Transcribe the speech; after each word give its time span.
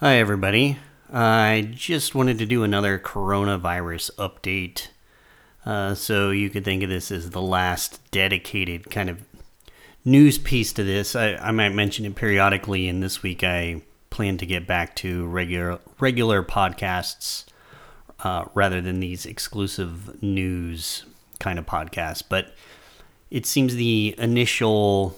Hi, 0.00 0.18
everybody. 0.18 0.78
I 1.12 1.72
just 1.74 2.14
wanted 2.14 2.38
to 2.38 2.46
do 2.46 2.62
another 2.62 3.00
coronavirus 3.00 4.12
update. 4.14 4.90
Uh, 5.66 5.96
so 5.96 6.30
you 6.30 6.50
could 6.50 6.64
think 6.64 6.84
of 6.84 6.88
this 6.88 7.10
as 7.10 7.30
the 7.30 7.42
last 7.42 8.00
dedicated 8.12 8.90
kind 8.90 9.10
of 9.10 9.20
news 10.04 10.38
piece 10.38 10.72
to 10.74 10.84
this. 10.84 11.16
I, 11.16 11.34
I 11.34 11.50
might 11.50 11.70
mention 11.70 12.04
it 12.04 12.14
periodically, 12.14 12.88
and 12.88 13.02
this 13.02 13.24
week 13.24 13.42
I 13.42 13.82
plan 14.08 14.38
to 14.38 14.46
get 14.46 14.68
back 14.68 14.94
to 14.96 15.26
regular 15.26 15.80
regular 15.98 16.44
podcasts 16.44 17.46
uh, 18.22 18.44
rather 18.54 18.80
than 18.80 19.00
these 19.00 19.26
exclusive 19.26 20.22
news 20.22 21.06
kind 21.40 21.58
of 21.58 21.66
podcasts. 21.66 22.22
But 22.26 22.54
it 23.32 23.46
seems 23.46 23.74
the 23.74 24.14
initial 24.16 25.16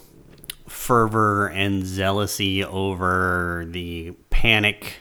fervor 0.67 1.49
and 1.49 1.83
zealousy 1.83 2.65
over 2.65 3.67
the 3.69 4.12
panic 4.41 5.01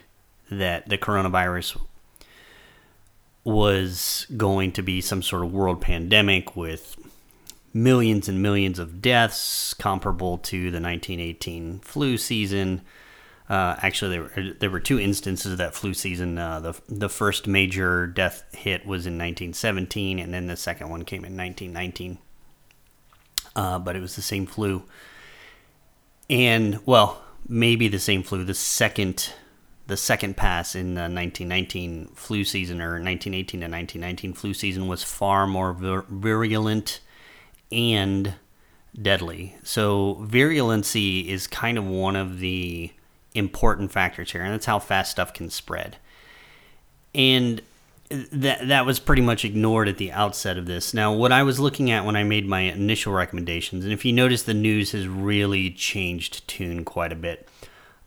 that 0.52 0.90
the 0.90 0.98
coronavirus 0.98 1.80
was 3.46 4.28
going 4.36 4.70
to 4.70 4.82
be 4.82 5.00
some 5.00 5.22
sort 5.22 5.46
of 5.46 5.54
world 5.54 5.80
pandemic 5.80 6.58
with 6.58 6.98
millions 7.74 8.28
and 8.28 8.42
millions 8.42 8.78
of 8.80 9.02
deaths 9.02 9.74
comparable 9.76 10.38
to 10.38 10.64
the 10.72 10.82
1918 10.82 11.80
flu 11.80 12.18
season. 12.18 12.82
Uh, 13.48 13.78
actually, 13.82 14.12
there 14.12 14.24
were, 14.24 14.54
there 14.60 14.70
were 14.70 14.80
two 14.82 15.00
instances 15.00 15.54
of 15.54 15.58
that 15.58 15.74
flu 15.74 15.94
season. 15.94 16.38
Uh, 16.38 16.60
the, 16.60 16.82
the 16.90 17.08
first 17.08 17.48
major 17.48 18.08
death 18.08 18.44
hit 18.54 18.82
was 18.86 19.06
in 19.06 19.14
1917, 19.14 20.20
and 20.20 20.34
then 20.34 20.48
the 20.48 20.58
second 20.58 20.90
one 20.90 21.06
came 21.06 21.24
in 21.24 21.38
1919. 21.38 22.18
Uh, 23.56 23.80
but 23.80 23.96
it 23.96 24.02
was 24.02 24.18
the 24.18 24.22
same 24.22 24.46
flu. 24.46 24.84
And, 26.30 26.86
well, 26.86 27.22
maybe 27.50 27.88
the 27.88 28.00
same 28.00 28.24
flu. 28.24 28.46
The 28.46 28.54
second 28.54 29.34
the 29.88 29.98
second 29.98 30.38
pass 30.38 30.76
in 30.76 30.94
the 30.94 31.02
1919 31.02 32.10
flu 32.14 32.44
season 32.44 32.80
or 32.80 33.02
1918 33.02 33.62
to 33.62 33.66
1919 33.66 34.34
flu 34.34 34.54
season 34.54 34.88
was 34.88 35.02
far 35.02 35.48
more 35.48 35.74
vir- 35.74 36.06
virulent 36.08 37.00
and 37.72 38.36
deadly. 39.00 39.56
So 39.64 40.24
virulency 40.30 41.26
is 41.26 41.48
kind 41.48 41.80
of 41.80 41.88
one 41.88 42.16
of 42.16 42.40
the 42.40 42.94
important 43.34 43.92
factors 43.92 44.32
here, 44.32 44.44
and 44.44 44.54
that's 44.54 44.68
how 44.68 44.78
fast 44.78 45.10
stuff 45.10 45.34
can 45.34 45.50
spread. 45.50 45.98
And 47.16 47.64
that 48.10 48.68
that 48.68 48.86
was 48.86 49.00
pretty 49.00 49.22
much 49.22 49.46
ignored 49.46 49.88
at 49.88 49.98
the 49.98 50.12
outset 50.12 50.58
of 50.58 50.66
this. 50.66 50.94
Now, 50.94 51.14
what 51.14 51.32
I 51.32 51.44
was 51.44 51.60
looking 51.60 51.92
at 51.92 52.06
when 52.06 52.16
I 52.16 52.24
made 52.24 52.48
my 52.48 52.62
initial 52.62 53.14
recommendations, 53.14 53.84
and 53.84 53.94
if 53.94 54.04
you 54.04 54.12
notice, 54.12 54.44
the 54.44 54.54
news 54.54 54.92
has 54.94 55.08
really 55.08 55.70
changed 55.70 56.48
tune 56.48 56.84
quite 56.84 57.12
a 57.12 57.16
bit. 57.16 57.48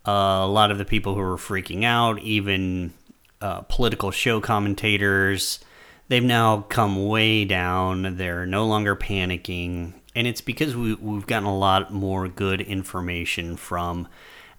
Uh, 0.06 0.42
a 0.42 0.48
lot 0.48 0.72
of 0.72 0.78
the 0.78 0.84
people 0.84 1.14
who 1.14 1.20
were 1.20 1.36
freaking 1.36 1.84
out, 1.84 2.19
even 2.20 2.92
uh, 3.41 3.61
political 3.62 4.11
show 4.11 4.41
commentators, 4.41 5.61
they've 6.09 6.25
now 6.25 6.62
come 6.62 7.06
way 7.06 7.44
down. 7.44 8.16
They're 8.16 8.47
no 8.47 8.66
longer 8.66 8.97
panicking. 8.97 9.92
And 10.14 10.27
it's 10.27 10.41
because 10.41 10.75
we, 10.75 10.94
we've 10.94 11.27
gotten 11.27 11.48
a 11.48 11.56
lot 11.56 11.92
more 11.92 12.27
good 12.27 12.61
information 12.61 13.56
from 13.56 14.09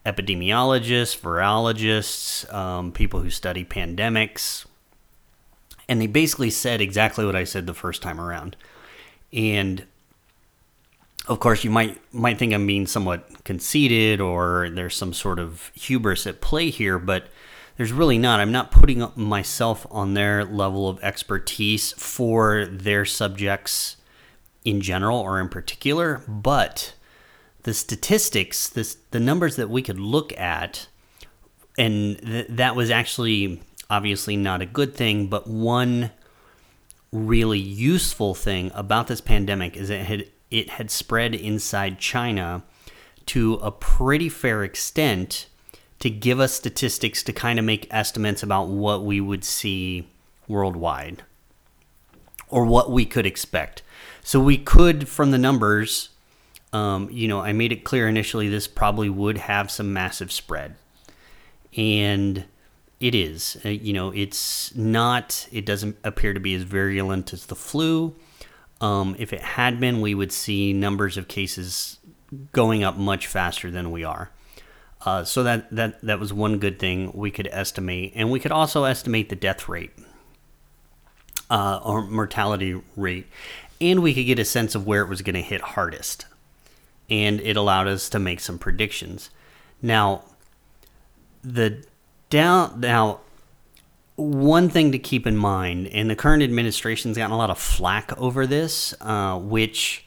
epidemiologists, 0.06 1.20
virologists, 1.20 2.52
um, 2.54 2.94
people 2.94 3.20
who 3.20 3.30
study 3.30 3.66
pandemics. 3.66 4.66
And 5.94 6.02
they 6.02 6.08
basically 6.08 6.50
said 6.50 6.82
exactly 6.82 7.24
what 7.24 7.36
I 7.36 7.44
said 7.44 7.68
the 7.68 7.74
first 7.76 8.02
time 8.02 8.20
around. 8.20 8.56
And 9.32 9.86
of 11.28 11.40
course, 11.40 11.64
you 11.64 11.70
might 11.70 12.02
might 12.12 12.40
think 12.40 12.52
I'm 12.52 12.66
being 12.66 12.88
somewhat 12.88 13.44
conceited 13.44 14.20
or 14.20 14.72
there's 14.72 14.96
some 14.96 15.14
sort 15.14 15.38
of 15.38 15.72
hubris 15.76 16.26
at 16.26 16.42
play 16.42 16.72
here, 16.72 16.98
but 16.98 17.28
there's 17.78 17.92
really 17.92 18.18
not. 18.18 18.40
I'm 18.40 18.52
not 18.52 18.72
putting 18.72 19.08
myself 19.16 19.86
on 19.92 20.16
their 20.16 20.44
level 20.44 20.90
of 20.90 21.00
expertise 21.04 21.92
for 21.92 22.66
their 22.66 23.06
subjects 23.06 23.98
in 24.66 24.82
general 24.82 25.20
or 25.20 25.40
in 25.40 25.48
particular, 25.48 26.24
but 26.28 26.96
the 27.62 27.74
statistics, 27.76 28.68
this, 28.68 28.98
the 29.12 29.20
numbers 29.20 29.58
that 29.58 29.70
we 29.70 29.84
could 29.84 30.00
look 30.00 30.36
at, 30.40 30.88
and 31.78 32.18
th- 32.18 32.48
that 32.50 32.76
was 32.76 32.90
actually 32.90 33.62
obviously 33.94 34.36
not 34.36 34.60
a 34.60 34.66
good 34.66 34.96
thing, 34.96 35.28
but 35.28 35.48
one 35.48 36.10
really 37.12 37.60
useful 37.60 38.34
thing 38.34 38.72
about 38.74 39.06
this 39.06 39.22
pandemic 39.22 39.78
is 39.78 39.92
it 39.92 40.06
had 40.06 40.28
it 40.50 40.72
had 40.72 40.90
spread 40.90 41.36
inside 41.36 42.00
China 42.00 42.64
to 43.28 43.54
a 43.56 43.72
pretty 43.72 44.30
fair 44.30 44.64
extent 44.64 45.48
to 46.00 46.10
give 46.10 46.40
us 46.40 46.54
statistics 46.54 47.22
to 47.24 47.32
kind 47.32 47.60
of 47.60 47.66
make 47.66 47.88
estimates 47.92 48.42
about 48.42 48.68
what 48.68 49.06
we 49.06 49.22
would 49.22 49.44
see 49.44 50.08
worldwide 50.48 51.24
or 52.50 52.66
what 52.66 52.92
we 52.92 53.06
could 53.06 53.26
expect. 53.26 53.84
So 54.24 54.40
we 54.40 54.58
could, 54.58 55.08
from 55.08 55.32
the 55.32 55.38
numbers, 55.38 56.10
um, 56.72 57.10
you 57.12 57.28
know, 57.28 57.40
I 57.40 57.54
made 57.54 57.72
it 57.72 57.84
clear 57.84 58.08
initially 58.08 58.50
this 58.50 58.68
probably 58.68 59.10
would 59.10 59.38
have 59.38 59.72
some 59.72 59.94
massive 59.94 60.32
spread. 60.32 60.76
And 61.76 62.46
it 63.04 63.14
is. 63.14 63.58
Uh, 63.66 63.70
you 63.70 63.92
know, 63.92 64.12
it's 64.12 64.74
not, 64.76 65.46
it 65.52 65.66
doesn't 65.66 65.98
appear 66.06 66.34
to 66.34 66.40
be 66.40 66.56
as 66.56 66.64
virulent 66.64 67.34
as 67.34 67.48
the 67.48 67.56
flu. 67.56 68.16
Um, 68.80 69.18
if 69.20 69.34
it 69.34 69.42
had 69.42 69.78
been, 69.78 70.00
we 70.00 70.16
would 70.16 70.32
see 70.32 70.72
numbers 70.72 71.18
of 71.18 71.28
cases 71.28 71.98
going 72.54 72.82
up 72.82 72.96
much 72.96 73.28
faster 73.28 73.70
than 73.70 73.92
we 73.92 74.06
are. 74.06 74.32
Uh, 75.06 75.26
so 75.26 75.44
that, 75.44 75.70
that 75.70 76.00
that 76.02 76.18
was 76.18 76.32
one 76.32 76.60
good 76.60 76.80
thing 76.80 77.12
we 77.14 77.30
could 77.30 77.50
estimate, 77.52 78.14
and 78.16 78.32
we 78.32 78.40
could 78.40 78.54
also 78.54 78.86
estimate 78.86 79.28
the 79.28 79.36
death 79.36 79.68
rate 79.68 79.92
uh, 81.50 81.82
or 81.84 82.04
mortality 82.04 82.82
rate, 82.96 83.28
and 83.82 84.02
we 84.02 84.14
could 84.14 84.26
get 84.26 84.40
a 84.40 84.46
sense 84.46 84.76
of 84.76 84.88
where 84.88 85.02
it 85.02 85.10
was 85.10 85.22
going 85.22 85.36
to 85.36 85.42
hit 85.42 85.60
hardest, 85.60 86.26
and 87.10 87.42
it 87.42 87.58
allowed 87.58 87.90
us 87.90 88.08
to 88.08 88.18
make 88.18 88.40
some 88.40 88.58
predictions. 88.58 89.30
Now, 89.82 90.24
the 91.44 91.84
down 92.34 92.80
now 92.80 93.20
one 94.16 94.70
thing 94.70 94.92
to 94.92 95.00
keep 95.00 95.26
in 95.26 95.38
mind, 95.38 95.88
and 95.88 96.10
the 96.10 96.16
current 96.16 96.44
administration's 96.44 97.18
gotten 97.18 97.32
a 97.32 97.38
lot 97.38 97.50
of 97.50 97.58
flack 97.58 98.16
over 98.18 98.46
this, 98.46 98.94
uh, 99.02 99.40
which 99.40 100.06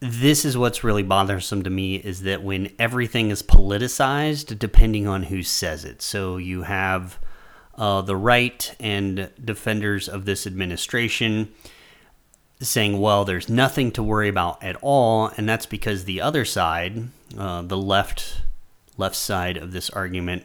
this 0.00 0.44
is 0.44 0.56
what's 0.56 0.84
really 0.84 1.02
bothersome 1.02 1.62
to 1.62 1.70
me 1.70 1.96
is 1.96 2.22
that 2.22 2.42
when 2.42 2.72
everything 2.78 3.30
is 3.30 3.42
politicized, 3.42 4.58
depending 4.58 5.06
on 5.06 5.24
who 5.24 5.42
says 5.42 5.84
it. 5.84 6.02
So 6.02 6.36
you 6.36 6.62
have 6.62 7.18
uh, 7.76 8.02
the 8.02 8.16
right 8.16 8.74
and 8.78 9.30
defenders 9.42 10.08
of 10.08 10.24
this 10.24 10.46
administration 10.46 11.52
saying, 12.60 13.00
well, 13.00 13.24
there's 13.24 13.48
nothing 13.48 13.90
to 13.92 14.02
worry 14.02 14.28
about 14.28 14.62
at 14.62 14.76
all, 14.82 15.30
and 15.36 15.48
that's 15.48 15.66
because 15.66 16.04
the 16.04 16.20
other 16.20 16.44
side, 16.44 17.08
uh, 17.36 17.62
the 17.62 17.76
left 17.76 18.42
left 18.98 19.16
side 19.16 19.56
of 19.56 19.72
this 19.72 19.90
argument, 19.90 20.44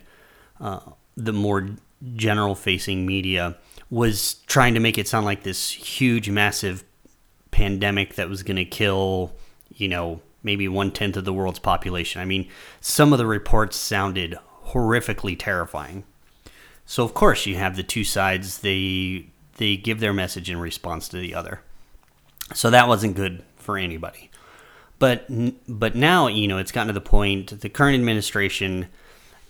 uh, 0.62 0.80
the 1.18 1.34
more 1.34 1.70
general 2.16 2.56
facing 2.56 3.06
media 3.06 3.58
was 3.90 4.36
trying 4.48 4.74
to 4.74 4.80
make 4.80 4.98
it 4.98 5.08
sound 5.08 5.26
like 5.26 5.44
this 5.44 5.72
huge, 5.72 6.30
massive 6.30 6.84
pandemic 7.52 8.16
that 8.16 8.30
was 8.30 8.44
going 8.44 8.56
to 8.56 8.66
kill, 8.66 9.34
you 9.76 9.88
know, 9.88 10.22
maybe 10.44 10.68
one 10.68 10.92
tenth 10.92 11.18
of 11.18 11.26
the 11.26 11.34
world's 11.34 11.60
population. 11.60 12.22
I 12.22 12.26
mean, 12.26 12.48
some 12.80 13.12
of 13.12 13.20
the 13.20 13.26
reports 13.26 13.76
sounded 13.76 14.38
horrifically 14.68 15.38
terrifying. 15.38 16.06
So 16.86 17.04
of 17.04 17.14
course 17.14 17.46
you 17.46 17.56
have 17.56 17.76
the 17.76 17.84
two 17.84 18.04
sides. 18.04 18.60
They 18.60 19.28
they 19.58 19.78
give 19.78 20.00
their 20.00 20.14
message 20.14 20.50
in 20.50 20.60
response 20.60 21.08
to 21.10 21.18
the 21.18 21.36
other. 21.36 21.62
So 22.54 22.70
that 22.70 22.88
wasn't 22.88 23.16
good 23.16 23.44
for 23.58 23.78
anybody. 23.78 24.32
But 25.00 25.26
but 25.68 25.96
now 25.96 26.28
you 26.28 26.48
know 26.48 26.58
it's 26.58 26.72
gotten 26.72 26.88
to 26.88 26.94
the 26.94 27.02
point. 27.02 27.62
The 27.62 27.70
current 27.70 27.96
administration 27.96 28.88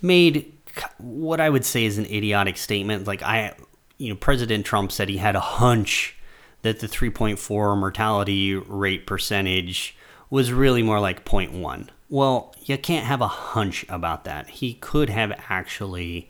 made 0.02 0.61
what 0.98 1.40
I 1.40 1.50
would 1.50 1.66
say 1.66 1.86
is 1.86 1.98
an 1.98 2.06
idiotic 2.06 2.58
statement. 2.58 3.08
Like 3.08 3.22
I, 3.24 3.54
you 3.98 4.10
know, 4.10 4.16
President 4.16 4.66
Trump 4.66 4.92
said 4.92 5.10
he 5.10 5.18
had 5.18 5.36
a 5.36 5.42
hunch 5.42 6.16
that 6.62 6.80
the 6.80 6.88
3.4 6.88 7.78
mortality 7.78 8.56
rate 8.56 9.08
percentage 9.08 9.96
was 10.30 10.52
really 10.52 10.84
more 10.84 11.00
like 11.00 11.26
0.1. 11.26 11.90
Well, 12.10 12.54
you 12.62 12.78
can't 12.78 13.06
have 13.06 13.22
a 13.22 13.28
hunch 13.28 13.86
about 13.90 14.26
that. 14.26 14.48
He 14.50 14.76
could 14.76 15.10
have 15.10 15.32
actually 15.50 16.30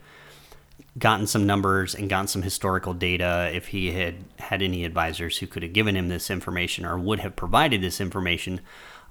gotten 0.97 1.25
some 1.25 1.45
numbers 1.45 1.95
and 1.95 2.09
gotten 2.09 2.27
some 2.27 2.41
historical 2.41 2.93
data 2.93 3.49
if 3.53 3.67
he 3.67 3.91
had 3.91 4.15
had 4.39 4.61
any 4.61 4.83
advisors 4.83 5.37
who 5.37 5.47
could 5.47 5.63
have 5.63 5.73
given 5.73 5.95
him 5.95 6.09
this 6.09 6.29
information 6.29 6.85
or 6.85 6.97
would 6.97 7.19
have 7.19 7.35
provided 7.35 7.81
this 7.81 8.01
information. 8.01 8.59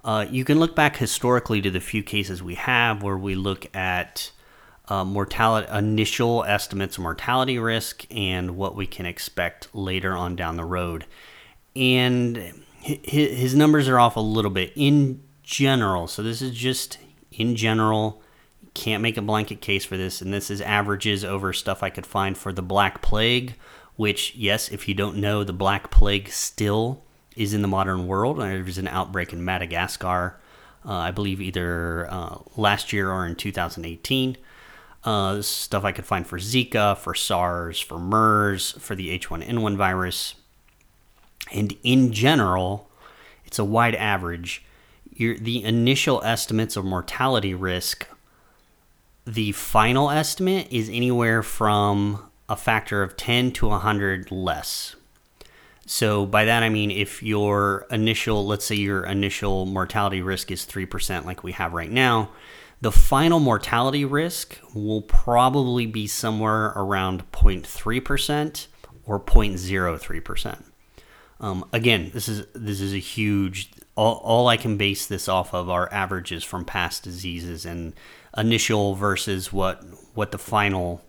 Uh, 0.04 0.26
you 0.30 0.44
can 0.44 0.58
look 0.58 0.76
back 0.76 0.96
historically 0.96 1.60
to 1.60 1.70
the 1.70 1.80
few 1.80 2.02
cases 2.02 2.42
we 2.42 2.54
have 2.54 3.02
where 3.02 3.16
we 3.16 3.34
look 3.34 3.74
at 3.74 4.30
uh, 4.90 5.04
mortality 5.04 5.68
initial 5.72 6.44
estimates 6.44 6.98
of 6.98 7.04
mortality 7.04 7.58
risk 7.58 8.04
and 8.10 8.56
what 8.56 8.74
we 8.74 8.86
can 8.86 9.06
expect 9.06 9.68
later 9.72 10.16
on 10.16 10.34
down 10.34 10.56
the 10.56 10.64
road. 10.64 11.06
And 11.76 12.64
his 12.82 13.54
numbers 13.54 13.88
are 13.88 14.00
off 14.00 14.16
a 14.16 14.20
little 14.20 14.50
bit 14.50 14.72
in 14.74 15.22
general. 15.44 16.08
So 16.08 16.22
this 16.22 16.42
is 16.42 16.50
just 16.50 16.98
in 17.30 17.54
general. 17.54 18.20
can't 18.74 19.02
make 19.02 19.16
a 19.16 19.22
blanket 19.22 19.60
case 19.60 19.84
for 19.84 19.96
this, 19.96 20.20
and 20.20 20.32
this 20.32 20.50
is 20.50 20.60
averages 20.60 21.24
over 21.24 21.52
stuff 21.52 21.82
I 21.82 21.90
could 21.90 22.06
find 22.06 22.36
for 22.36 22.52
the 22.52 22.62
Black 22.62 23.02
Plague, 23.02 23.54
which, 23.96 24.34
yes, 24.34 24.70
if 24.70 24.88
you 24.88 24.94
don't 24.94 25.16
know, 25.16 25.44
the 25.44 25.52
Black 25.52 25.90
Plague 25.90 26.28
still 26.28 27.02
is 27.36 27.52
in 27.54 27.62
the 27.62 27.68
modern 27.68 28.06
world. 28.06 28.38
There 28.38 28.62
was 28.62 28.78
an 28.78 28.88
outbreak 28.88 29.32
in 29.32 29.44
Madagascar, 29.44 30.40
uh, 30.84 30.94
I 30.94 31.10
believe 31.10 31.40
either 31.40 32.08
uh, 32.10 32.38
last 32.56 32.92
year 32.92 33.10
or 33.10 33.26
in 33.26 33.36
2018. 33.36 34.36
Uh, 35.02 35.40
stuff 35.40 35.84
I 35.84 35.92
could 35.92 36.04
find 36.04 36.26
for 36.26 36.38
Zika, 36.38 36.96
for 36.96 37.14
SARS, 37.14 37.80
for 37.80 37.98
MERS, 37.98 38.72
for 38.72 38.94
the 38.94 39.18
H1N1 39.18 39.76
virus. 39.76 40.34
And 41.52 41.74
in 41.82 42.12
general, 42.12 42.90
it's 43.46 43.58
a 43.58 43.64
wide 43.64 43.94
average. 43.94 44.64
Your, 45.10 45.38
the 45.38 45.64
initial 45.64 46.22
estimates 46.22 46.76
of 46.76 46.84
mortality 46.84 47.54
risk, 47.54 48.06
the 49.26 49.52
final 49.52 50.10
estimate 50.10 50.68
is 50.70 50.88
anywhere 50.88 51.42
from 51.42 52.30
a 52.48 52.56
factor 52.56 53.02
of 53.02 53.16
10 53.16 53.52
to 53.52 53.68
100 53.68 54.30
less. 54.30 54.96
So 55.86 56.26
by 56.26 56.44
that 56.44 56.62
I 56.62 56.68
mean 56.68 56.90
if 56.90 57.22
your 57.22 57.86
initial, 57.90 58.46
let's 58.46 58.64
say 58.64 58.76
your 58.76 59.04
initial 59.04 59.66
mortality 59.66 60.22
risk 60.22 60.50
is 60.50 60.64
3% 60.64 61.24
like 61.24 61.42
we 61.42 61.52
have 61.52 61.72
right 61.72 61.90
now, 61.90 62.30
the 62.80 62.92
final 62.92 63.40
mortality 63.40 64.04
risk 64.04 64.58
will 64.74 65.02
probably 65.02 65.86
be 65.86 66.06
somewhere 66.06 66.72
around 66.76 67.30
0.3% 67.32 68.66
or 69.04 69.20
0.03%. 69.20 70.62
Um, 71.40 71.64
again, 71.72 72.10
this 72.12 72.28
is 72.28 72.46
this 72.54 72.80
is 72.80 72.92
a 72.92 72.98
huge. 72.98 73.70
All, 73.96 74.16
all 74.16 74.48
I 74.48 74.56
can 74.56 74.76
base 74.76 75.06
this 75.06 75.28
off 75.28 75.54
of 75.54 75.70
are 75.70 75.92
averages 75.92 76.44
from 76.44 76.64
past 76.64 77.02
diseases 77.02 77.64
and 77.64 77.94
initial 78.36 78.94
versus 78.94 79.52
what 79.52 79.82
what 80.14 80.32
the 80.32 80.38
final 80.38 81.02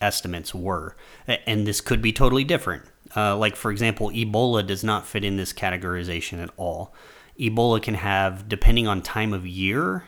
estimates 0.00 0.54
were, 0.54 0.96
and 1.26 1.66
this 1.66 1.80
could 1.80 2.00
be 2.00 2.12
totally 2.12 2.44
different. 2.44 2.84
Uh, 3.16 3.36
like 3.36 3.56
for 3.56 3.72
example, 3.72 4.10
Ebola 4.10 4.64
does 4.64 4.84
not 4.84 5.06
fit 5.06 5.24
in 5.24 5.36
this 5.36 5.52
categorization 5.52 6.40
at 6.40 6.50
all. 6.56 6.94
Ebola 7.38 7.82
can 7.82 7.94
have, 7.94 8.48
depending 8.48 8.86
on 8.86 9.02
time 9.02 9.32
of 9.32 9.44
year, 9.44 10.04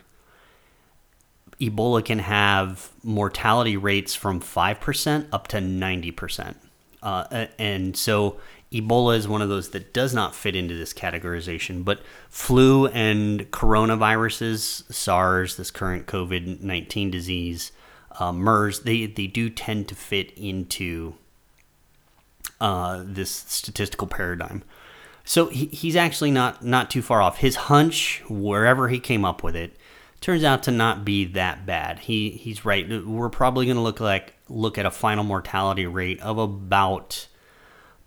Ebola 1.61 2.05
can 2.05 2.19
have 2.19 2.91
mortality 3.03 3.77
rates 3.77 4.15
from 4.15 4.41
5% 4.41 5.27
up 5.33 5.49
to 5.49 5.59
90%. 5.59 6.55
Uh, 7.03 7.47
and 7.59 7.97
so 7.97 8.39
Ebola 8.73 9.17
is 9.17 9.29
one 9.29 9.43
of 9.43 9.49
those 9.49 9.71
that 9.71 9.95
does 9.95 10.13
not 10.13 10.35
fit 10.35 10.57
into 10.57 10.75
this 10.75 10.93
categorization, 10.93 11.85
but 11.85 12.01
flu 12.29 12.89
and 12.89 13.51
coronaviruses, 13.53 14.93
SARS, 14.93 15.57
this 15.57 15.71
current 15.71 16.07
COVID 16.07 16.61
19 16.61 17.11
disease, 17.11 17.73
uh, 18.19 18.33
MERS, 18.33 18.81
they, 18.81 19.07
they 19.07 19.27
do 19.27 19.49
tend 19.49 19.89
to 19.89 19.95
fit 19.95 20.33
into 20.37 21.15
uh, 22.61 23.03
this 23.05 23.31
statistical 23.31 24.07
paradigm. 24.07 24.63
So 25.25 25.47
he, 25.49 25.67
he's 25.67 25.97
actually 25.97 26.31
not, 26.31 26.65
not 26.65 26.91
too 26.91 27.03
far 27.03 27.23
off. 27.23 27.39
His 27.39 27.57
hunch, 27.57 28.23
wherever 28.29 28.89
he 28.89 28.99
came 28.99 29.25
up 29.25 29.43
with 29.43 29.57
it, 29.57 29.77
turns 30.21 30.45
out 30.45 30.63
to 30.65 30.71
not 30.71 31.05
be 31.05 31.25
that 31.25 31.67
bad. 31.67 32.01
He 32.01 32.31
he's 32.31 32.65
right. 32.65 32.89
We're 33.05 33.29
probably 33.29 33.67
going 33.67 33.77
to 33.77 33.83
look 33.83 34.01
like 34.01 34.35
look 34.49 34.79
at 34.79 34.87
a 34.87 34.91
final 34.91 35.25
mortality 35.25 35.87
rate 35.87 36.21
of 36.21 36.39
about 36.39 37.29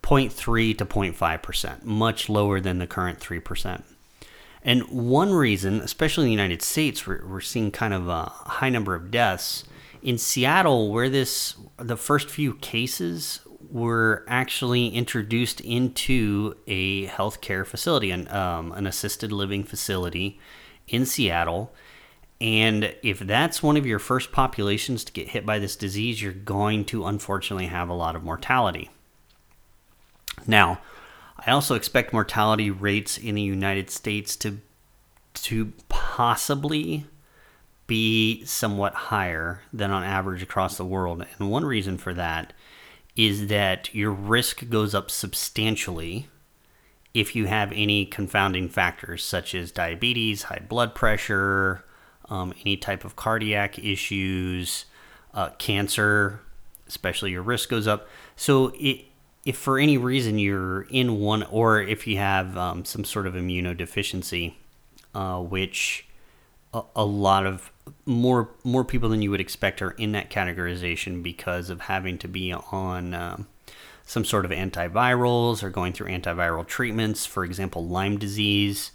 0.3 0.02 0.78
to 0.78 0.86
0.5%, 0.86 1.84
much 1.84 2.30
lower 2.30 2.60
than 2.60 2.80
the 2.80 2.88
current 2.88 3.20
3%. 3.20 3.84
And 4.64 4.84
one 4.90 5.34
reason, 5.34 5.82
especially 5.82 6.26
in 6.26 6.28
the 6.28 6.44
United 6.44 6.62
States, 6.62 7.06
we're, 7.06 7.26
we're 7.26 7.42
seeing 7.42 7.72
kind 7.72 7.94
of 7.94 8.08
a 8.08 8.26
high 8.26 8.70
number 8.70 8.96
of 8.96 9.12
deaths. 9.12 9.64
In 10.02 10.18
Seattle, 10.18 10.92
where 10.92 11.10
this 11.10 11.56
the 11.78 11.98
first 11.98 12.30
few 12.30 12.56
cases 12.56 13.42
were 13.70 14.26
actually 14.28 14.88
introduced 14.88 15.62
into 15.62 16.56
a 16.68 17.08
healthcare 17.08 17.66
facility, 17.66 18.10
an, 18.12 18.28
um, 18.30 18.72
an 18.72 18.88
assisted 18.88 19.32
living 19.32 19.64
facility 19.64 20.40
in 20.88 21.06
Seattle, 21.06 21.74
and 22.42 22.96
if 23.04 23.20
that's 23.20 23.62
one 23.62 23.76
of 23.76 23.86
your 23.86 24.00
first 24.00 24.32
populations 24.32 25.04
to 25.04 25.12
get 25.12 25.30
hit 25.30 25.46
by 25.46 25.60
this 25.60 25.76
disease, 25.76 26.22
you're 26.22 26.32
going 26.32 26.86
to 26.86 27.06
unfortunately 27.06 27.68
have 27.68 27.90
a 27.90 27.94
lot 27.94 28.16
of 28.16 28.24
mortality. 28.24 28.90
Now, 30.48 30.80
I 31.46 31.52
also 31.52 31.76
expect 31.76 32.14
mortality 32.14 32.72
rates 32.72 33.18
in 33.18 33.36
the 33.36 33.42
United 33.42 33.90
States 33.90 34.36
to 34.38 34.60
to 35.34 35.74
possibly 35.88 37.06
be 37.88 38.44
somewhat 38.46 38.94
higher 38.94 39.62
than 39.72 39.92
on 39.92 40.04
average 40.04 40.44
across 40.44 40.78
the 40.78 40.86
world. 40.86 41.26
And 41.38 41.52
one 41.52 41.66
reason 41.66 41.98
for 41.98 42.14
that 42.14 42.54
is 43.16 43.48
that 43.48 43.94
your 43.94 44.12
risk 44.12 44.70
goes 44.70 44.94
up 44.94 45.10
substantially 45.10 46.28
if 47.14 47.36
you 47.36 47.46
have 47.46 47.72
any 47.74 48.06
confounding 48.06 48.70
factors 48.70 49.24
such 49.24 49.56
as 49.56 49.72
diabetes, 49.72 50.44
high 50.44 50.62
blood 50.68 50.94
pressure, 50.94 51.84
um, 52.30 52.54
any 52.62 52.78
type 52.78 53.04
of 53.04 53.16
cardiac 53.16 53.80
issues, 53.80 54.86
uh, 55.34 55.50
cancer, 55.58 56.42
especially 56.88 57.32
your 57.32 57.42
risk 57.42 57.70
goes 57.70 57.88
up. 57.88 58.08
So 58.36 58.74
it, 58.76 59.06
if 59.46 59.58
for 59.58 59.80
any 59.80 59.98
reason 59.98 60.38
you're 60.38 60.84
in 60.84 61.20
one, 61.20 61.44
or 61.44 61.82
if 61.82 62.06
you 62.06 62.18
have 62.18 62.58
um, 62.58 62.86
some 62.86 63.04
sort 63.04 63.26
of 63.28 63.34
immunodeficiency, 63.34 64.54
uh, 65.16 65.40
which 65.40 66.08
a, 66.74 66.84
a, 66.96 67.06
lot 67.06 67.46
of 67.46 67.72
more 68.06 68.50
more 68.64 68.84
people 68.84 69.10
than 69.10 69.22
you 69.22 69.32
would 69.32 69.42
expect 69.42 69.82
are 69.82 69.92
in 69.92 70.12
that 70.12 70.30
categorization 70.30 71.24
because 71.24 71.70
of 71.70 71.82
having 71.82 72.18
to 72.20 72.28
be 72.28 72.54
on 72.54 73.14
um, 73.14 73.48
some 74.06 74.24
sort 74.24 74.46
of 74.46 74.52
antivirals 74.52 75.64
or 75.64 75.70
going 75.70 75.94
through 75.94 76.08
antiviral 76.12 76.66
treatments. 76.66 77.26
For 77.26 77.44
example, 77.44 77.88
Lyme 77.88 78.18
disease 78.18 78.92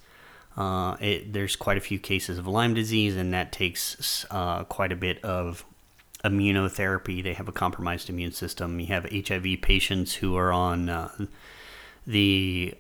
uh, 0.57 0.97
it, 1.01 1.33
there's 1.33 1.57
quite 1.57 1.77
a 1.77 1.81
few 1.81 1.99
cases 1.99 2.39
of 2.39 2.47
Lyme 2.47 2.75
disease, 2.75 3.17
and 3.17 3.33
that 3.35 3.53
takes 3.53 4.25
uh, 4.31 4.65
quite 4.65 4.93
a 4.93 4.97
bit 4.97 5.23
of 5.25 5.65
immunotherapy. 6.25 7.23
They 7.23 7.35
have 7.35 7.49
a 7.49 7.53
compromised 7.53 8.09
immune 8.09 8.33
system. 8.33 8.81
You 8.81 8.87
have 8.87 9.07
HIV 9.11 9.61
patients 9.63 10.15
who 10.15 10.37
are 10.37 10.53
on 10.53 10.89
uh, 10.89 11.27
the 12.07 12.75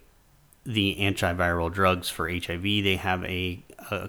the 0.65 0.97
antiviral 0.99 1.71
drugs 1.71 2.09
for 2.09 2.29
HIV. 2.29 2.62
They 2.62 2.97
have 2.97 3.23
a, 3.25 3.62
a 3.91 4.09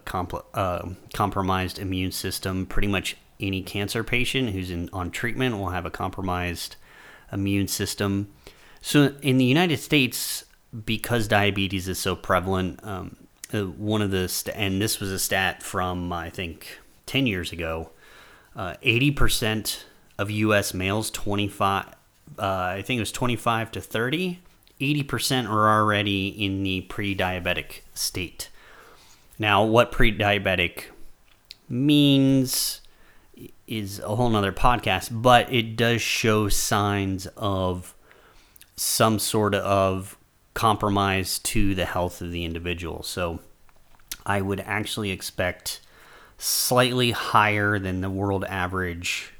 uh, 0.53 0.89
compromised 1.13 1.79
immune 1.79 2.11
system. 2.11 2.65
Pretty 2.65 2.87
much 2.87 3.17
any 3.41 3.61
cancer 3.61 4.05
patient 4.05 4.51
who's 4.51 4.71
in, 4.71 4.89
on 4.93 5.11
treatment 5.11 5.57
will 5.57 5.69
have 5.69 5.85
a 5.85 5.91
compromised 5.91 6.77
immune 7.31 7.67
system. 7.67 8.31
So 8.79 9.15
in 9.21 9.37
the 9.37 9.45
United 9.45 9.77
States, 9.77 10.45
because 10.85 11.27
diabetes 11.27 11.89
is 11.89 11.99
so 11.99 12.15
prevalent, 12.15 12.79
um, 12.83 13.17
one 13.51 14.01
of 14.01 14.11
the 14.11 14.27
st- 14.27 14.55
and 14.55 14.81
this 14.81 14.99
was 14.99 15.11
a 15.11 15.19
stat 15.19 15.63
from 15.63 16.11
I 16.11 16.29
think 16.29 16.79
ten 17.05 17.27
years 17.27 17.51
ago. 17.51 17.91
Uh, 18.55 18.75
eighty 18.83 19.11
uh, 19.11 19.17
percent 19.17 19.85
of 20.17 20.31
U.S. 20.31 20.73
males, 20.73 21.09
twenty 21.09 21.47
five, 21.47 21.87
uh, 22.39 22.45
I 22.45 22.81
think 22.81 22.97
it 22.97 23.01
was 23.01 23.11
twenty 23.11 23.35
five 23.35 23.71
to 23.71 23.81
thirty. 23.81 24.39
80% 24.79 25.49
are 25.49 25.69
already 25.69 26.27
in 26.27 26.63
the 26.63 26.81
pre-diabetic 26.81 27.81
state. 27.93 28.49
Now, 29.39 29.63
what 29.63 29.91
pre-diabetic 29.91 30.85
means 31.69 32.81
is 33.67 33.99
a 33.99 34.15
whole 34.15 34.29
nother 34.29 34.51
podcast, 34.51 35.09
but 35.11 35.51
it 35.51 35.75
does 35.75 36.01
show 36.01 36.49
signs 36.49 37.25
of 37.37 37.95
some 38.75 39.19
sort 39.19 39.55
of 39.55 40.14
compromise 40.55 41.37
to 41.39 41.75
the 41.75 41.85
health 41.85 42.21
of 42.21 42.31
the 42.31 42.43
individual. 42.43 43.03
So 43.03 43.39
I 44.25 44.41
would 44.41 44.61
actually 44.61 45.11
expect 45.11 45.81
slightly 46.37 47.11
higher 47.11 47.77
than 47.77 48.01
the 48.01 48.09
world 48.09 48.43
average 48.45 49.33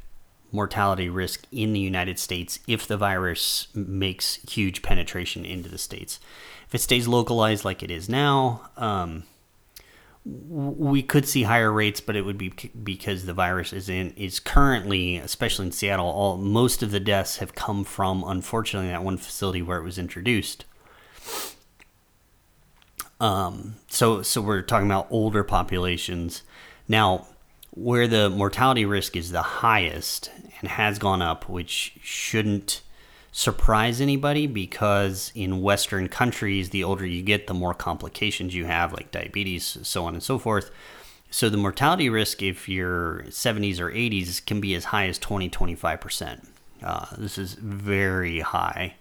mortality 0.51 1.10
risk 1.10 1.45
in 1.51 1.74
the 1.74 1.79
United 1.79 2.19
States 2.19 2.60
if 2.67 2.86
the 2.86 2.98
virus 2.98 3.67
makes 3.74 4.36
huge 4.48 4.81
penetration 4.81 5.43
into 5.45 5.69
the 5.69 5.77
states. 5.77 6.19
If 6.67 6.75
it 6.75 6.81
stays 6.81 7.07
localized 7.07 7.65
like 7.65 7.81
it 7.81 7.91
is 7.91 8.07
now, 8.07 8.69
um, 8.77 9.24
we 10.25 11.03
could 11.03 11.27
see 11.27 11.43
higher 11.43 11.72
rates, 11.72 12.01
but 12.01 12.15
it 12.15 12.24
would 12.24 12.38
be 12.38 12.50
because 12.84 13.25
the 13.25 13.34
virus 13.34 13.72
is 13.72 13.89
in 13.89 14.12
is 14.12 14.39
currently, 14.39 15.17
especially 15.17 15.67
in 15.67 15.72
Seattle, 15.72 16.07
all 16.07 16.38
most 16.38 16.81
of 16.81 16.91
the 16.91 17.00
deaths 17.00 17.38
have 17.38 17.53
come 17.53 17.84
from 17.84 18.24
unfortunately 18.25 18.89
that 18.89 19.03
one 19.03 19.17
facility 19.17 19.62
where 19.62 19.77
it 19.77 19.84
was 19.84 20.00
introduced. 20.00 20.65
Um, 23.20 23.75
so 23.89 24.22
so 24.22 24.41
we're 24.41 24.62
talking 24.62 24.88
about 24.88 25.08
older 25.10 25.44
populations 25.44 26.44
now, 26.88 27.27
where 27.72 28.08
the 28.08 28.29
mortality 28.29 28.86
risk 28.86 29.15
is 29.15 29.32
the 29.32 29.41
highest 29.41 30.32
and 30.60 30.70
has 30.70 31.00
gone 31.00 31.22
up, 31.22 31.50
which 31.50 31.94
shouldn't 32.01 32.82
surprise 33.32 34.00
anybody 34.00 34.48
because 34.48 35.32
in 35.36 35.62
Western 35.62 36.08
countries, 36.08 36.70
the 36.70 36.84
older 36.84 37.05
you 37.05 37.22
get, 37.22 37.48
the 37.48 37.53
more 37.53 37.74
complications 37.74 38.55
you 38.55 38.65
have, 38.65 38.94
like 38.94 39.12
diabetes, 39.12 39.77
so 39.84 40.05
on 40.05 40.13
and 40.13 40.24
so 40.24 40.39
forth. 40.39 40.72
So 41.29 41.50
the 41.50 41.58
mortality 41.58 42.08
risk, 42.08 42.41
if 42.41 42.70
you're 42.70 43.25
70s 43.27 43.79
or 43.79 43.91
80s, 43.91 44.46
can 44.46 44.62
be 44.62 44.74
as 44.74 44.86
high 44.86 45.08
as 45.08 45.20
20, 45.20 45.50
25%. 45.50 46.48
Uh, 46.82 47.05
this 47.17 47.38
is 47.38 47.55
very 47.55 48.39
high. 48.39 48.96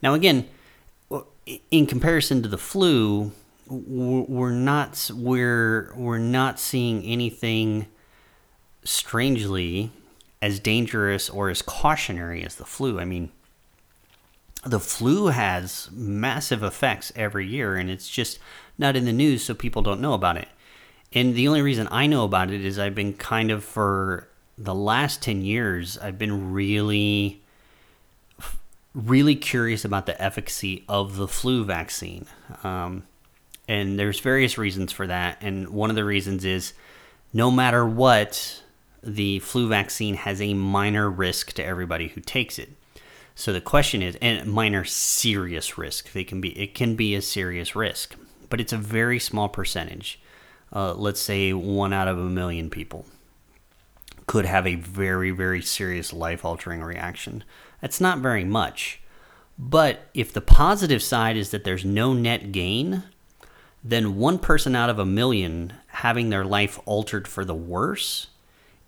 Now, 0.00 0.14
again, 0.14 0.48
in 1.70 1.86
comparison 1.86 2.42
to 2.42 2.48
the 2.48 2.58
flu, 2.58 3.32
we're 3.68 4.50
not 4.50 5.10
we're 5.14 5.92
we're 5.94 6.18
not 6.18 6.58
seeing 6.58 7.02
anything 7.04 7.86
strangely 8.84 9.90
as 10.42 10.60
dangerous 10.60 11.30
or 11.30 11.48
as 11.48 11.62
cautionary 11.62 12.44
as 12.44 12.56
the 12.56 12.64
flu. 12.64 13.00
I 13.00 13.04
mean, 13.04 13.30
the 14.64 14.80
flu 14.80 15.26
has 15.28 15.88
massive 15.92 16.62
effects 16.62 17.12
every 17.16 17.46
year, 17.46 17.76
and 17.76 17.90
it's 17.90 18.08
just 18.08 18.38
not 18.78 18.96
in 18.96 19.04
the 19.04 19.12
news, 19.12 19.44
so 19.44 19.54
people 19.54 19.82
don't 19.82 20.00
know 20.00 20.14
about 20.14 20.36
it. 20.36 20.48
And 21.12 21.34
the 21.34 21.48
only 21.48 21.62
reason 21.62 21.88
I 21.90 22.06
know 22.06 22.24
about 22.24 22.50
it 22.50 22.64
is 22.64 22.78
I've 22.78 22.94
been 22.94 23.14
kind 23.14 23.50
of 23.50 23.64
for 23.64 24.28
the 24.58 24.74
last 24.74 25.22
10 25.22 25.42
years, 25.42 25.98
I've 25.98 26.18
been 26.18 26.52
really, 26.52 27.42
really 28.94 29.34
curious 29.34 29.84
about 29.84 30.06
the 30.06 30.20
efficacy 30.22 30.84
of 30.88 31.16
the 31.16 31.28
flu 31.28 31.64
vaccine. 31.64 32.26
Um, 32.62 33.04
and 33.66 33.98
there's 33.98 34.20
various 34.20 34.56
reasons 34.58 34.92
for 34.92 35.06
that. 35.06 35.38
And 35.40 35.70
one 35.70 35.90
of 35.90 35.96
the 35.96 36.04
reasons 36.04 36.44
is 36.44 36.74
no 37.32 37.50
matter 37.50 37.86
what, 37.86 38.62
the 39.02 39.38
flu 39.40 39.68
vaccine 39.68 40.14
has 40.14 40.40
a 40.40 40.54
minor 40.54 41.10
risk 41.10 41.52
to 41.54 41.64
everybody 41.64 42.08
who 42.08 42.20
takes 42.20 42.58
it. 42.58 42.70
So 43.34 43.52
the 43.52 43.60
question 43.60 44.00
is, 44.00 44.16
and 44.22 44.50
minor 44.50 44.84
serious 44.84 45.76
risk. 45.76 46.12
They 46.12 46.24
can 46.24 46.40
be 46.40 46.56
it 46.58 46.74
can 46.74 46.94
be 46.94 47.14
a 47.14 47.22
serious 47.22 47.74
risk, 47.74 48.14
but 48.48 48.60
it's 48.60 48.72
a 48.72 48.78
very 48.78 49.18
small 49.18 49.48
percentage. 49.48 50.20
Uh, 50.72 50.94
let's 50.94 51.20
say 51.20 51.52
one 51.52 51.92
out 51.92 52.08
of 52.08 52.18
a 52.18 52.22
million 52.22 52.70
people 52.70 53.06
could 54.26 54.46
have 54.46 54.66
a 54.66 54.76
very 54.76 55.30
very 55.30 55.60
serious 55.60 56.12
life 56.12 56.44
altering 56.44 56.82
reaction. 56.82 57.44
That's 57.84 58.00
not 58.00 58.20
very 58.20 58.46
much. 58.46 58.98
But 59.58 60.08
if 60.14 60.32
the 60.32 60.40
positive 60.40 61.02
side 61.02 61.36
is 61.36 61.50
that 61.50 61.64
there's 61.64 61.84
no 61.84 62.14
net 62.14 62.50
gain, 62.50 63.02
then 63.84 64.16
one 64.16 64.38
person 64.38 64.74
out 64.74 64.88
of 64.88 64.98
a 64.98 65.04
million 65.04 65.74
having 65.88 66.30
their 66.30 66.46
life 66.46 66.80
altered 66.86 67.28
for 67.28 67.44
the 67.44 67.54
worse 67.54 68.28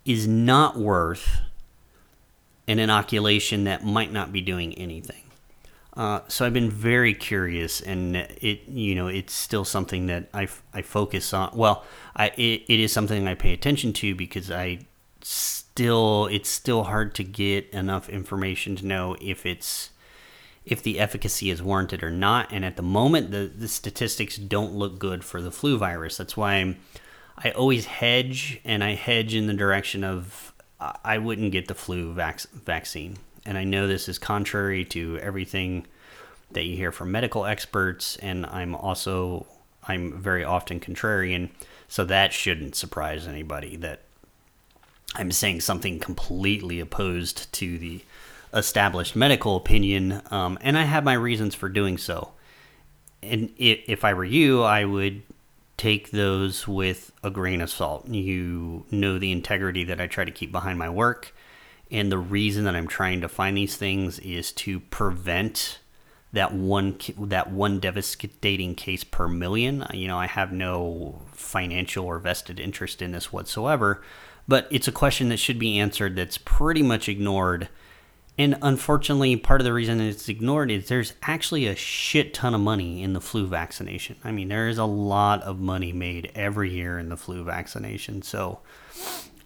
is 0.07 0.27
not 0.27 0.79
worth 0.79 1.41
an 2.67 2.79
inoculation 2.79 3.65
that 3.65 3.85
might 3.85 4.13
not 4.13 4.33
be 4.33 4.41
doing 4.41 4.73
anything. 4.79 5.25
Uh, 5.95 6.21
so 6.27 6.47
I've 6.47 6.55
been 6.55 6.71
very 6.71 7.13
curious, 7.13 7.83
and 7.83 8.17
it 8.17 8.67
you 8.67 8.95
know 8.95 9.09
it's 9.09 9.35
still 9.35 9.67
something 9.67 10.07
that 10.07 10.31
I, 10.33 10.49
I 10.73 10.81
focus 10.81 11.35
on. 11.35 11.51
Well, 11.55 11.85
I 12.15 12.29
it, 12.29 12.63
it 12.67 12.81
is 12.81 12.95
something 12.95 13.29
I 13.29 13.35
pay 13.35 13.53
attention 13.53 13.93
to 13.93 14.15
because 14.15 14.51
I 14.51 14.87
still 15.77 16.27
it's 16.29 16.49
still 16.49 16.85
hard 16.85 17.15
to 17.15 17.23
get 17.23 17.69
enough 17.69 18.09
information 18.09 18.77
to 18.77 18.87
know 18.87 19.15
if 19.21 19.45
it's 19.45 19.91
if 20.65 20.83
the 20.83 20.99
efficacy 20.99 21.51
is 21.51 21.63
warranted 21.63 22.03
or 22.03 22.11
not. 22.11 22.51
And 22.51 22.65
at 22.65 22.77
the 22.77 22.83
moment, 22.83 23.31
the 23.31 23.53
the 23.55 23.69
statistics 23.69 24.39
don't 24.39 24.73
look 24.73 24.99
good 24.99 25.23
for 25.23 25.43
the 25.43 25.51
flu 25.51 25.77
virus. 25.77 26.17
That's 26.17 26.35
why 26.35 26.55
I'm 26.55 26.79
I 27.37 27.51
always 27.51 27.85
hedge, 27.85 28.59
and 28.65 28.83
I 28.83 28.95
hedge 28.95 29.35
in 29.35 29.49
the 29.49 29.53
direction 29.53 30.03
of 30.03 30.55
I 30.81 31.19
wouldn't 31.19 31.53
get 31.53 31.69
the 31.69 31.75
flu 31.75 32.15
vac- 32.15 32.49
vaccine. 32.53 33.19
And 33.45 33.59
I 33.59 33.65
know 33.65 33.87
this 33.87 34.09
is 34.09 34.19
contrary 34.19 34.83
to 34.87 35.19
everything 35.19 35.87
that 36.53 36.65
you 36.65 36.75
hear 36.75 36.91
from 36.91 37.13
medical 37.13 37.45
experts, 37.45 38.17
and 38.17 38.47
I'm 38.47 38.75
also 38.75 39.47
I'm 39.87 40.19
very 40.23 40.43
often 40.43 40.81
contrarian, 40.81 41.51
so 41.87 42.07
that 42.07 42.33
shouldn't 42.33 42.77
surprise 42.77 43.27
anybody 43.27 43.77
that 43.77 44.06
I'm 45.19 45.33
saying 45.33 45.61
something 45.61 45.99
completely 45.99 46.81
opposed 46.81 47.53
to 47.55 47.79
the 47.79 48.03
established 48.53 49.17
medical 49.17 49.57
opinion, 49.57 50.23
um, 50.31 50.59
and 50.61 50.79
I 50.79 50.85
have 50.85 51.05
my 51.05 51.15
reasons 51.15 51.55
for 51.55 51.69
doing 51.69 51.99
so. 51.99 52.33
And 53.23 53.53
if 53.59 54.05
I 54.05 54.15
were 54.15 54.25
you, 54.25 54.63
I 54.63 54.85
would 54.85 55.23
take 55.77 56.11
those 56.11 56.67
with 56.67 57.13
a 57.23 57.31
grain 57.31 57.61
of 57.61 57.71
salt. 57.71 58.09
You 58.09 58.85
know 58.91 59.19
the 59.19 59.33
integrity 59.33 59.85
that 59.85 60.01
I 60.01 60.07
try 60.07 60.25
to 60.25 60.31
keep 60.31 60.53
behind 60.53 60.79
my 60.79 60.89
work. 60.89 61.35
And 61.91 62.11
the 62.11 62.19
reason 62.19 62.65
that 62.65 62.75
I'm 62.75 62.89
trying 62.89 63.21
to 63.21 63.29
find 63.29 63.57
these 63.57 63.77
things 63.77 64.19
is 64.21 64.53
to 64.53 64.81
prevent 64.81 65.79
that 66.33 66.53
one 66.53 66.99
that 67.19 67.51
one 67.51 67.79
devastating 67.79 68.75
case 68.75 69.05
per 69.05 69.29
million. 69.29 69.87
You 69.93 70.09
know, 70.09 70.19
I 70.19 70.27
have 70.27 70.53
no 70.53 71.23
financial 71.33 72.05
or 72.07 72.19
vested 72.19 72.59
interest 72.59 73.01
in 73.01 73.13
this 73.13 73.33
whatsoever, 73.33 74.03
but 74.49 74.67
it's 74.71 74.89
a 74.89 74.93
question 74.93 75.29
that 75.29 75.39
should 75.39 75.59
be 75.59 75.79
answered 75.79 76.17
that's 76.17 76.39
pretty 76.39 76.83
much 76.83 77.09
ignored 77.09 77.69
and 78.39 78.59
unfortunately, 78.61 79.35
part 79.37 79.63
of 79.63 79.65
the 79.65 79.73
reason 79.73 80.01
it's 80.01 80.29
ignored 80.29 80.71
is 80.71 80.89
there's 80.89 81.15
actually 81.23 81.67
a 81.67 81.75
shit 81.75 82.35
ton 82.35 82.55
of 82.55 82.61
money 82.61 83.03
in 83.03 83.15
the 83.15 83.21
flu 83.21 83.47
vaccination. 83.47 84.17
I 84.25 84.31
mean, 84.31 84.49
there 84.49 84.69
is 84.69 84.77
a 84.77 84.85
lot 84.85 85.43
of 85.43 85.59
money 85.59 85.93
made 85.93 86.33
every 86.35 86.71
year 86.71 86.99
in 86.99 87.09
the 87.09 87.17
flu 87.17 87.45
vaccination. 87.45 88.21
So, 88.21 88.59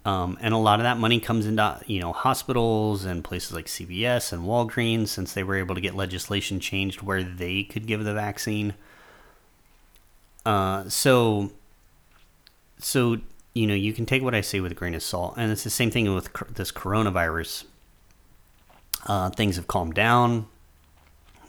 um, 0.04 0.38
and 0.40 0.52
a 0.52 0.58
lot 0.58 0.80
of 0.80 0.84
that 0.84 0.96
money 0.96 1.20
comes 1.20 1.46
into 1.46 1.80
you 1.86 2.00
know 2.00 2.12
hospitals 2.12 3.04
and 3.04 3.22
places 3.22 3.52
like 3.52 3.66
CVS 3.66 4.32
and 4.32 4.42
Walgreens 4.42 5.08
since 5.08 5.34
they 5.34 5.44
were 5.44 5.56
able 5.56 5.76
to 5.76 5.80
get 5.80 5.94
legislation 5.94 6.58
changed 6.58 7.00
where 7.00 7.22
they 7.22 7.62
could 7.62 7.86
give 7.86 8.02
the 8.02 8.14
vaccine. 8.14 8.74
Uh, 10.44 10.88
so, 10.88 11.52
so 12.78 13.18
you 13.52 13.66
know 13.66 13.74
you 13.74 13.92
can 13.92 14.06
take 14.06 14.22
what 14.22 14.34
I 14.34 14.40
say 14.40 14.60
with 14.60 14.72
a 14.72 14.74
grain 14.74 14.94
of 14.94 15.02
salt, 15.02 15.34
and 15.36 15.50
it's 15.50 15.64
the 15.64 15.70
same 15.70 15.90
thing 15.90 16.12
with 16.14 16.32
this 16.54 16.72
coronavirus 16.72 17.64
uh, 19.06 19.30
things 19.30 19.56
have 19.56 19.66
calmed 19.66 19.94
down. 19.94 20.46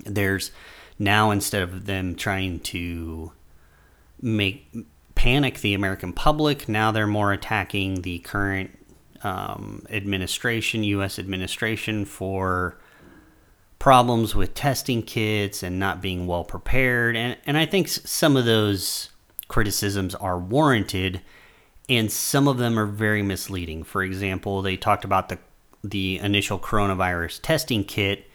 There's 0.03 0.51
now 0.97 1.31
instead 1.31 1.61
of 1.61 1.85
them 1.85 2.15
trying 2.15 2.59
to 2.59 3.31
make 4.21 4.73
panic 5.15 5.59
the 5.59 5.73
American 5.73 6.13
public, 6.13 6.69
now 6.69 6.91
they're 6.91 7.07
more 7.07 7.33
attacking 7.33 8.01
the 8.01 8.19
current 8.19 8.77
um, 9.23 9.85
administration, 9.89 10.83
U.S. 10.83 11.19
administration, 11.19 12.05
for 12.05 12.77
problems 13.79 14.35
with 14.35 14.53
testing 14.53 15.01
kits 15.01 15.63
and 15.63 15.79
not 15.79 16.01
being 16.01 16.27
well 16.27 16.43
prepared. 16.43 17.15
And, 17.15 17.37
and 17.45 17.57
I 17.57 17.65
think 17.65 17.87
some 17.87 18.37
of 18.37 18.45
those 18.45 19.09
criticisms 19.47 20.15
are 20.15 20.37
warranted, 20.37 21.21
and 21.91 22.11
some 22.11 22.47
of 22.47 22.57
them 22.57 22.79
are 22.79 22.87
very 22.87 23.21
misleading. 23.21 23.83
For 23.83 24.01
example, 24.01 24.61
they 24.61 24.77
talked 24.77 25.05
about 25.05 25.29
the 25.29 25.37
the 25.83 26.19
initial 26.19 26.59
coronavirus 26.59 27.39
testing 27.41 27.83
kit 27.83 28.27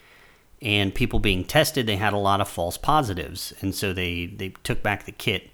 and 0.62 0.94
people 0.94 1.18
being 1.18 1.44
tested, 1.44 1.86
they 1.86 1.96
had 1.96 2.12
a 2.12 2.18
lot 2.18 2.40
of 2.40 2.48
false 2.48 2.78
positives. 2.78 3.52
And 3.60 3.74
so 3.74 3.92
they, 3.92 4.26
they 4.26 4.50
took 4.64 4.82
back 4.82 5.04
the 5.04 5.12
kit. 5.12 5.50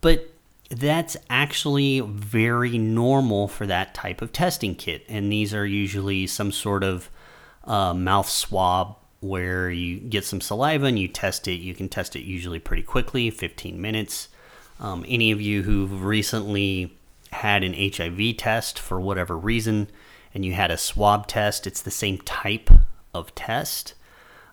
But 0.00 0.30
that's 0.68 1.16
actually 1.30 2.00
very 2.00 2.76
normal 2.76 3.48
for 3.48 3.66
that 3.66 3.94
type 3.94 4.20
of 4.20 4.32
testing 4.32 4.74
kit. 4.74 5.04
And 5.08 5.32
these 5.32 5.54
are 5.54 5.66
usually 5.66 6.26
some 6.26 6.52
sort 6.52 6.84
of 6.84 7.08
uh, 7.64 7.94
mouth 7.94 8.28
swab 8.28 8.96
where 9.20 9.70
you 9.70 9.98
get 9.98 10.24
some 10.24 10.40
saliva 10.40 10.86
and 10.86 10.98
you 10.98 11.08
test 11.08 11.48
it. 11.48 11.56
You 11.56 11.74
can 11.74 11.88
test 11.88 12.14
it 12.14 12.22
usually 12.22 12.58
pretty 12.58 12.82
quickly, 12.82 13.30
15 13.30 13.80
minutes. 13.80 14.28
Um, 14.78 15.04
any 15.08 15.30
of 15.30 15.40
you 15.40 15.62
who've 15.62 16.04
recently 16.04 16.94
had 17.32 17.64
an 17.64 17.74
HIV 17.74 18.36
test 18.36 18.78
for 18.78 19.00
whatever 19.00 19.36
reason, 19.36 19.88
and 20.34 20.44
you 20.44 20.52
had 20.52 20.70
a 20.70 20.78
swab 20.78 21.26
test, 21.26 21.66
it's 21.66 21.82
the 21.82 21.90
same 21.90 22.18
type 22.18 22.70
of 23.14 23.34
test. 23.34 23.94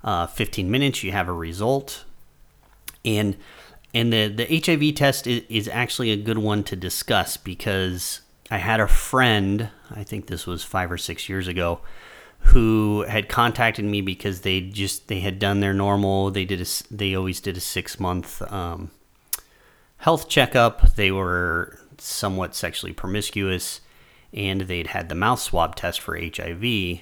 Uh, 0.04 0.28
15 0.28 0.70
minutes, 0.70 1.04
you 1.04 1.12
have 1.12 1.28
a 1.28 1.34
result. 1.34 2.06
And 3.06 3.38
and 3.96 4.12
the, 4.12 4.28
the 4.28 4.62
HIV 4.66 4.96
test 4.96 5.28
is, 5.28 5.44
is 5.50 5.68
actually 5.68 6.10
a 6.10 6.18
good 6.18 6.40
one 6.40 6.64
to 6.64 6.76
discuss 6.76 7.38
because 7.38 8.22
I 8.50 8.58
had 8.58 8.80
a 8.80 8.88
friend, 8.88 9.70
I 9.92 10.04
think 10.04 10.28
this 10.28 10.48
was 10.48 10.64
five 10.64 10.92
or 10.92 10.98
six 10.98 11.30
years 11.30 11.48
ago, 11.48 11.80
who 12.40 13.04
had 13.08 13.30
contacted 13.30 13.86
me 13.86 14.02
because 14.02 14.42
they 14.42 14.62
just 14.62 15.08
they 15.08 15.22
had 15.22 15.40
done 15.40 15.62
their 15.62 15.74
normal 15.74 16.30
they 16.30 16.44
did 16.46 16.62
a, 16.62 16.66
they 16.92 17.16
always 17.16 17.40
did 17.40 17.56
a 17.56 17.62
six 17.62 18.00
month 18.00 18.42
um, 18.52 18.92
health 19.98 20.28
checkup 20.28 20.96
they 20.96 21.10
were 21.10 21.80
somewhat 22.04 22.56
sexually 22.56 22.94
promiscuous 22.94 23.82
and 24.34 24.62
they'd 24.62 24.88
had 24.88 25.10
the 25.10 25.16
mouth 25.16 25.40
swab 25.40 25.76
test 25.76 26.02
for 26.02 26.20
HIV, 26.20 27.02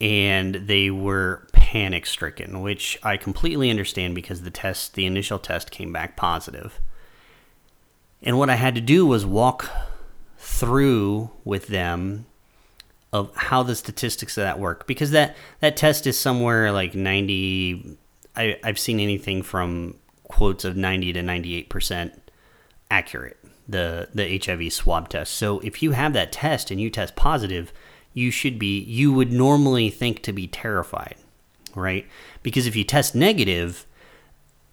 and 0.00 0.54
they 0.54 0.90
were 0.90 1.46
panic 1.52 2.04
stricken, 2.04 2.60
which 2.60 2.98
I 3.02 3.16
completely 3.16 3.70
understand 3.70 4.14
because 4.14 4.42
the 4.42 4.50
test, 4.50 4.94
the 4.94 5.06
initial 5.06 5.38
test, 5.38 5.70
came 5.70 5.92
back 5.92 6.16
positive. 6.16 6.78
And 8.22 8.38
what 8.38 8.50
I 8.50 8.56
had 8.56 8.74
to 8.74 8.80
do 8.80 9.06
was 9.06 9.24
walk 9.24 9.70
through 10.36 11.30
with 11.44 11.68
them 11.68 12.26
of 13.12 13.34
how 13.34 13.62
the 13.62 13.74
statistics 13.74 14.36
of 14.36 14.42
that 14.42 14.58
work 14.58 14.86
because 14.86 15.10
that 15.12 15.34
that 15.60 15.76
test 15.76 16.06
is 16.06 16.18
somewhere 16.18 16.70
like 16.70 16.94
90 16.94 17.96
I, 18.36 18.58
I've 18.62 18.78
seen 18.78 19.00
anything 19.00 19.42
from 19.42 19.96
quotes 20.24 20.64
of 20.64 20.76
90 20.76 21.14
to 21.14 21.22
98 21.22 21.70
percent 21.70 22.30
accurate 22.90 23.38
the 23.68 24.08
the 24.14 24.40
HIV 24.44 24.72
swab 24.72 25.08
test. 25.08 25.32
So 25.34 25.60
if 25.60 25.82
you 25.82 25.92
have 25.92 26.12
that 26.12 26.32
test 26.32 26.70
and 26.70 26.80
you 26.80 26.90
test 26.90 27.16
positive, 27.16 27.72
you 28.12 28.30
should 28.30 28.58
be 28.58 28.80
you 28.80 29.12
would 29.12 29.32
normally 29.32 29.90
think 29.90 30.22
to 30.22 30.32
be 30.32 30.46
terrified, 30.46 31.16
right? 31.74 32.06
Because 32.42 32.66
if 32.66 32.76
you 32.76 32.84
test 32.84 33.14
negative, 33.14 33.86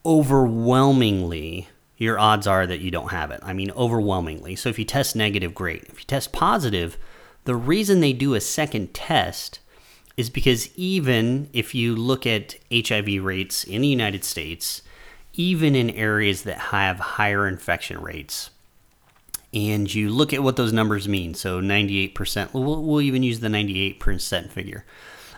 overwhelmingly 0.05 1.67
your 1.97 2.19
odds 2.19 2.47
are 2.47 2.67
that 2.67 2.81
you 2.81 2.91
don't 2.91 3.11
have 3.11 3.31
it. 3.31 3.39
I 3.43 3.53
mean, 3.53 3.71
overwhelmingly. 3.71 4.55
So 4.55 4.69
if 4.69 4.77
you 4.77 4.85
test 4.85 5.15
negative, 5.15 5.53
great. 5.53 5.83
If 5.83 5.99
you 5.99 6.05
test 6.05 6.33
positive, 6.33 6.97
the 7.45 7.55
reason 7.55 7.99
they 7.99 8.13
do 8.13 8.33
a 8.33 8.41
second 8.41 8.93
test 8.93 9.59
is 10.17 10.29
because 10.29 10.69
even 10.75 11.49
if 11.53 11.73
you 11.73 11.95
look 11.95 12.25
at 12.27 12.55
HIV 12.71 13.23
rates 13.23 13.63
in 13.63 13.81
the 13.81 13.87
United 13.87 14.23
States, 14.23 14.81
even 15.33 15.75
in 15.75 15.89
areas 15.89 16.43
that 16.43 16.57
have 16.57 16.99
higher 16.99 17.47
infection 17.47 17.99
rates, 18.01 18.51
and 19.53 19.93
you 19.93 20.09
look 20.09 20.33
at 20.33 20.43
what 20.43 20.55
those 20.55 20.73
numbers 20.73 21.07
mean. 21.07 21.33
So 21.33 21.61
98%, 21.61 22.53
we'll, 22.53 22.83
we'll 22.83 23.01
even 23.01 23.23
use 23.23 23.39
the 23.39 23.47
98% 23.47 24.49
figure. 24.49 24.85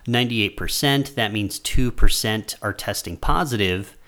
98%, 0.07 1.15
that 1.15 1.33
means 1.33 1.59
2% 1.59 2.55
are 2.61 2.73
testing 2.73 3.17
positive. 3.17 3.87
positive 3.87 4.01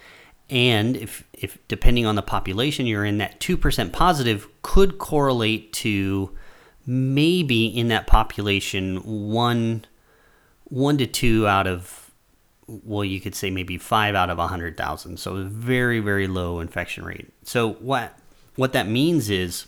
and 0.49 0.95
if, 0.95 1.25
if 1.33 1.57
depending 1.67 2.05
on 2.05 2.15
the 2.15 2.21
population 2.21 2.85
you're 2.85 3.03
in, 3.03 3.17
that 3.17 3.39
2% 3.39 3.91
positive 3.91 4.47
could 4.61 4.97
correlate 4.97 5.73
to 5.73 6.35
maybe 6.85 7.67
in 7.67 7.89
that 7.89 8.07
population 8.07 8.97
one 9.03 9.83
one 10.69 10.97
to 10.97 11.05
two 11.05 11.45
out 11.45 11.67
of 11.67 12.11
well 12.65 13.03
you 13.03 13.19
could 13.19 13.35
say 13.35 13.49
maybe 13.49 13.77
five 13.77 14.15
out 14.15 14.29
of 14.29 14.39
a 14.39 14.47
hundred 14.47 14.77
thousand 14.77 15.19
so 15.19 15.35
a 15.35 15.43
very 15.43 15.99
very 15.99 16.27
low 16.27 16.61
infection 16.61 17.03
rate 17.03 17.29
so 17.43 17.73
what 17.73 18.17
what 18.55 18.71
that 18.71 18.87
means 18.87 19.29
is 19.29 19.65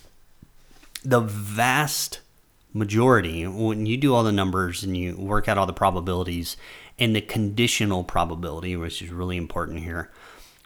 the 1.03 1.19
vast 1.21 2.19
majority 2.73 3.47
when 3.47 3.85
you 3.85 3.97
do 3.97 4.13
all 4.13 4.23
the 4.23 4.31
numbers 4.31 4.83
and 4.83 4.95
you 4.95 5.15
work 5.15 5.47
out 5.47 5.57
all 5.57 5.65
the 5.65 5.73
probabilities 5.73 6.55
and 6.99 7.15
the 7.15 7.21
conditional 7.21 8.03
probability 8.03 8.75
which 8.75 9.01
is 9.01 9.09
really 9.09 9.37
important 9.37 9.79
here 9.79 10.11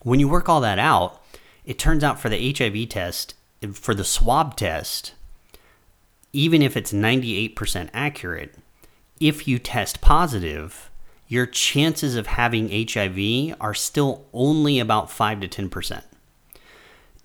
when 0.04 0.20
you 0.20 0.28
work 0.28 0.48
all 0.48 0.62
that 0.62 0.80
out, 0.80 1.22
it 1.66 1.80
turns 1.80 2.04
out 2.04 2.20
for 2.20 2.30
the 2.30 2.54
HIV 2.54 2.90
test, 2.90 3.34
for 3.74 3.96
the 3.96 4.04
swab 4.04 4.56
test, 4.56 5.14
even 6.34 6.62
if 6.62 6.78
it's 6.78 6.92
98% 6.92 7.90
accurate, 7.94 8.56
if 9.20 9.48
you 9.48 9.60
test 9.60 10.02
positive, 10.02 10.90
your 11.28 11.46
chances 11.46 12.16
of 12.16 12.28
having 12.28 12.70
HIV 12.70 13.56
are 13.62 13.74
still 13.74 14.26
only 14.34 14.80
about 14.80 15.10
5 15.10 15.42
to 15.42 15.48
10%. 15.48 16.04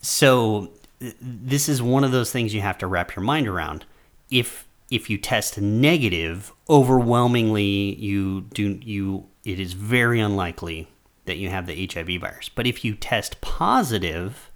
So 0.00 0.71
this 1.00 1.69
is 1.69 1.81
one 1.81 2.05
of 2.05 2.12
those 2.12 2.33
things 2.33 2.55
you 2.55 2.61
have 2.61 2.78
to 2.78 2.87
wrap 2.87 3.14
your 3.14 3.25
mind 3.25 3.47
around. 3.47 3.85
If 4.31 4.67
if 4.90 5.11
you 5.11 5.19
test 5.19 5.61
negative, 5.61 6.52
overwhelmingly 6.69 7.95
you 7.95 8.43
do 8.52 8.81
you 8.83 9.26
it 9.45 9.61
is 9.61 9.73
very 9.75 10.21
unlikely 10.21 10.88
that 11.26 11.37
you 11.37 11.49
have 11.50 11.67
the 11.67 11.88
HIV 11.93 12.21
virus. 12.21 12.49
But 12.49 12.67
if 12.67 12.85
you 12.85 12.95
test 12.95 13.40
positive, 13.40 14.50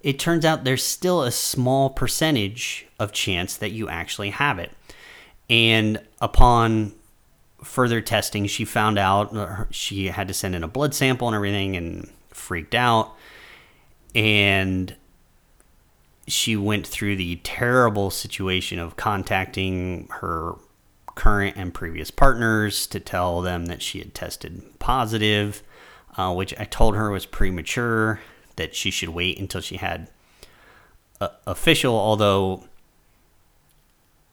it 0.00 0.18
turns 0.18 0.44
out 0.44 0.64
there's 0.64 0.84
still 0.84 1.22
a 1.22 1.30
small 1.30 1.88
percentage 1.88 2.86
of 2.98 3.12
chance 3.12 3.56
that 3.56 3.70
you 3.70 3.88
actually 3.88 4.30
have 4.30 4.58
it. 4.58 4.72
And 5.48 6.00
upon 6.20 6.94
further 7.62 8.00
testing, 8.00 8.46
she 8.46 8.64
found 8.64 8.98
out 8.98 9.34
uh, 9.34 9.64
she 9.70 10.08
had 10.08 10.28
to 10.28 10.34
send 10.34 10.54
in 10.54 10.62
a 10.62 10.68
blood 10.68 10.94
sample 10.94 11.28
and 11.28 11.34
everything 11.34 11.76
and 11.76 12.10
freaked 12.30 12.74
out. 12.74 13.14
And 14.14 14.94
she 16.26 16.56
went 16.56 16.86
through 16.86 17.16
the 17.16 17.36
terrible 17.36 18.10
situation 18.10 18.78
of 18.78 18.96
contacting 18.96 20.08
her 20.20 20.54
current 21.14 21.56
and 21.56 21.72
previous 21.72 22.10
partners 22.10 22.86
to 22.88 22.98
tell 22.98 23.40
them 23.40 23.66
that 23.66 23.82
she 23.82 23.98
had 23.98 24.14
tested 24.14 24.62
positive 24.78 25.62
uh, 26.16 26.32
which 26.32 26.54
I 26.58 26.64
told 26.64 26.96
her 26.96 27.10
was 27.10 27.26
premature, 27.26 28.20
that 28.56 28.74
she 28.74 28.90
should 28.90 29.08
wait 29.08 29.38
until 29.38 29.60
she 29.60 29.76
had 29.76 30.08
a, 31.20 31.30
official, 31.46 31.94
although, 31.94 32.64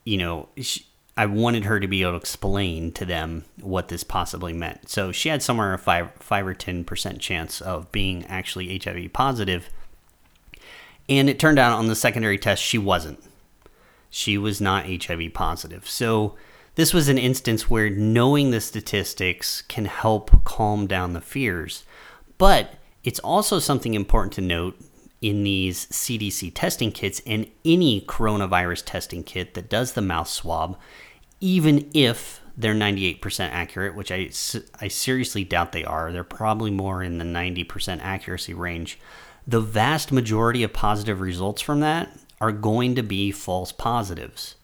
you 0.04 0.18
know, 0.18 0.50
she, 0.58 0.86
I 1.18 1.26
wanted 1.26 1.65
her 1.65 1.80
to 1.80 1.88
be 1.88 2.04
able 2.04 2.12
to 2.12 2.18
explain 2.18 2.92
to 2.94 3.06
them 3.06 3.46
what 3.60 3.88
this 3.88 4.04
possibly 4.04 4.54
meant. 4.54 4.89
So 4.89 5.12
she 5.12 5.30
had 5.30 5.42
somewhere 5.42 5.74
a 5.74 5.78
five, 5.78 6.12
five 6.20 6.48
or 6.48 6.56
10% 6.56 7.20
chance 7.20 7.62
of 7.62 7.92
being 7.92 8.26
actually 8.26 8.80
HIV 8.84 9.12
positive. 9.12 9.70
And 11.12 11.30
it 11.30 11.39
turned 11.39 11.60
out 11.60 11.78
on 11.78 11.88
the 11.88 11.95
secondary 11.95 12.38
test, 12.38 12.63
she 12.63 12.78
wasn't. 12.78 13.21
She 14.10 14.38
was 14.38 14.62
not 14.62 14.86
HIV 14.86 15.34
positive. 15.34 15.86
So, 15.89 16.38
this 16.76 16.93
was 16.93 17.10
an 17.10 17.17
instance 17.17 17.69
where 17.69 17.89
knowing 17.89 18.52
the 18.52 18.62
statistics 18.62 19.62
can 19.63 19.84
help 19.86 20.45
calm 20.45 20.88
down 20.88 21.12
the 21.12 21.19
fears. 21.19 21.84
But 22.38 22.76
it's 23.04 23.19
also 23.19 23.60
something 23.60 23.93
important 23.93 24.32
to 24.36 24.41
note 24.41 24.80
in 25.19 25.43
these 25.43 25.88
CDC 25.88 26.54
testing 26.56 26.93
kits 26.93 27.21
and 27.28 27.45
any 27.65 28.00
coronavirus 28.00 28.84
testing 28.86 29.21
kit 29.21 29.54
that 29.56 29.69
does 29.69 29.91
the 29.91 30.02
mouth 30.02 30.30
swab, 30.30 30.78
even 31.41 31.91
if 31.93 32.39
they're 32.56 32.74
98% 32.74 33.50
accurate, 33.50 33.95
which 33.95 34.13
I, 34.13 34.30
I 34.80 34.88
seriously 34.88 35.43
doubt 35.43 35.74
they 35.74 35.84
are. 35.84 36.13
They're 36.13 36.24
probably 36.24 36.71
more 36.71 37.04
in 37.04 37.17
the 37.17 37.26
90% 37.26 38.00
accuracy 38.02 38.54
range. 38.54 38.97
The 39.47 39.62
vast 39.62 40.12
majority 40.12 40.63
of 40.63 40.73
positive 40.73 41.19
results 41.19 41.62
from 41.62 41.80
that 41.80 42.17
are 42.39 42.51
going 42.51 42.95
to 42.95 43.04
be 43.04 43.32
false 43.32 43.71
positives. 43.71 44.56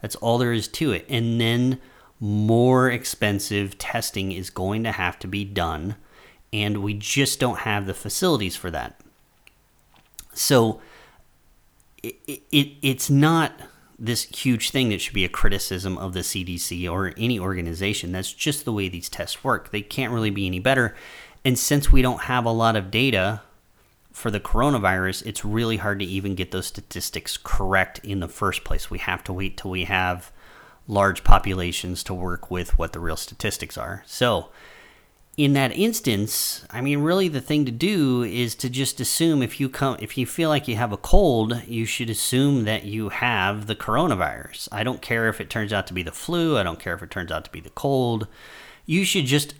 That's 0.00 0.16
all 0.16 0.38
there 0.38 0.52
is 0.52 0.68
to 0.68 0.92
it. 0.92 1.06
And 1.08 1.40
then 1.40 1.80
more 2.18 2.90
expensive 2.90 3.78
testing 3.78 4.32
is 4.32 4.50
going 4.50 4.84
to 4.84 4.92
have 4.92 5.18
to 5.20 5.26
be 5.26 5.44
done. 5.44 5.96
And 6.52 6.82
we 6.82 6.94
just 6.94 7.38
don't 7.40 7.60
have 7.60 7.86
the 7.86 7.94
facilities 7.94 8.56
for 8.56 8.70
that. 8.70 9.00
So 10.34 10.80
it, 12.02 12.16
it, 12.26 12.72
it's 12.82 13.10
not 13.10 13.52
this 13.98 14.24
huge 14.24 14.70
thing 14.70 14.88
that 14.88 15.00
should 15.00 15.14
be 15.14 15.24
a 15.24 15.28
criticism 15.28 15.98
of 15.98 16.14
the 16.14 16.20
CDC 16.20 16.90
or 16.90 17.12
any 17.16 17.38
organization. 17.38 18.12
That's 18.12 18.32
just 18.32 18.64
the 18.64 18.72
way 18.72 18.88
these 18.88 19.08
tests 19.08 19.44
work. 19.44 19.70
They 19.70 19.82
can't 19.82 20.12
really 20.12 20.30
be 20.30 20.46
any 20.46 20.58
better. 20.58 20.96
And 21.44 21.58
since 21.58 21.92
we 21.92 22.02
don't 22.02 22.22
have 22.22 22.44
a 22.44 22.50
lot 22.50 22.76
of 22.76 22.90
data 22.90 23.42
for 24.12 24.30
the 24.30 24.40
coronavirus, 24.40 25.24
it's 25.26 25.44
really 25.44 25.78
hard 25.78 25.98
to 26.00 26.04
even 26.04 26.34
get 26.34 26.50
those 26.50 26.66
statistics 26.66 27.36
correct 27.36 28.00
in 28.00 28.20
the 28.20 28.28
first 28.28 28.64
place. 28.64 28.90
We 28.90 28.98
have 28.98 29.24
to 29.24 29.32
wait 29.32 29.56
till 29.56 29.70
we 29.70 29.84
have 29.84 30.32
large 30.86 31.22
populations 31.24 32.02
to 32.04 32.14
work 32.14 32.50
with 32.50 32.76
what 32.78 32.92
the 32.92 33.00
real 33.00 33.16
statistics 33.16 33.78
are. 33.78 34.02
So, 34.06 34.50
in 35.36 35.52
that 35.54 35.72
instance, 35.72 36.66
I 36.70 36.80
mean, 36.80 36.98
really, 36.98 37.28
the 37.28 37.40
thing 37.40 37.64
to 37.64 37.70
do 37.70 38.22
is 38.22 38.54
to 38.56 38.68
just 38.68 39.00
assume 39.00 39.42
if 39.42 39.60
you 39.60 39.68
come, 39.68 39.96
if 40.00 40.18
you 40.18 40.26
feel 40.26 40.48
like 40.48 40.68
you 40.68 40.76
have 40.76 40.92
a 40.92 40.98
cold, 40.98 41.62
you 41.66 41.86
should 41.86 42.10
assume 42.10 42.64
that 42.64 42.84
you 42.84 43.08
have 43.08 43.66
the 43.66 43.76
coronavirus. 43.76 44.68
I 44.72 44.82
don't 44.82 45.00
care 45.00 45.28
if 45.28 45.40
it 45.40 45.48
turns 45.48 45.72
out 45.72 45.86
to 45.86 45.94
be 45.94 46.02
the 46.02 46.12
flu. 46.12 46.58
I 46.58 46.62
don't 46.62 46.80
care 46.80 46.94
if 46.94 47.02
it 47.02 47.10
turns 47.10 47.30
out 47.30 47.44
to 47.44 47.50
be 47.50 47.60
the 47.60 47.70
cold. 47.70 48.26
You 48.84 49.04
should 49.04 49.26
just 49.26 49.54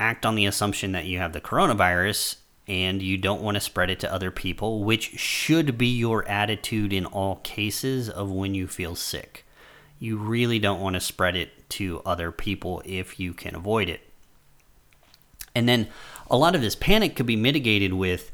act 0.00 0.24
on 0.24 0.36
the 0.36 0.46
assumption 0.46 0.92
that 0.92 1.06
you 1.06 1.18
have 1.18 1.32
the 1.32 1.40
coronavirus 1.40 2.36
and 2.68 3.02
you 3.02 3.16
don't 3.16 3.42
want 3.42 3.54
to 3.56 3.60
spread 3.60 3.90
it 3.90 3.98
to 4.00 4.12
other 4.12 4.30
people, 4.30 4.84
which 4.84 5.18
should 5.18 5.78
be 5.78 5.88
your 5.88 6.28
attitude 6.28 6.92
in 6.92 7.06
all 7.06 7.36
cases 7.36 8.10
of 8.10 8.30
when 8.30 8.54
you 8.54 8.68
feel 8.68 8.94
sick. 8.94 9.46
You 9.98 10.18
really 10.18 10.58
don't 10.58 10.80
want 10.80 10.94
to 10.94 11.00
spread 11.00 11.34
it 11.34 11.68
to 11.70 12.02
other 12.04 12.30
people 12.30 12.82
if 12.84 13.18
you 13.18 13.32
can 13.32 13.54
avoid 13.54 13.88
it. 13.88 14.00
And 15.54 15.68
then 15.68 15.88
a 16.30 16.36
lot 16.36 16.54
of 16.54 16.60
this 16.60 16.76
panic 16.76 17.16
could 17.16 17.26
be 17.26 17.36
mitigated 17.36 17.94
with 17.94 18.30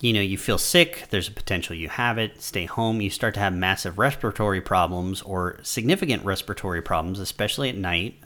you 0.00 0.14
know, 0.14 0.20
you 0.20 0.38
feel 0.38 0.56
sick, 0.56 1.06
there's 1.10 1.28
a 1.28 1.32
potential 1.32 1.76
you 1.76 1.88
have 1.88 2.16
it, 2.16 2.40
stay 2.40 2.64
home, 2.64 3.02
you 3.02 3.10
start 3.10 3.34
to 3.34 3.40
have 3.40 3.52
massive 3.52 3.98
respiratory 3.98 4.60
problems 4.60 5.20
or 5.22 5.60
significant 5.62 6.24
respiratory 6.24 6.80
problems, 6.80 7.18
especially 7.18 7.68
at 7.68 7.76
night, 7.76 8.18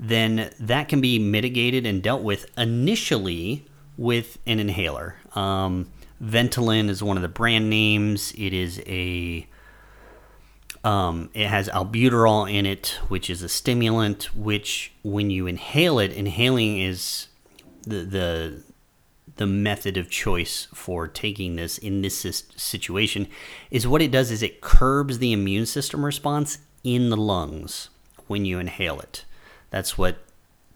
then 0.00 0.52
that 0.58 0.88
can 0.88 1.00
be 1.00 1.18
mitigated 1.18 1.86
and 1.86 2.02
dealt 2.02 2.22
with 2.22 2.50
initially 2.58 3.64
with 3.96 4.38
an 4.46 4.58
inhaler. 4.58 5.16
Um, 5.34 5.90
Ventolin 6.22 6.88
is 6.88 7.02
one 7.02 7.16
of 7.16 7.22
the 7.22 7.28
brand 7.28 7.68
names. 7.70 8.32
It 8.36 8.52
is 8.52 8.80
a 8.86 9.46
um, 10.84 11.30
it 11.34 11.48
has 11.48 11.68
albuterol 11.68 12.52
in 12.52 12.64
it, 12.64 12.98
which 13.08 13.28
is 13.28 13.42
a 13.42 13.48
stimulant. 13.48 14.34
Which, 14.36 14.92
when 15.02 15.30
you 15.30 15.46
inhale 15.46 15.98
it, 15.98 16.12
inhaling 16.12 16.78
is 16.80 17.28
the 17.82 18.04
the 18.04 18.62
the 19.36 19.46
method 19.46 19.96
of 19.96 20.08
choice 20.08 20.66
for 20.72 21.06
taking 21.06 21.56
this 21.56 21.76
in 21.78 22.02
this 22.02 22.44
situation. 22.56 23.28
Is 23.70 23.86
what 23.86 24.02
it 24.02 24.10
does 24.10 24.30
is 24.30 24.42
it 24.42 24.60
curbs 24.60 25.18
the 25.18 25.32
immune 25.32 25.66
system 25.66 26.04
response 26.04 26.58
in 26.82 27.10
the 27.10 27.16
lungs 27.16 27.90
when 28.26 28.44
you 28.44 28.58
inhale 28.58 29.00
it. 29.00 29.24
That's 29.70 29.98
what 29.98 30.18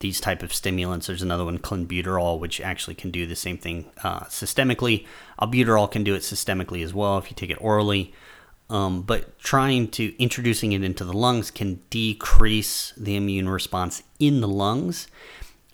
these 0.01 0.21
type 0.21 0.43
of 0.43 0.53
stimulants. 0.53 1.07
There's 1.07 1.23
another 1.23 1.45
one, 1.45 1.59
clenbuterol, 1.59 2.39
which 2.39 2.61
actually 2.61 2.95
can 2.95 3.11
do 3.11 3.27
the 3.27 3.37
same 3.37 3.59
thing 3.59 3.91
uh, 4.03 4.21
systemically. 4.21 5.07
Albuterol 5.41 5.91
can 5.91 6.03
do 6.05 6.15
it 6.15 6.23
systemically 6.23 6.83
as 6.83 6.93
well 6.93 7.19
if 7.19 7.31
you 7.31 7.37
take 7.37 7.51
it 7.51 7.59
orally. 7.61 8.13
Um, 8.71 9.03
but 9.03 9.39
trying 9.39 9.89
to 9.89 10.15
introducing 10.23 10.73
it 10.73 10.83
into 10.83 11.05
the 11.05 11.13
lungs 11.13 11.51
can 11.51 11.81
decrease 11.91 12.93
the 12.97 13.17
immune 13.17 13.49
response 13.49 14.03
in 14.19 14.41
the 14.41 14.49
lungs, 14.49 15.09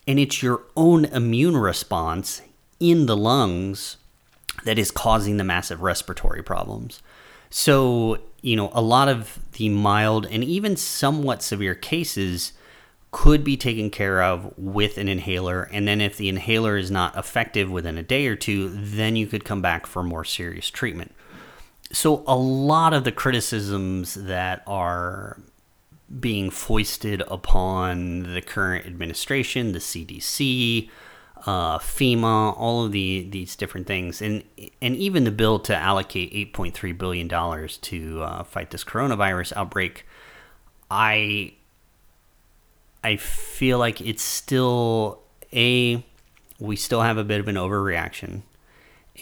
and 0.08 0.18
it's 0.18 0.42
your 0.42 0.62
own 0.76 1.04
immune 1.06 1.56
response 1.56 2.40
in 2.80 3.06
the 3.06 3.16
lungs 3.16 3.98
that 4.64 4.78
is 4.78 4.90
causing 4.90 5.36
the 5.36 5.44
massive 5.44 5.82
respiratory 5.82 6.42
problems. 6.42 7.02
So, 7.50 8.18
you 8.40 8.56
know, 8.56 8.70
a 8.72 8.80
lot 8.80 9.08
of 9.08 9.38
the 9.52 9.68
mild 9.68 10.26
and 10.26 10.42
even 10.42 10.76
somewhat 10.76 11.42
severe 11.42 11.74
cases 11.74 12.52
could 13.10 13.44
be 13.44 13.56
taken 13.56 13.90
care 13.90 14.22
of 14.22 14.52
with 14.58 14.98
an 14.98 15.08
inhaler. 15.08 15.68
And 15.72 15.86
then, 15.86 16.00
if 16.00 16.16
the 16.16 16.28
inhaler 16.28 16.76
is 16.76 16.90
not 16.90 17.16
effective 17.16 17.70
within 17.70 17.98
a 17.98 18.02
day 18.02 18.26
or 18.26 18.36
two, 18.36 18.68
then 18.68 19.16
you 19.16 19.26
could 19.26 19.44
come 19.44 19.62
back 19.62 19.86
for 19.86 20.02
more 20.02 20.24
serious 20.24 20.70
treatment. 20.70 21.14
So, 21.92 22.24
a 22.26 22.36
lot 22.36 22.92
of 22.92 23.04
the 23.04 23.12
criticisms 23.12 24.14
that 24.14 24.62
are 24.66 25.38
being 26.20 26.50
foisted 26.50 27.22
upon 27.28 28.34
the 28.34 28.40
current 28.40 28.86
administration, 28.86 29.72
the 29.72 29.78
CDC, 29.78 30.88
uh, 31.46 31.78
FEMA, 31.78 32.54
all 32.56 32.84
of 32.84 32.92
the 32.92 33.26
these 33.30 33.56
different 33.56 33.86
things, 33.86 34.20
and 34.20 34.42
and 34.82 34.96
even 34.96 35.24
the 35.24 35.30
bill 35.30 35.58
to 35.60 35.76
allocate 35.76 36.32
8.3 36.32 36.96
billion 36.96 37.28
dollars 37.28 37.76
to 37.78 38.22
uh, 38.22 38.42
fight 38.42 38.70
this 38.70 38.84
coronavirus 38.84 39.52
outbreak, 39.56 40.06
I 40.90 41.54
I 43.06 43.18
feel 43.18 43.78
like 43.78 44.00
it's 44.00 44.24
still 44.24 45.22
a 45.52 46.04
we 46.58 46.74
still 46.74 47.02
have 47.02 47.18
a 47.18 47.22
bit 47.22 47.38
of 47.38 47.46
an 47.46 47.54
overreaction, 47.54 48.42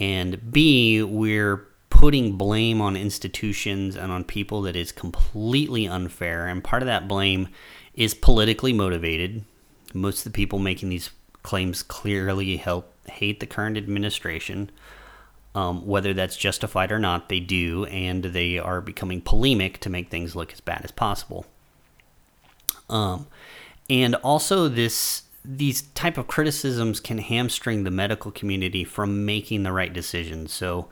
and 0.01 0.51
B 0.51 1.03
we're 1.03 1.69
putting 1.91 2.39
blame 2.39 2.81
on 2.81 2.97
institutions 2.97 3.95
and 3.95 4.11
on 4.11 4.25
people 4.25 4.63
that 4.63 4.75
is 4.75 4.91
completely 4.91 5.87
unfair, 5.87 6.47
and 6.47 6.65
part 6.65 6.81
of 6.81 6.87
that 6.87 7.07
blame 7.07 7.49
is 7.93 8.15
politically 8.15 8.73
motivated. 8.73 9.45
Most 9.93 10.25
of 10.25 10.33
the 10.33 10.37
people 10.37 10.59
making 10.59 10.89
these 10.89 11.11
claims 11.43 11.83
clearly 11.83 12.57
help 12.57 12.91
hate 13.07 13.41
the 13.41 13.47
current 13.47 13.77
administration. 13.77 14.71
Um, 15.55 15.87
whether 15.87 16.15
that's 16.15 16.39
justified 16.39 16.91
or 16.91 16.99
not, 16.99 17.29
they 17.29 17.39
do, 17.39 17.85
and 17.85 18.25
they 18.25 18.59
are 18.59 18.81
becoming 18.81 19.21
polemic 19.21 19.79
to 19.81 19.91
make 19.91 20.09
things 20.09 20.35
look 20.35 20.55
as 20.55 20.63
bad 20.63 20.81
as 20.85 20.91
possible. 20.91 21.45
Um, 22.89 23.27
and 23.89 24.15
also 24.17 24.69
this 24.69 25.23
these 25.45 25.83
type 25.83 26.17
of 26.17 26.27
criticisms 26.27 27.01
can 27.01 27.19
hamstring 27.19 27.85
the 27.85 27.91
medical 27.91 28.31
community 28.31 28.83
from 28.83 29.27
making 29.27 29.63
the 29.63 29.73
right 29.73 29.93
decisions. 29.93 30.53
So 30.53 30.89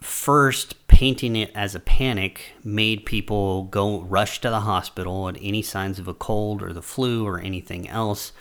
first 0.00 0.86
painting 0.88 1.36
it 1.36 1.50
as 1.54 1.74
a 1.74 1.80
panic 1.80 2.52
made 2.64 3.04
people 3.04 3.64
go 3.64 4.00
rush 4.00 4.40
to 4.40 4.48
the 4.48 4.60
hospital 4.60 5.28
at 5.28 5.36
any 5.42 5.60
signs 5.60 5.98
of 5.98 6.08
a 6.08 6.14
cold 6.14 6.62
or 6.62 6.72
the 6.72 6.82
flu 6.82 7.26
or 7.26 7.40
anything 7.40 7.88
else 7.88 8.32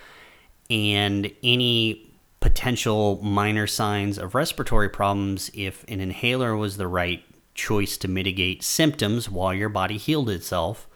and 0.70 1.32
any 1.44 2.10
potential 2.40 3.20
minor 3.22 3.68
signs 3.68 4.18
of 4.18 4.36
respiratory 4.36 4.88
problems 4.88 5.50
if 5.54 5.84
an 5.90 6.00
inhaler 6.00 6.56
was 6.56 6.78
the 6.78 6.88
right 6.88 7.24
choice 7.56 7.98
to 7.98 8.08
mitigate 8.08 8.64
symptoms 8.64 9.30
while 9.30 9.54
your 9.54 9.70
body 9.70 9.98
healed 9.98 10.30
itself 10.30 10.87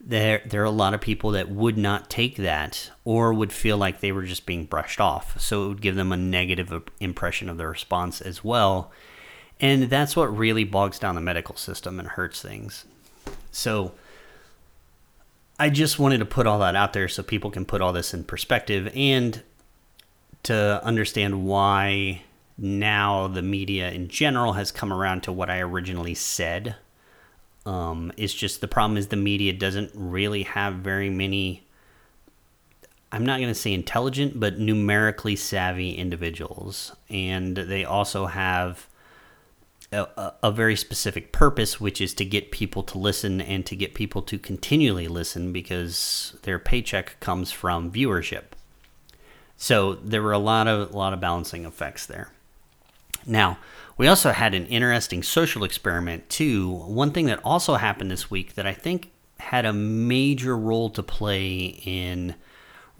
there 0.00 0.42
there 0.44 0.62
are 0.62 0.64
a 0.64 0.70
lot 0.70 0.94
of 0.94 1.00
people 1.00 1.30
that 1.32 1.48
would 1.48 1.76
not 1.76 2.10
take 2.10 2.36
that 2.36 2.90
or 3.04 3.32
would 3.32 3.52
feel 3.52 3.76
like 3.76 4.00
they 4.00 4.12
were 4.12 4.24
just 4.24 4.46
being 4.46 4.64
brushed 4.64 5.00
off. 5.00 5.40
So 5.40 5.64
it 5.64 5.68
would 5.68 5.80
give 5.80 5.96
them 5.96 6.12
a 6.12 6.16
negative 6.16 6.72
impression 7.00 7.48
of 7.48 7.56
the 7.56 7.66
response 7.66 8.20
as 8.20 8.44
well. 8.44 8.90
And 9.58 9.84
that's 9.84 10.14
what 10.14 10.36
really 10.36 10.64
bogs 10.64 10.98
down 10.98 11.14
the 11.14 11.20
medical 11.20 11.56
system 11.56 11.98
and 11.98 12.08
hurts 12.08 12.42
things. 12.42 12.84
So 13.50 13.92
I 15.58 15.70
just 15.70 15.98
wanted 15.98 16.18
to 16.18 16.26
put 16.26 16.46
all 16.46 16.58
that 16.58 16.76
out 16.76 16.92
there 16.92 17.08
so 17.08 17.22
people 17.22 17.50
can 17.50 17.64
put 17.64 17.80
all 17.80 17.92
this 17.92 18.12
in 18.12 18.24
perspective 18.24 18.92
and 18.94 19.42
to 20.42 20.84
understand 20.84 21.46
why 21.46 22.22
now 22.58 23.26
the 23.26 23.42
media 23.42 23.90
in 23.90 24.08
general 24.08 24.52
has 24.52 24.70
come 24.70 24.92
around 24.92 25.22
to 25.22 25.32
what 25.32 25.50
I 25.50 25.60
originally 25.60 26.14
said 26.14 26.76
um, 27.66 28.12
it's 28.16 28.32
just 28.32 28.60
the 28.60 28.68
problem 28.68 28.96
is 28.96 29.08
the 29.08 29.16
media 29.16 29.52
doesn't 29.52 29.90
really 29.94 30.44
have 30.44 30.76
very 30.76 31.10
many. 31.10 31.64
I'm 33.10 33.26
not 33.26 33.38
going 33.38 33.50
to 33.50 33.54
say 33.54 33.72
intelligent, 33.72 34.38
but 34.38 34.58
numerically 34.58 35.36
savvy 35.36 35.92
individuals, 35.92 36.94
and 37.10 37.56
they 37.56 37.84
also 37.84 38.26
have 38.26 38.88
a, 39.92 40.32
a, 40.42 40.52
very 40.52 40.76
specific 40.76 41.32
purpose, 41.32 41.80
which 41.80 42.00
is 42.00 42.14
to 42.14 42.24
get 42.24 42.50
people 42.50 42.82
to 42.84 42.98
listen 42.98 43.40
and 43.40 43.64
to 43.66 43.76
get 43.76 43.94
people 43.94 44.22
to 44.22 44.38
continually 44.38 45.08
listen 45.08 45.52
because 45.52 46.36
their 46.42 46.58
paycheck 46.58 47.18
comes 47.20 47.52
from 47.52 47.90
viewership. 47.90 48.44
So 49.56 49.94
there 49.94 50.22
were 50.22 50.32
a 50.32 50.38
lot 50.38 50.68
of 50.68 50.92
a 50.92 50.96
lot 50.96 51.12
of 51.12 51.20
balancing 51.20 51.64
effects 51.64 52.06
there. 52.06 52.30
Now, 53.26 53.58
we 53.96 54.08
also 54.08 54.32
had 54.32 54.54
an 54.54 54.66
interesting 54.66 55.22
social 55.22 55.64
experiment, 55.64 56.28
too. 56.28 56.70
One 56.70 57.12
thing 57.12 57.26
that 57.26 57.40
also 57.44 57.76
happened 57.76 58.10
this 58.10 58.30
week 58.30 58.54
that 58.54 58.66
I 58.66 58.72
think 58.72 59.10
had 59.38 59.64
a 59.64 59.72
major 59.72 60.56
role 60.56 60.90
to 60.90 61.02
play 61.02 61.80
in 61.84 62.34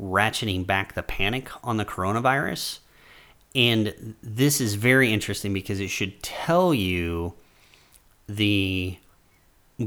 ratcheting 0.00 0.66
back 0.66 0.94
the 0.94 1.02
panic 1.02 1.48
on 1.64 1.76
the 1.76 1.84
coronavirus. 1.84 2.80
And 3.54 4.14
this 4.22 4.60
is 4.60 4.74
very 4.74 5.12
interesting 5.12 5.52
because 5.52 5.80
it 5.80 5.88
should 5.88 6.22
tell 6.22 6.74
you 6.74 7.34
the 8.28 8.98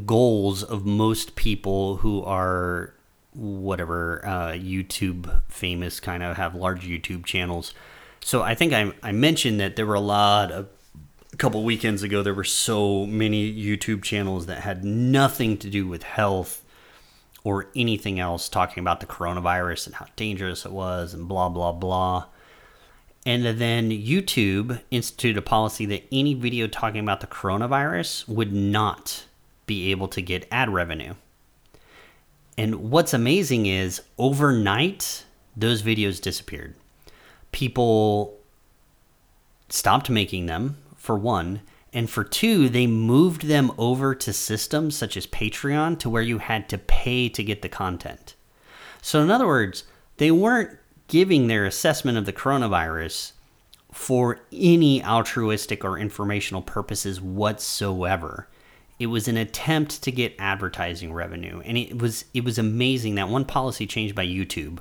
goals 0.05 0.63
of 0.63 0.85
most 0.85 1.35
people 1.35 1.97
who 1.97 2.23
are 2.23 2.93
whatever 3.33 4.25
uh, 4.25 4.51
YouTube 4.51 5.41
famous, 5.49 5.99
kind 5.99 6.23
of 6.23 6.37
have 6.37 6.55
large 6.55 6.87
YouTube 6.87 7.25
channels. 7.25 7.73
So 8.21 8.41
I 8.41 8.55
think 8.55 8.73
I, 8.73 8.91
I 9.03 9.11
mentioned 9.11 9.59
that 9.59 9.75
there 9.75 9.85
were 9.85 9.95
a 9.95 9.99
lot 9.99 10.51
of 10.51 10.67
couple 11.39 11.63
weekends 11.63 12.03
ago, 12.03 12.21
there 12.21 12.33
were 12.33 12.43
so 12.43 13.05
many 13.05 13.51
YouTube 13.51 14.03
channels 14.03 14.45
that 14.47 14.59
had 14.59 14.83
nothing 14.83 15.57
to 15.57 15.69
do 15.69 15.87
with 15.87 16.03
health 16.03 16.63
or 17.45 17.67
anything 17.75 18.19
else 18.19 18.49
talking 18.49 18.81
about 18.81 18.99
the 18.99 19.05
coronavirus 19.05 19.87
and 19.87 19.95
how 19.95 20.05
dangerous 20.17 20.65
it 20.65 20.71
was 20.71 21.13
and 21.13 21.27
blah, 21.29 21.47
blah, 21.47 21.71
blah. 21.71 22.25
And 23.25 23.45
then 23.57 23.89
YouTube 23.89 24.81
instituted 24.91 25.39
a 25.39 25.41
policy 25.41 25.85
that 25.87 26.03
any 26.11 26.33
video 26.33 26.67
talking 26.67 26.99
about 26.99 27.21
the 27.21 27.27
coronavirus 27.27 28.27
would 28.27 28.53
not 28.53 29.25
be 29.65 29.91
able 29.91 30.09
to 30.09 30.21
get 30.21 30.47
ad 30.51 30.69
revenue. 30.69 31.13
And 32.57 32.91
what's 32.91 33.13
amazing 33.13 33.65
is 33.65 34.01
overnight, 34.17 35.23
those 35.55 35.81
videos 35.81 36.21
disappeared. 36.21 36.75
People 37.53 38.37
stopped 39.69 40.09
making 40.09 40.47
them 40.47 40.75
for 40.99 41.17
one. 41.17 41.61
And 41.91 42.07
for 42.07 42.23
two, 42.23 42.69
they 42.69 42.85
moved 42.85 43.47
them 43.47 43.71
over 43.77 44.13
to 44.13 44.31
systems 44.31 44.95
such 44.95 45.17
as 45.17 45.25
Patreon 45.25 45.97
to 45.99 46.09
where 46.09 46.21
you 46.21 46.37
had 46.37 46.69
to 46.69 46.77
pay 46.77 47.29
to 47.29 47.43
get 47.43 47.63
the 47.63 47.69
content. 47.69 48.35
So, 49.01 49.21
in 49.21 49.31
other 49.31 49.47
words, 49.47 49.85
they 50.17 50.29
weren't 50.29 50.77
giving 51.07 51.47
their 51.47 51.65
assessment 51.65 52.17
of 52.17 52.25
the 52.25 52.33
coronavirus 52.33 53.31
for 53.91 54.39
any 54.51 55.03
altruistic 55.03 55.83
or 55.83 55.97
informational 55.97 56.61
purposes 56.61 57.19
whatsoever. 57.19 58.47
It 58.99 59.07
was 59.07 59.27
an 59.27 59.37
attempt 59.37 60.03
to 60.03 60.11
get 60.11 60.35
advertising 60.37 61.13
revenue, 61.13 61.61
and 61.65 61.77
it 61.77 61.97
was 61.99 62.25
it 62.33 62.43
was 62.43 62.59
amazing 62.59 63.15
that 63.15 63.29
one 63.29 63.45
policy 63.45 63.87
changed 63.87 64.13
by 64.13 64.27
YouTube 64.27 64.79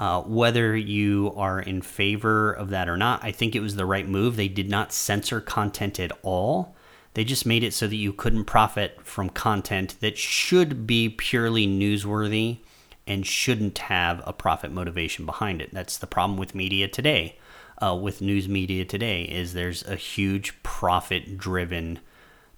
uh, 0.00 0.22
whether 0.22 0.74
you 0.74 1.30
are 1.36 1.60
in 1.60 1.82
favor 1.82 2.50
of 2.54 2.70
that 2.70 2.88
or 2.88 2.96
not, 2.96 3.22
I 3.22 3.32
think 3.32 3.54
it 3.54 3.60
was 3.60 3.76
the 3.76 3.84
right 3.84 4.08
move. 4.08 4.34
They 4.34 4.48
did 4.48 4.70
not 4.70 4.94
censor 4.94 5.42
content 5.42 6.00
at 6.00 6.10
all. 6.22 6.74
They 7.12 7.22
just 7.22 7.44
made 7.44 7.62
it 7.62 7.74
so 7.74 7.86
that 7.86 7.96
you 7.96 8.14
couldn't 8.14 8.46
profit 8.46 8.98
from 9.02 9.28
content 9.28 9.96
that 10.00 10.16
should 10.16 10.86
be 10.86 11.10
purely 11.10 11.66
newsworthy 11.66 12.60
and 13.06 13.26
shouldn't 13.26 13.76
have 13.76 14.22
a 14.24 14.32
profit 14.32 14.72
motivation 14.72 15.26
behind 15.26 15.60
it. 15.60 15.68
That's 15.70 15.98
the 15.98 16.06
problem 16.06 16.38
with 16.38 16.54
media 16.54 16.88
today. 16.88 17.36
Uh, 17.82 17.94
with 17.94 18.22
news 18.22 18.48
media 18.48 18.86
today 18.86 19.24
is 19.24 19.52
there's 19.52 19.86
a 19.86 19.96
huge 19.96 20.62
profit 20.62 21.36
driven 21.36 21.98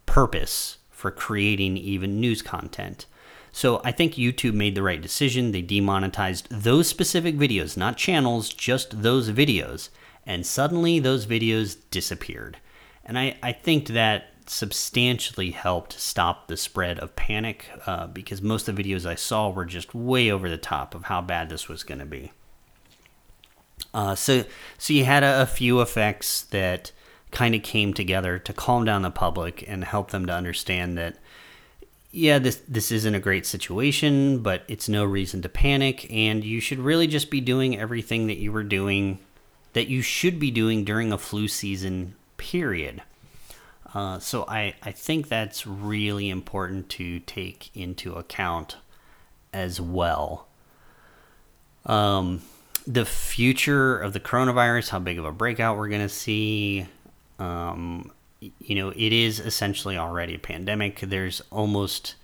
purpose 0.06 0.78
for 0.90 1.10
creating 1.10 1.76
even 1.76 2.20
news 2.20 2.40
content. 2.40 3.06
So 3.52 3.82
I 3.84 3.92
think 3.92 4.14
YouTube 4.14 4.54
made 4.54 4.74
the 4.74 4.82
right 4.82 5.00
decision. 5.00 5.52
They 5.52 5.62
demonetized 5.62 6.48
those 6.50 6.88
specific 6.88 7.36
videos, 7.36 7.76
not 7.76 7.98
channels, 7.98 8.48
just 8.48 9.02
those 9.02 9.30
videos. 9.30 9.90
And 10.26 10.46
suddenly 10.46 10.98
those 10.98 11.26
videos 11.26 11.76
disappeared. 11.90 12.58
And 13.04 13.18
I, 13.18 13.36
I 13.42 13.52
think 13.52 13.88
that 13.88 14.28
substantially 14.46 15.50
helped 15.50 15.92
stop 16.00 16.48
the 16.48 16.56
spread 16.56 16.98
of 16.98 17.14
panic 17.14 17.66
uh, 17.86 18.06
because 18.06 18.42
most 18.42 18.68
of 18.68 18.76
the 18.76 18.82
videos 18.82 19.06
I 19.06 19.14
saw 19.14 19.50
were 19.50 19.64
just 19.64 19.94
way 19.94 20.30
over 20.30 20.48
the 20.48 20.56
top 20.56 20.94
of 20.94 21.04
how 21.04 21.20
bad 21.20 21.48
this 21.48 21.68
was 21.68 21.84
going 21.84 22.00
to 22.00 22.06
be. 22.06 22.32
Uh, 23.92 24.14
so, 24.14 24.44
so 24.78 24.92
you 24.92 25.04
had 25.04 25.22
a, 25.22 25.42
a 25.42 25.46
few 25.46 25.80
effects 25.80 26.42
that 26.42 26.92
kind 27.30 27.54
of 27.54 27.62
came 27.62 27.92
together 27.94 28.38
to 28.38 28.52
calm 28.52 28.84
down 28.84 29.02
the 29.02 29.10
public 29.10 29.64
and 29.66 29.84
help 29.84 30.10
them 30.10 30.26
to 30.26 30.32
understand 30.32 30.96
that, 30.98 31.16
yeah, 32.12 32.38
this 32.38 32.60
this 32.68 32.92
isn't 32.92 33.14
a 33.14 33.20
great 33.20 33.46
situation, 33.46 34.40
but 34.40 34.64
it's 34.68 34.88
no 34.88 35.04
reason 35.04 35.40
to 35.42 35.48
panic, 35.48 36.06
and 36.12 36.44
you 36.44 36.60
should 36.60 36.78
really 36.78 37.06
just 37.06 37.30
be 37.30 37.40
doing 37.40 37.78
everything 37.78 38.26
that 38.26 38.36
you 38.36 38.52
were 38.52 38.62
doing, 38.62 39.18
that 39.72 39.88
you 39.88 40.02
should 40.02 40.38
be 40.38 40.50
doing 40.50 40.84
during 40.84 41.10
a 41.10 41.18
flu 41.18 41.48
season. 41.48 42.14
Period. 42.36 43.02
Uh, 43.94 44.18
so 44.18 44.44
I, 44.48 44.74
I 44.82 44.90
think 44.92 45.28
that's 45.28 45.66
really 45.66 46.28
important 46.28 46.88
to 46.90 47.20
take 47.20 47.70
into 47.74 48.14
account 48.14 48.76
as 49.52 49.80
well. 49.80 50.48
Um, 51.86 52.42
the 52.86 53.04
future 53.04 53.98
of 53.98 54.12
the 54.12 54.20
coronavirus, 54.20 54.90
how 54.90 54.98
big 54.98 55.18
of 55.18 55.24
a 55.24 55.32
breakout 55.32 55.76
we're 55.76 55.88
going 55.88 56.02
to 56.02 56.08
see. 56.08 56.86
Um, 57.38 58.12
you 58.58 58.74
know, 58.74 58.90
it 58.90 59.12
is 59.12 59.38
essentially 59.40 59.96
already 59.96 60.34
a 60.34 60.38
pandemic. 60.38 61.00
There's 61.00 61.42
almost, 61.50 62.14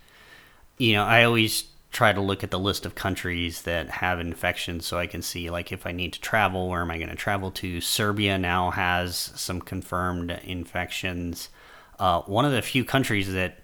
you 0.77 0.93
know, 0.93 1.03
I 1.03 1.23
always 1.23 1.65
try 1.91 2.13
to 2.13 2.21
look 2.21 2.43
at 2.43 2.51
the 2.51 2.59
list 2.59 2.85
of 2.85 2.93
countries 2.95 3.63
that 3.63 3.89
have 3.89 4.19
infections 4.19 4.85
so 4.85 4.99
I 4.99 5.07
can 5.07 5.21
see, 5.21 5.49
like, 5.49 5.71
if 5.71 5.87
I 5.87 5.91
need 5.91 6.13
to 6.13 6.21
travel, 6.21 6.69
where 6.69 6.81
am 6.81 6.91
I 6.91 6.97
going 6.97 7.09
to 7.09 7.15
travel 7.15 7.51
to? 7.51 7.81
Serbia 7.81 8.37
now 8.37 8.71
has 8.71 9.15
some 9.35 9.61
confirmed 9.61 10.31
infections. 10.43 11.49
Uh, 11.97 12.21
one 12.21 12.45
of 12.45 12.51
the 12.51 12.61
few 12.61 12.85
countries 12.85 13.31
that 13.33 13.59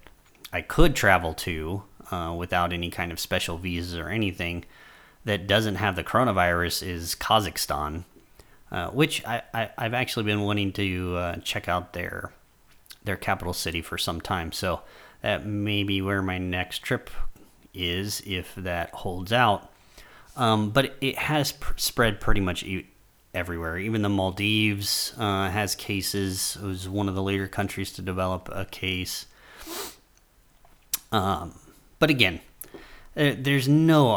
I 0.51 0.61
could 0.61 0.95
travel 0.95 1.33
to 1.35 1.83
uh, 2.11 2.33
without 2.37 2.73
any 2.73 2.89
kind 2.89 3.11
of 3.11 3.19
special 3.19 3.57
visas 3.57 3.97
or 3.97 4.09
anything 4.09 4.65
that 5.23 5.47
doesn't 5.47 5.75
have 5.75 5.95
the 5.95 6.03
coronavirus 6.03 6.85
is 6.85 7.15
Kazakhstan, 7.15 8.05
uh, 8.71 8.89
which 8.89 9.25
I, 9.25 9.41
I, 9.53 9.69
have 9.77 9.93
actually 9.93 10.23
been 10.23 10.41
wanting 10.41 10.71
to 10.73 11.15
uh, 11.17 11.35
check 11.37 11.67
out 11.67 11.93
their 11.93 12.31
their 13.05 13.15
capital 13.15 13.53
city 13.53 13.81
for 13.81 13.97
some 13.97 14.21
time. 14.21 14.51
So 14.51 14.81
that 15.21 15.45
may 15.45 15.83
be 15.83 16.01
where 16.01 16.21
my 16.21 16.37
next 16.37 16.79
trip 16.79 17.09
is 17.73 18.21
if 18.25 18.53
that 18.55 18.89
holds 18.91 19.31
out. 19.33 19.71
Um, 20.35 20.69
but 20.71 20.95
it 21.01 21.17
has 21.17 21.53
pr- 21.53 21.77
spread 21.77 22.19
pretty 22.19 22.41
much 22.41 22.65
everywhere. 23.33 23.77
Even 23.77 24.01
the 24.01 24.09
Maldives 24.09 25.13
uh, 25.17 25.49
has 25.49 25.75
cases. 25.75 26.57
It 26.61 26.65
was 26.65 26.89
one 26.89 27.07
of 27.07 27.15
the 27.15 27.23
later 27.23 27.47
countries 27.47 27.91
to 27.93 28.01
develop 28.01 28.49
a 28.51 28.65
case. 28.65 29.25
Um, 31.11 31.53
but 31.99 32.09
again, 32.09 32.41
there's 33.13 33.67
no 33.67 34.07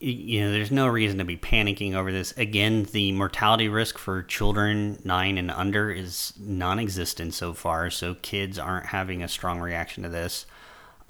you 0.00 0.40
know 0.40 0.52
there's 0.52 0.70
no 0.70 0.86
reason 0.86 1.18
to 1.18 1.24
be 1.24 1.36
panicking 1.36 1.94
over 1.94 2.12
this. 2.12 2.32
Again, 2.36 2.84
the 2.92 3.12
mortality 3.12 3.68
risk 3.68 3.98
for 3.98 4.22
children 4.22 5.00
nine 5.04 5.38
and 5.38 5.50
under 5.50 5.90
is 5.90 6.32
non-existent 6.38 7.34
so 7.34 7.52
far, 7.52 7.90
so 7.90 8.14
kids 8.14 8.58
aren't 8.58 8.86
having 8.86 9.22
a 9.22 9.28
strong 9.28 9.60
reaction 9.60 10.02
to 10.04 10.08
this. 10.08 10.46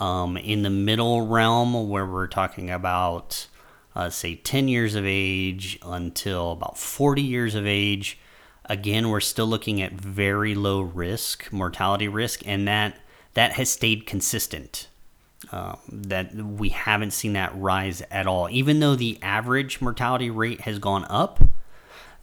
Um, 0.00 0.36
in 0.36 0.62
the 0.62 0.70
middle 0.70 1.26
realm, 1.26 1.88
where 1.88 2.06
we're 2.06 2.28
talking 2.28 2.70
about 2.70 3.48
uh, 3.98 4.08
say 4.08 4.36
10 4.36 4.68
years 4.68 4.94
of 4.94 5.04
age 5.04 5.78
until 5.84 6.52
about 6.52 6.78
40 6.78 7.20
years 7.20 7.56
of 7.56 7.66
age. 7.66 8.18
Again, 8.66 9.08
we're 9.08 9.20
still 9.20 9.46
looking 9.46 9.82
at 9.82 9.92
very 9.92 10.54
low 10.54 10.82
risk, 10.82 11.52
mortality 11.52 12.06
risk, 12.06 12.46
and 12.46 12.68
that 12.68 12.96
that 13.34 13.52
has 13.52 13.70
stayed 13.70 14.06
consistent. 14.06 14.88
Uh, 15.50 15.76
that 15.90 16.34
we 16.34 16.68
haven't 16.68 17.12
seen 17.12 17.32
that 17.32 17.50
rise 17.56 18.02
at 18.10 18.26
all. 18.26 18.50
Even 18.50 18.80
though 18.80 18.94
the 18.94 19.18
average 19.22 19.80
mortality 19.80 20.28
rate 20.28 20.60
has 20.62 20.78
gone 20.78 21.06
up, 21.08 21.40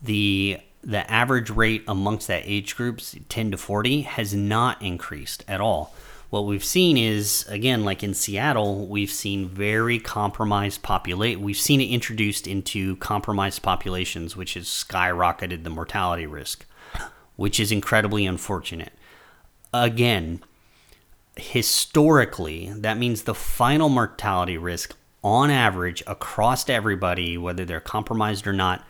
the 0.01 0.59
the 0.83 1.11
average 1.11 1.49
rate 1.49 1.83
amongst 1.87 2.27
that 2.27 2.43
age 2.45 2.75
groups 2.75 3.15
10 3.27 3.51
to 3.51 3.57
40 3.57 4.01
has 4.01 4.35
not 4.35 4.79
increased 4.81 5.43
at 5.47 5.59
all 5.59 5.93
what 6.29 6.45
we've 6.45 6.63
seen 6.63 6.97
is 6.97 7.45
again 7.49 7.83
like 7.83 8.03
in 8.03 8.13
Seattle 8.13 8.85
we've 8.87 9.09
seen 9.09 9.47
very 9.47 9.99
compromised 9.99 10.83
populate 10.83 11.39
we've 11.39 11.57
seen 11.57 11.81
it 11.81 11.85
introduced 11.85 12.45
into 12.45 12.95
compromised 12.97 13.63
populations 13.63 14.35
which 14.35 14.53
has 14.53 14.65
skyrocketed 14.65 15.63
the 15.63 15.69
mortality 15.69 16.27
risk 16.27 16.65
which 17.35 17.59
is 17.59 17.71
incredibly 17.71 18.25
unfortunate 18.25 18.93
again 19.73 20.41
historically 21.37 22.71
that 22.77 22.97
means 22.97 23.23
the 23.23 23.35
final 23.35 23.89
mortality 23.89 24.57
risk 24.57 24.95
on 25.23 25.49
average 25.49 26.01
across 26.07 26.69
everybody 26.69 27.37
whether 27.37 27.65
they're 27.65 27.79
compromised 27.79 28.47
or 28.47 28.53
not 28.53 28.85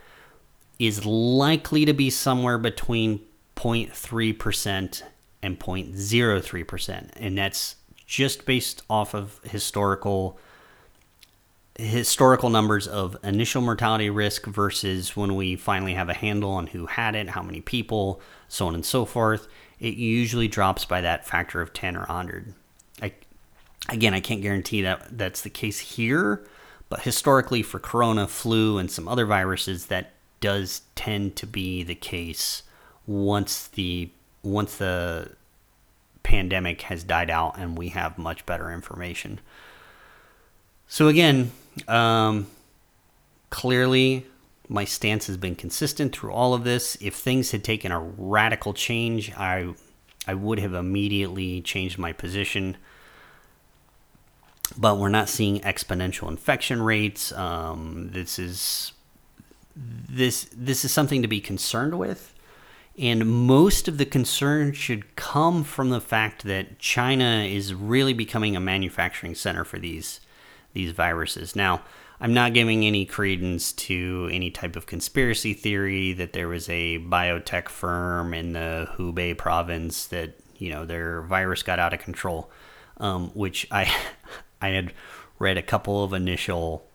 is 0.79 1.05
likely 1.05 1.85
to 1.85 1.93
be 1.93 2.09
somewhere 2.09 2.57
between 2.57 3.19
0.3% 3.55 5.03
and 5.41 5.59
0.03%. 5.59 7.09
And 7.15 7.37
that's 7.37 7.75
just 8.05 8.45
based 8.45 8.83
off 8.89 9.13
of 9.13 9.39
historical 9.43 10.39
historical 11.77 12.49
numbers 12.49 12.87
of 12.87 13.17
initial 13.21 13.61
mortality 13.61 14.09
risk 14.09 14.45
versus 14.45 15.17
when 15.17 15.35
we 15.35 15.57
finally 15.57 15.93
have 15.93 16.07
a 16.07 16.13
handle 16.13 16.51
on 16.51 16.67
who 16.67 16.85
had 16.85 17.15
it, 17.15 17.27
how 17.27 17.43
many 17.43 17.59
people, 17.59 18.21
so 18.47 18.67
on 18.67 18.75
and 18.75 18.85
so 18.85 19.03
forth. 19.03 19.49
It 19.79 19.95
usually 19.95 20.47
drops 20.47 20.85
by 20.85 21.01
that 21.01 21.27
factor 21.27 21.61
of 21.61 21.73
10 21.73 21.95
or 21.95 22.01
100. 22.01 22.53
I, 23.01 23.13
again, 23.89 24.13
I 24.13 24.19
can't 24.19 24.41
guarantee 24.41 24.81
that 24.83 25.17
that's 25.17 25.41
the 25.41 25.49
case 25.49 25.79
here, 25.79 26.45
but 26.89 27.01
historically 27.01 27.61
for 27.61 27.79
corona, 27.79 28.27
flu, 28.27 28.77
and 28.77 28.89
some 28.89 29.07
other 29.07 29.25
viruses, 29.25 29.87
that 29.87 30.11
does 30.39 30.81
tend 30.95 31.35
to 31.37 31.47
be 31.47 31.83
the 31.83 31.95
case 31.95 32.63
once 33.07 33.67
the 33.67 34.09
once 34.43 34.77
the 34.77 35.31
pandemic 36.21 36.83
has 36.83 37.03
died 37.03 37.29
out 37.29 37.57
and 37.57 37.77
we 37.77 37.89
have 37.89 38.17
much 38.17 38.45
better 38.45 38.71
information. 38.71 39.39
So, 40.87 41.07
again, 41.07 41.51
um, 41.87 42.47
clearly 43.49 44.25
my 44.67 44.85
stance 44.85 45.27
has 45.27 45.37
been 45.37 45.55
consistent 45.55 46.15
through 46.15 46.31
all 46.31 46.53
of 46.53 46.63
this. 46.63 46.97
If 47.01 47.15
things 47.15 47.51
had 47.51 47.63
taken 47.63 47.91
a 47.91 47.99
radical 47.99 48.73
change, 48.73 49.31
I, 49.33 49.73
I 50.27 50.33
would 50.33 50.59
have 50.59 50.73
immediately 50.73 51.61
changed 51.61 51.97
my 51.97 52.13
position. 52.13 52.77
But 54.77 54.97
we're 54.97 55.09
not 55.09 55.29
seeing 55.29 55.59
exponential 55.61 56.27
infection 56.27 56.81
rates. 56.81 57.31
Um, 57.31 58.09
this 58.11 58.39
is 58.39 58.93
this 59.75 60.47
this 60.55 60.85
is 60.85 60.91
something 60.91 61.21
to 61.21 61.27
be 61.27 61.39
concerned 61.39 61.99
with. 61.99 62.33
And 62.97 63.27
most 63.27 63.87
of 63.89 63.97
the 63.97 64.05
concern 64.05 64.71
should 64.71 65.15
come 65.17 65.65
from 65.65 65.89
the 65.89 65.99
fact 65.99 66.45
that 66.45 66.79
China 66.79 67.43
is 67.43 67.73
really 67.73 68.13
becoming 68.13 68.55
a 68.55 68.61
manufacturing 68.61 69.35
center 69.35 69.63
for 69.63 69.77
these 69.77 70.21
these 70.73 70.91
viruses. 70.91 71.55
Now, 71.55 71.81
I'm 72.19 72.33
not 72.33 72.53
giving 72.53 72.85
any 72.85 73.05
credence 73.05 73.73
to 73.73 74.29
any 74.31 74.49
type 74.49 74.75
of 74.75 74.85
conspiracy 74.85 75.53
theory 75.53 76.13
that 76.13 76.33
there 76.33 76.47
was 76.47 76.69
a 76.69 76.99
biotech 76.99 77.67
firm 77.67 78.33
in 78.33 78.53
the 78.53 78.89
Hubei 78.95 79.37
province 79.37 80.05
that 80.07 80.39
you 80.57 80.69
know 80.69 80.85
their 80.85 81.21
virus 81.21 81.63
got 81.63 81.79
out 81.79 81.93
of 81.93 81.99
control, 81.99 82.49
um, 82.97 83.29
which 83.33 83.67
I 83.71 83.93
I 84.61 84.69
had 84.69 84.93
read 85.39 85.57
a 85.57 85.61
couple 85.61 86.03
of 86.03 86.13
initial 86.13 86.85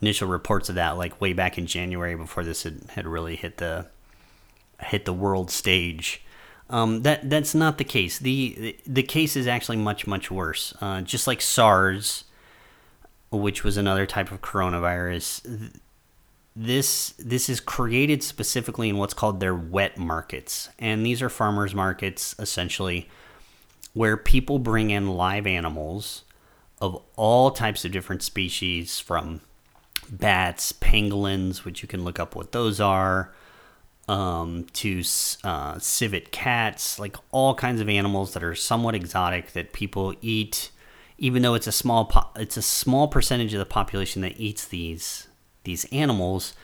initial 0.00 0.28
reports 0.28 0.68
of 0.68 0.74
that 0.74 0.96
like 0.96 1.20
way 1.20 1.32
back 1.32 1.58
in 1.58 1.66
January 1.66 2.14
before 2.14 2.44
this 2.44 2.62
had, 2.62 2.82
had 2.90 3.06
really 3.06 3.36
hit 3.36 3.58
the 3.58 3.86
hit 4.80 5.04
the 5.04 5.12
world 5.12 5.50
stage. 5.50 6.22
Um, 6.68 7.02
that 7.02 7.28
that's 7.28 7.54
not 7.54 7.78
the 7.78 7.84
case. 7.84 8.18
the 8.18 8.76
The 8.86 9.02
case 9.02 9.36
is 9.36 9.46
actually 9.46 9.78
much 9.78 10.06
much 10.06 10.30
worse. 10.30 10.74
Uh, 10.80 11.00
just 11.00 11.26
like 11.26 11.40
SARS, 11.40 12.24
which 13.30 13.64
was 13.64 13.76
another 13.76 14.06
type 14.06 14.32
of 14.32 14.40
coronavirus, 14.40 15.72
this 16.56 17.14
this 17.18 17.48
is 17.48 17.60
created 17.60 18.22
specifically 18.22 18.88
in 18.88 18.98
what's 18.98 19.14
called 19.14 19.40
their 19.40 19.54
wet 19.54 19.96
markets, 19.96 20.68
and 20.78 21.06
these 21.06 21.22
are 21.22 21.28
farmers 21.28 21.74
markets 21.74 22.34
essentially, 22.38 23.08
where 23.94 24.16
people 24.16 24.58
bring 24.58 24.90
in 24.90 25.08
live 25.08 25.46
animals 25.46 26.24
of 26.80 27.00
all 27.16 27.50
types 27.50 27.84
of 27.84 27.92
different 27.92 28.22
species, 28.22 28.98
from 28.98 29.40
bats, 30.10 30.72
pangolins, 30.72 31.64
which 31.64 31.82
you 31.82 31.88
can 31.88 32.04
look 32.04 32.18
up 32.18 32.34
what 32.34 32.52
those 32.52 32.80
are 32.80 33.32
um, 34.08 34.66
to 34.72 35.02
uh, 35.44 35.78
civet 35.78 36.32
cats, 36.32 36.98
like 36.98 37.16
all 37.30 37.54
kinds 37.54 37.80
of 37.80 37.88
animals 37.88 38.34
that 38.34 38.42
are 38.42 38.56
somewhat 38.56 38.94
exotic 38.94 39.52
that 39.52 39.72
people 39.72 40.14
eat, 40.20 40.70
even 41.20 41.42
though 41.42 41.54
it's 41.54 41.66
a 41.68 41.72
small 41.72 42.06
po- 42.06 42.30
it's 42.34 42.56
a 42.56 42.62
small 42.62 43.06
percentage 43.06 43.52
of 43.52 43.60
the 43.60 43.66
population 43.66 44.22
that 44.22 44.40
eats 44.40 44.66
these 44.66 45.28
these 45.62 45.84
animals 45.92 46.54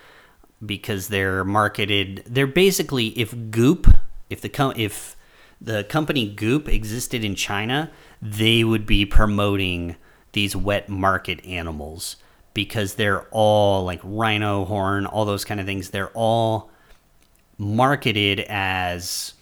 because 0.64 1.08
they're 1.08 1.44
marketed. 1.44 2.24
They're 2.26 2.46
basically 2.46 3.08
if 3.18 3.34
Goop, 3.50 3.86
if 4.30 4.40
the 4.40 4.48
com- 4.48 4.72
if 4.74 5.14
the 5.60 5.84
company 5.84 6.26
Goop 6.26 6.68
existed 6.68 7.22
in 7.22 7.34
China, 7.34 7.90
they 8.20 8.64
would 8.64 8.86
be 8.86 9.04
promoting 9.06 9.96
these 10.32 10.56
wet 10.56 10.88
market 10.88 11.44
animals 11.44 12.16
because 12.54 12.94
they're 12.94 13.26
all 13.30 13.84
like 13.84 14.00
rhino 14.02 14.64
horn, 14.64 15.04
all 15.04 15.26
those 15.26 15.44
kind 15.44 15.60
of 15.60 15.66
things. 15.66 15.90
They're 15.90 16.10
all 16.14 16.70
marketed 17.58 18.40
as 18.40 19.34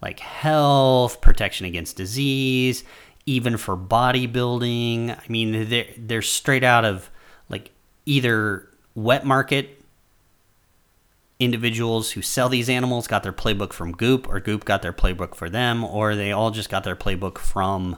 like 0.00 0.20
health, 0.20 1.20
protection 1.20 1.66
against 1.66 1.96
disease, 1.96 2.84
even 3.26 3.56
for 3.56 3.76
bodybuilding. 3.76 5.10
I 5.10 5.22
mean, 5.28 5.68
they're, 5.68 5.86
they're 5.96 6.22
straight 6.22 6.64
out 6.64 6.84
of 6.84 7.10
like 7.48 7.70
either 8.06 8.68
wet 8.94 9.24
market 9.24 9.82
individuals 11.38 12.12
who 12.12 12.22
sell 12.22 12.48
these 12.48 12.68
animals 12.68 13.08
got 13.08 13.22
their 13.22 13.32
playbook 13.32 13.72
from 13.72 13.92
Goop, 13.92 14.28
or 14.28 14.38
Goop 14.38 14.64
got 14.64 14.82
their 14.82 14.92
playbook 14.92 15.34
for 15.34 15.50
them, 15.50 15.82
or 15.82 16.14
they 16.14 16.30
all 16.30 16.50
just 16.50 16.70
got 16.70 16.84
their 16.84 16.96
playbook 16.96 17.38
from 17.38 17.96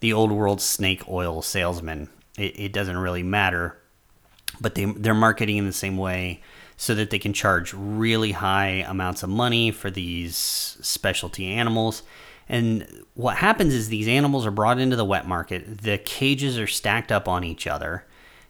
the 0.00 0.12
old 0.12 0.30
world 0.30 0.60
snake 0.60 1.02
oil 1.08 1.40
salesman. 1.40 2.10
It, 2.36 2.58
it 2.58 2.72
doesn't 2.72 2.98
really 2.98 3.22
matter, 3.22 3.78
but 4.60 4.74
they, 4.74 4.84
they're 4.84 5.14
marketing 5.14 5.56
in 5.56 5.66
the 5.66 5.72
same 5.72 5.96
way 5.96 6.42
so 6.76 6.94
that 6.94 7.10
they 7.10 7.18
can 7.18 7.32
charge 7.32 7.72
really 7.72 8.32
high 8.32 8.84
amounts 8.86 9.22
of 9.22 9.30
money 9.30 9.70
for 9.70 9.90
these 9.90 10.36
specialty 10.36 11.46
animals. 11.46 12.02
And 12.48 13.04
what 13.14 13.36
happens 13.36 13.72
is 13.72 13.88
these 13.88 14.08
animals 14.08 14.46
are 14.46 14.50
brought 14.50 14.78
into 14.78 14.96
the 14.96 15.04
wet 15.04 15.26
market, 15.26 15.78
the 15.78 15.98
cages 15.98 16.58
are 16.58 16.66
stacked 16.66 17.10
up 17.10 17.28
on 17.28 17.44
each 17.44 17.66
other. 17.66 18.04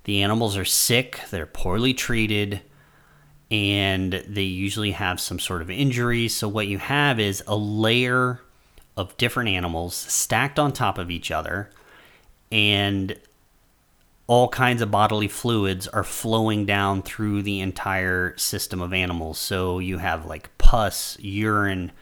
The 0.04 0.22
animals 0.22 0.56
are 0.56 0.66
sick, 0.66 1.20
they're 1.30 1.46
poorly 1.46 1.94
treated, 1.94 2.60
and 3.50 4.22
they 4.28 4.42
usually 4.42 4.92
have 4.92 5.20
some 5.20 5.38
sort 5.38 5.62
of 5.62 5.70
injury. 5.70 6.28
So, 6.28 6.48
what 6.48 6.66
you 6.66 6.78
have 6.78 7.18
is 7.18 7.42
a 7.46 7.56
layer 7.56 8.40
of 8.96 9.16
different 9.16 9.48
animals 9.48 9.94
stacked 9.94 10.58
on 10.58 10.72
top 10.72 10.98
of 10.98 11.10
each 11.10 11.30
other, 11.30 11.70
and 12.52 13.18
all 14.26 14.48
kinds 14.48 14.82
of 14.82 14.90
bodily 14.90 15.28
fluids 15.28 15.88
are 15.88 16.04
flowing 16.04 16.66
down 16.66 17.02
through 17.02 17.42
the 17.42 17.60
entire 17.60 18.36
system 18.36 18.80
of 18.82 18.92
animals. 18.92 19.38
So, 19.38 19.78
you 19.78 19.98
have 19.98 20.26
like 20.26 20.56
pus, 20.58 21.16
urine, 21.20 21.92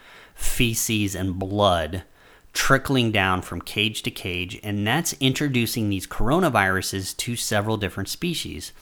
feces, 0.42 1.14
and 1.14 1.38
blood 1.38 2.04
trickling 2.52 3.10
down 3.10 3.42
from 3.42 3.60
cage 3.60 4.02
to 4.02 4.10
cage, 4.10 4.60
and 4.62 4.86
that's 4.86 5.14
introducing 5.14 5.88
these 5.88 6.06
coronaviruses 6.06 7.16
to 7.16 7.34
several 7.34 7.76
different 7.76 8.08
species. 8.08 8.72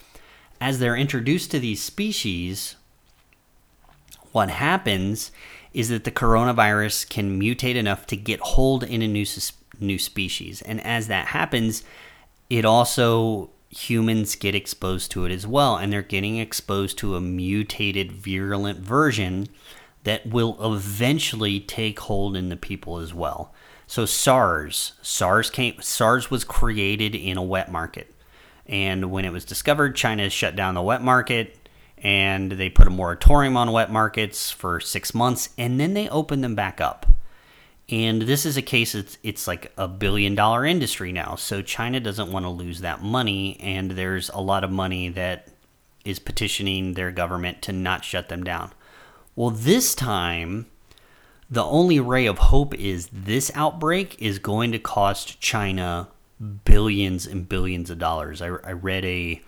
As 0.61 0.79
they're 0.79 0.97
introduced 0.97 1.51
to 1.53 1.61
these 1.61 1.83
species, 1.83 2.77
what 4.33 4.51
happens 4.51 5.31
is 5.73 5.89
that 5.89 6.05
the 6.05 6.11
coronavirus 6.11 7.09
can 7.09 7.41
mutate 7.41 7.77
enough 7.77 8.07
to 8.07 8.17
get 8.17 8.41
hold 8.41 8.83
in 8.83 9.03
a 9.03 9.09
new 9.09 9.25
new 9.79 9.99
species, 9.99 10.61
and 10.63 10.85
as 10.85 11.07
that 11.07 11.29
happens, 11.29 11.83
it 12.51 12.65
also 12.65 13.51
humans 13.71 14.35
get 14.35 14.55
exposed 14.55 15.11
to 15.13 15.25
it 15.25 15.33
as 15.33 15.47
well, 15.47 15.77
and 15.77 15.93
they're 15.93 16.03
getting 16.03 16.37
exposed 16.37 16.99
to 16.99 17.15
a 17.15 17.21
mutated 17.21 18.11
virulent 18.13 18.81
version 18.81 19.49
that 20.05 20.27
will 20.27 20.57
eventually 20.75 21.61
take 21.61 22.01
hold 22.01 22.37
in 22.37 22.49
the 22.49 22.57
people 22.57 22.99
as 22.99 23.13
well. 23.13 23.53
So 23.87 24.07
SARS, 24.07 24.93
SARS 25.03 25.51
came 25.51 25.81
SARS 25.81 26.31
was 26.31 26.45
created 26.45 27.15
in 27.15 27.37
a 27.37 27.43
wet 27.43 27.71
market. 27.71 28.15
And 28.67 29.11
when 29.11 29.25
it 29.25 29.33
was 29.33 29.45
discovered, 29.45 29.97
China 29.97 30.31
shut 30.31 30.55
down 30.55 30.75
the 30.75 30.83
wet 30.83 31.03
market 31.03 31.57
and 31.99 32.53
they 32.53 32.71
put 32.71 32.87
a 32.87 32.91
moratorium 32.91 33.57
on 33.57 33.73
wet 33.73 33.91
markets 33.91 34.51
for 34.51 34.81
6 34.81 35.15
months 35.15 35.51
and 35.59 35.79
then 35.79 35.95
they 35.95 36.09
opened 36.09 36.45
them 36.45 36.55
back 36.55 36.81
up. 36.81 37.07
And 37.89 38.23
this 38.23 38.47
is 38.47 38.57
a 38.57 38.63
case 38.63 38.95
it's 38.95 39.19
it's 39.25 39.49
like 39.49 39.73
a 39.77 39.89
billion 39.89 40.37
dollar 40.37 40.65
industry 40.65 41.11
now. 41.11 41.35
So 41.35 41.61
China 41.61 41.99
doesn't 41.99 42.31
want 42.31 42.45
to 42.45 42.51
lose 42.51 42.81
that 42.81 43.03
money 43.03 43.59
and 43.61 43.91
there's 43.91 44.29
a 44.31 44.41
lot 44.41 44.63
of 44.63 44.71
money 44.71 45.09
that 45.09 45.49
is 46.05 46.21
petitioning 46.21 46.95
their 46.95 47.11
government 47.11 47.61
to 47.63 47.73
not 47.73 48.05
shut 48.05 48.29
them 48.29 48.45
down. 48.45 48.73
Well, 49.37 49.51
this 49.51 49.95
time, 49.95 50.67
the 51.51 51.65
only 51.65 52.01
ray 52.01 52.27
of 52.27 52.39
hope 52.39 52.75
is 52.75 53.09
this 53.13 53.51
outbreak 53.55 54.21
is 54.21 54.39
going 54.39 54.73
to 54.73 54.79
cost 54.79 55.41
China 55.41 56.09
billions 56.65 57.27
and 57.27 57.49
billions 57.49 57.91
of 57.91 57.99
dollars. 57.99 58.41
I, 58.43 58.47
I 58.47 58.73
read 58.73 59.05
a 59.05 59.43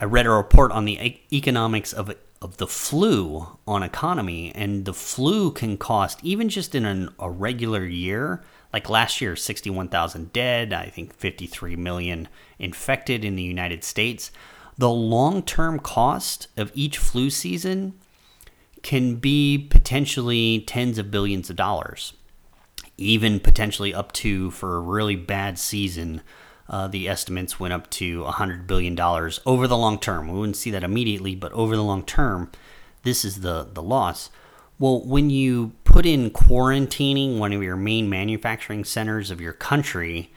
I 0.00 0.04
read 0.04 0.26
a 0.26 0.30
report 0.30 0.72
on 0.72 0.84
the 0.86 1.20
economics 1.32 1.92
of 1.92 2.14
of 2.42 2.56
the 2.56 2.66
flu 2.66 3.58
on 3.66 3.82
economy, 3.82 4.50
and 4.54 4.86
the 4.86 4.94
flu 4.94 5.50
can 5.50 5.76
cost 5.76 6.20
even 6.22 6.48
just 6.48 6.74
in 6.74 6.86
an, 6.86 7.10
a 7.18 7.30
regular 7.30 7.84
year, 7.84 8.42
like 8.72 8.88
last 8.88 9.20
year, 9.20 9.36
sixty-one 9.36 9.88
thousand 9.88 10.32
dead. 10.32 10.72
I 10.72 10.86
think 10.86 11.14
fifty-three 11.14 11.76
million 11.76 12.28
infected 12.58 13.24
in 13.24 13.36
the 13.36 13.42
United 13.42 13.84
States. 13.84 14.30
The 14.78 14.88
long-term 14.88 15.80
cost 15.80 16.48
of 16.56 16.72
each 16.74 16.96
flu 16.96 17.28
season 17.28 17.94
can 18.82 19.16
be 19.16 19.58
potentially 19.70 20.64
tens 20.66 20.98
of 20.98 21.10
billions 21.10 21.50
of 21.50 21.56
dollars, 21.56 22.14
even 22.96 23.40
potentially 23.40 23.94
up 23.94 24.12
to 24.12 24.50
for 24.50 24.76
a 24.76 24.80
really 24.80 25.16
bad 25.16 25.58
season. 25.58 26.22
Uh, 26.68 26.86
the 26.86 27.08
estimates 27.08 27.58
went 27.58 27.74
up 27.74 27.90
to 27.90 28.22
$100 28.22 28.66
billion 28.66 28.98
over 29.44 29.66
the 29.66 29.76
long 29.76 29.98
term. 29.98 30.28
We 30.28 30.38
wouldn't 30.38 30.56
see 30.56 30.70
that 30.70 30.84
immediately, 30.84 31.34
but 31.34 31.52
over 31.52 31.74
the 31.76 31.82
long 31.82 32.04
term, 32.04 32.50
this 33.02 33.24
is 33.24 33.40
the, 33.40 33.68
the 33.72 33.82
loss. 33.82 34.30
Well, 34.78 35.04
when 35.04 35.28
you 35.28 35.72
put 35.84 36.06
in 36.06 36.30
quarantining 36.30 37.38
one 37.38 37.52
of 37.52 37.62
your 37.62 37.76
main 37.76 38.08
manufacturing 38.08 38.84
centers 38.84 39.30
of 39.30 39.40
your 39.40 39.52
country 39.52 40.32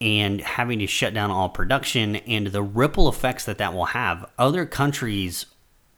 and 0.00 0.40
having 0.40 0.78
to 0.80 0.86
shut 0.86 1.14
down 1.14 1.30
all 1.30 1.48
production 1.48 2.16
and 2.16 2.48
the 2.48 2.62
ripple 2.62 3.08
effects 3.08 3.44
that 3.46 3.58
that 3.58 3.74
will 3.74 3.86
have, 3.86 4.30
other 4.38 4.66
countries 4.66 5.46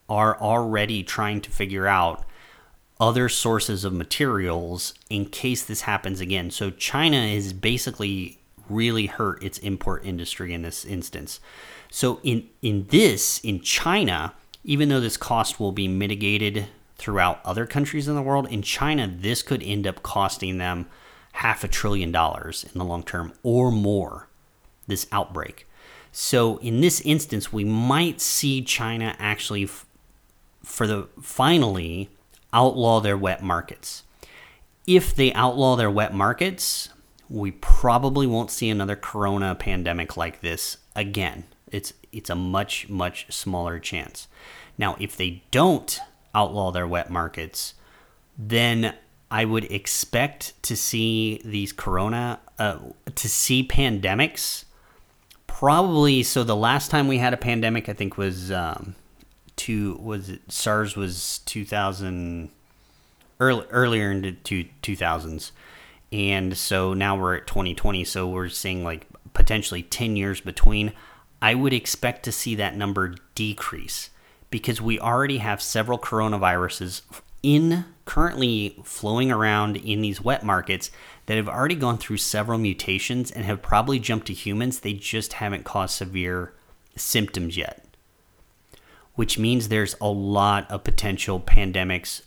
are 0.09 0.39
already 0.41 1.03
trying 1.03 1.41
to 1.43 1.51
figure 1.51 1.87
out 1.87 2.25
other 2.99 3.29
sources 3.29 3.85
of 3.85 3.93
materials 3.93 4.95
in 5.11 5.27
case 5.27 5.65
this 5.65 5.83
happens 5.83 6.21
again. 6.21 6.51
So 6.51 6.71
China 6.71 7.19
is 7.19 7.53
basically 7.53 8.39
really 8.69 9.07
hurt 9.07 9.43
its 9.43 9.59
import 9.59 10.05
industry 10.05 10.53
in 10.53 10.63
this 10.63 10.85
instance. 10.85 11.41
So 11.91 12.21
in 12.23 12.49
in 12.63 12.87
this 12.89 13.39
in 13.41 13.61
China, 13.61 14.35
even 14.65 14.89
though 14.89 15.01
this 15.01 15.17
cost 15.17 15.61
will 15.61 15.73
be 15.73 15.89
mitigated 15.89 16.67
throughout 16.97 17.41
other 17.45 17.67
countries 17.67 18.09
in 18.09 18.15
the 18.15 18.23
world, 18.23 18.51
in 18.51 18.63
China 18.63 19.07
this 19.07 19.43
could 19.43 19.63
end 19.63 19.87
up 19.87 20.03
costing 20.03 20.59
them 20.59 20.87
half 21.33 21.63
a 21.63 21.69
trillion 21.69 22.11
dollars 22.11 22.65
in 22.65 22.79
the 22.79 22.85
long 22.85 23.03
term 23.03 23.33
or 23.43 23.71
more 23.71 24.29
this 24.87 25.07
outbreak. 25.13 25.69
So 26.11 26.57
in 26.59 26.81
this 26.81 27.03
instance, 27.03 27.53
we 27.53 27.65
might 27.65 28.23
see 28.23 28.63
China 28.63 29.15
actually 29.19 29.69
for 30.67 30.87
the 30.87 31.09
finally 31.23 32.11
outlaw 32.53 33.01
their 33.01 33.17
wet 33.17 33.43
markets. 33.43 34.03
If 34.87 35.15
they 35.15 35.33
outlaw 35.33 35.77
their 35.77 35.91
wet 35.91 36.13
markets, 36.13 36.91
we 37.31 37.53
probably 37.53 38.27
won't 38.27 38.51
see 38.51 38.69
another 38.69 38.97
corona 38.97 39.55
pandemic 39.55 40.17
like 40.17 40.41
this 40.41 40.79
again. 40.95 41.45
It's 41.71 41.93
it's 42.13 42.31
a 42.31 42.35
much 42.35 42.89
much 42.89 43.27
smaller 43.33 43.79
chance. 43.79 44.29
Now, 44.77 44.97
if 45.01 45.17
they 45.17 45.43
don't 45.51 45.99
outlaw 46.35 46.71
their 46.71 46.87
wet 46.87 47.11
markets, 47.11 47.75
then 48.37 48.95
I 49.31 49.45
would 49.45 49.65
expect 49.73 50.61
to 50.65 50.77
see 50.77 51.41
these 51.45 51.73
corona 51.73 52.41
uh, 52.59 52.79
to 53.15 53.29
see 53.29 53.67
pandemics 53.67 54.65
probably 55.47 56.23
so 56.23 56.45
the 56.45 56.57
last 56.57 56.91
time 56.91 57.09
we 57.09 57.19
had 57.19 57.33
a 57.33 57.37
pandemic 57.37 57.89
I 57.89 57.95
think 57.95 58.19
was 58.19 58.53
um, 58.53 58.95
two 59.57 59.99
was 60.01 60.29
it 60.29 60.53
SARS 60.53 60.97
was 60.97 61.41
2000 61.47 62.51
early, 63.41 63.67
earlier 63.71 64.11
into 64.11 64.33
two, 64.33 64.67
2000s 64.83 65.51
and 66.13 66.57
so 66.57 66.95
now 66.95 67.17
we're 67.17 67.37
at 67.37 67.47
2020 67.47 68.05
so 68.05 68.29
we're 68.29 68.49
seeing 68.49 68.85
like 68.85 69.07
potentially 69.37 69.83
10 69.83 70.17
years 70.17 70.41
between. 70.41 70.93
I 71.43 71.55
would 71.55 71.75
expect 71.75 72.25
to 72.25 72.33
see 72.33 72.55
that 72.55 72.75
number 72.75 73.15
decrease 73.35 74.11
because 74.51 74.81
we 74.81 74.99
already 74.99 75.39
have 75.39 75.61
several 75.61 75.99
coronaviruses 75.99 77.03
in 77.43 77.85
currently 78.07 78.81
flowing 78.83 79.31
around 79.31 79.77
in 79.77 80.01
these 80.01 80.23
wet 80.23 80.43
markets 80.43 80.91
that 81.27 81.37
have 81.37 81.49
already 81.49 81.75
gone 81.75 81.99
through 81.99 82.17
several 82.17 82.59
mutations 82.59 83.31
and 83.31 83.45
have 83.45 83.61
probably 83.61 83.99
jumped 83.99 84.27
to 84.29 84.33
humans. 84.33 84.81
They 84.81 84.95
just 84.95 85.35
haven't 85.35 85.65
caused 85.65 85.95
severe 85.95 86.55
symptoms 86.97 87.57
yet 87.59 87.86
which 89.17 89.39
means 89.39 89.69
there's 89.69 89.97
a 90.01 90.09
lot 90.09 90.71
of 90.71 90.85
potential 90.85 91.41
pandemics 91.41 92.23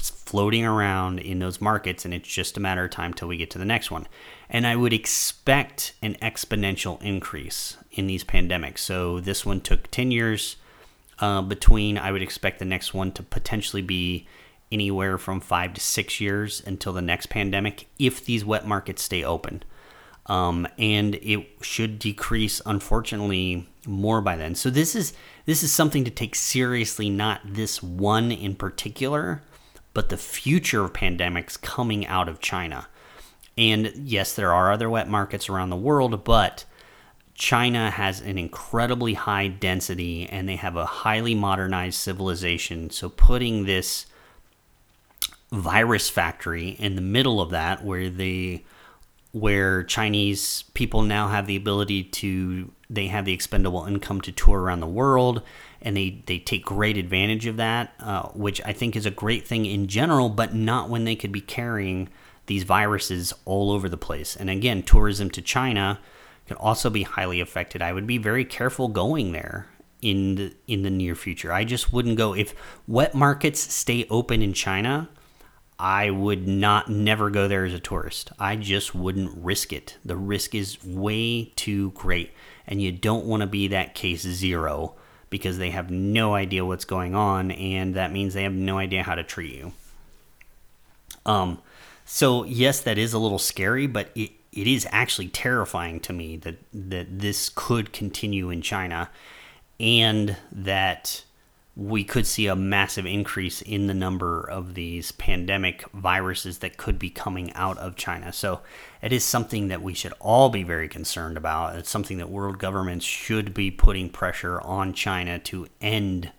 floating 0.00 0.64
around 0.64 1.18
in 1.18 1.40
those 1.40 1.60
markets, 1.60 2.04
and 2.04 2.14
it's 2.14 2.28
just 2.28 2.56
a 2.56 2.60
matter 2.60 2.84
of 2.84 2.90
time 2.90 3.12
till 3.12 3.28
we 3.28 3.36
get 3.36 3.50
to 3.50 3.58
the 3.58 3.64
next 3.64 3.90
one. 3.90 4.06
And 4.48 4.66
I 4.66 4.76
would 4.76 4.92
expect 4.92 5.94
an 6.00 6.16
exponential 6.22 7.02
increase 7.02 7.76
in 7.92 8.06
these 8.06 8.24
pandemics. 8.24 8.78
So 8.78 9.20
this 9.20 9.44
one 9.44 9.60
took 9.60 9.90
10 9.90 10.10
years 10.10 10.56
uh, 11.18 11.42
between. 11.42 11.98
I 11.98 12.12
would 12.12 12.22
expect 12.22 12.58
the 12.58 12.64
next 12.64 12.94
one 12.94 13.12
to 13.12 13.22
potentially 13.22 13.82
be 13.82 14.26
anywhere 14.70 15.18
from 15.18 15.40
five 15.40 15.74
to 15.74 15.80
six 15.80 16.20
years 16.20 16.62
until 16.66 16.92
the 16.92 17.02
next 17.02 17.26
pandemic 17.26 17.86
if 17.98 18.24
these 18.24 18.44
wet 18.44 18.66
markets 18.66 19.02
stay 19.02 19.24
open. 19.24 19.62
Um, 20.28 20.68
and 20.78 21.14
it 21.16 21.46
should 21.62 21.98
decrease, 21.98 22.60
unfortunately, 22.66 23.66
more 23.86 24.20
by 24.20 24.36
then. 24.36 24.54
So 24.54 24.68
this 24.68 24.94
is 24.94 25.14
this 25.46 25.62
is 25.62 25.72
something 25.72 26.04
to 26.04 26.10
take 26.10 26.34
seriously, 26.34 27.08
not 27.08 27.40
this 27.44 27.82
one 27.82 28.30
in 28.30 28.54
particular, 28.54 29.42
but 29.94 30.10
the 30.10 30.18
future 30.18 30.84
of 30.84 30.92
pandemics 30.92 31.60
coming 31.60 32.06
out 32.06 32.28
of 32.28 32.40
China. 32.40 32.88
And 33.56 33.92
yes, 33.96 34.34
there 34.34 34.52
are 34.52 34.70
other 34.70 34.90
wet 34.90 35.08
markets 35.08 35.48
around 35.48 35.70
the 35.70 35.76
world, 35.76 36.22
but 36.24 36.64
China 37.34 37.90
has 37.90 38.20
an 38.20 38.36
incredibly 38.36 39.14
high 39.14 39.48
density 39.48 40.28
and 40.28 40.48
they 40.48 40.56
have 40.56 40.76
a 40.76 40.84
highly 40.84 41.34
modernized 41.34 41.98
civilization. 41.98 42.90
So 42.90 43.08
putting 43.08 43.64
this 43.64 44.06
virus 45.50 46.10
factory 46.10 46.70
in 46.70 46.94
the 46.94 47.00
middle 47.00 47.40
of 47.40 47.50
that 47.50 47.84
where 47.84 48.10
the 48.10 48.62
where 49.32 49.82
Chinese 49.84 50.64
people 50.74 51.02
now 51.02 51.28
have 51.28 51.46
the 51.46 51.56
ability 51.56 52.02
to 52.02 52.72
they 52.90 53.08
have 53.08 53.26
the 53.26 53.32
expendable 53.34 53.84
income 53.84 54.20
to 54.22 54.32
tour 54.32 54.60
around 54.60 54.80
the 54.80 54.86
world 54.86 55.42
and 55.82 55.96
they 55.96 56.22
they 56.26 56.38
take 56.38 56.64
great 56.64 56.96
advantage 56.96 57.46
of 57.46 57.56
that 57.56 57.92
uh, 58.00 58.28
which 58.28 58.60
I 58.64 58.72
think 58.72 58.96
is 58.96 59.04
a 59.04 59.10
great 59.10 59.46
thing 59.46 59.66
in 59.66 59.86
general 59.86 60.30
but 60.30 60.54
not 60.54 60.88
when 60.88 61.04
they 61.04 61.16
could 61.16 61.32
be 61.32 61.42
carrying 61.42 62.08
these 62.46 62.62
viruses 62.62 63.34
all 63.44 63.70
over 63.70 63.88
the 63.88 63.98
place. 63.98 64.34
And 64.34 64.48
again 64.48 64.82
tourism 64.82 65.30
to 65.30 65.42
China 65.42 66.00
can 66.46 66.56
also 66.56 66.88
be 66.88 67.02
highly 67.02 67.40
affected. 67.40 67.82
I 67.82 67.92
would 67.92 68.06
be 68.06 68.16
very 68.16 68.46
careful 68.46 68.88
going 68.88 69.32
there 69.32 69.66
in 70.00 70.36
the 70.36 70.54
in 70.66 70.82
the 70.82 70.90
near 70.90 71.14
future. 71.14 71.52
I 71.52 71.64
just 71.64 71.92
wouldn't 71.92 72.16
go. 72.16 72.32
If 72.34 72.54
wet 72.86 73.14
markets 73.14 73.60
stay 73.60 74.06
open 74.08 74.40
in 74.40 74.54
China 74.54 75.10
I 75.78 76.10
would 76.10 76.48
not 76.48 76.88
never 76.88 77.30
go 77.30 77.46
there 77.46 77.64
as 77.64 77.72
a 77.72 77.78
tourist. 77.78 78.32
I 78.38 78.56
just 78.56 78.94
wouldn't 78.94 79.30
risk 79.36 79.72
it. 79.72 79.96
The 80.04 80.16
risk 80.16 80.54
is 80.54 80.82
way 80.84 81.52
too 81.56 81.92
great. 81.92 82.32
And 82.66 82.82
you 82.82 82.90
don't 82.90 83.26
want 83.26 83.42
to 83.42 83.46
be 83.46 83.68
that 83.68 83.94
case 83.94 84.22
zero 84.22 84.94
because 85.30 85.58
they 85.58 85.70
have 85.70 85.90
no 85.90 86.34
idea 86.34 86.64
what's 86.64 86.84
going 86.84 87.14
on 87.14 87.50
and 87.50 87.94
that 87.94 88.12
means 88.12 88.34
they 88.34 88.42
have 88.42 88.52
no 88.52 88.78
idea 88.78 89.02
how 89.02 89.14
to 89.14 89.22
treat 89.22 89.54
you. 89.54 89.72
Um 91.24 91.60
so 92.04 92.44
yes, 92.44 92.80
that 92.80 92.96
is 92.98 93.12
a 93.12 93.18
little 93.18 93.38
scary, 93.38 93.86
but 93.86 94.10
it, 94.14 94.30
it 94.52 94.66
is 94.66 94.88
actually 94.90 95.28
terrifying 95.28 96.00
to 96.00 96.12
me 96.12 96.36
that 96.38 96.56
that 96.72 97.18
this 97.18 97.50
could 97.54 97.92
continue 97.92 98.50
in 98.50 98.62
China 98.62 99.10
and 99.78 100.36
that 100.50 101.24
we 101.78 102.02
could 102.02 102.26
see 102.26 102.48
a 102.48 102.56
massive 102.56 103.06
increase 103.06 103.62
in 103.62 103.86
the 103.86 103.94
number 103.94 104.40
of 104.40 104.74
these 104.74 105.12
pandemic 105.12 105.88
viruses 105.92 106.58
that 106.58 106.76
could 106.76 106.98
be 106.98 107.08
coming 107.08 107.52
out 107.52 107.78
of 107.78 107.94
China. 107.94 108.32
So 108.32 108.62
it 109.00 109.12
is 109.12 109.22
something 109.22 109.68
that 109.68 109.80
we 109.80 109.94
should 109.94 110.12
all 110.18 110.48
be 110.48 110.64
very 110.64 110.88
concerned 110.88 111.36
about. 111.36 111.76
It's 111.76 111.88
something 111.88 112.18
that 112.18 112.30
world 112.30 112.58
governments 112.58 113.06
should 113.06 113.54
be 113.54 113.70
putting 113.70 114.10
pressure 114.10 114.60
on 114.60 114.92
China 114.92 115.38
to 115.38 115.68
end 115.80 116.32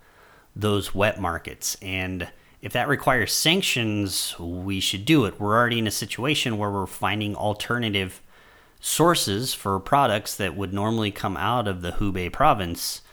those 0.53 0.93
wet 0.93 1.21
markets. 1.21 1.77
And 1.81 2.27
if 2.61 2.73
that 2.73 2.89
requires 2.89 3.31
sanctions, 3.31 4.37
we 4.37 4.81
should 4.81 5.05
do 5.05 5.23
it. 5.23 5.39
We're 5.39 5.55
already 5.55 5.79
in 5.79 5.87
a 5.87 5.91
situation 5.91 6.57
where 6.57 6.69
we're 6.69 6.85
finding 6.85 7.33
alternative 7.33 8.21
sources 8.81 9.53
for 9.53 9.79
products 9.79 10.35
that 10.35 10.57
would 10.57 10.73
normally 10.73 11.11
come 11.11 11.37
out 11.37 11.65
of 11.65 11.81
the 11.81 11.93
Hubei 11.93 12.29
province 12.29 13.03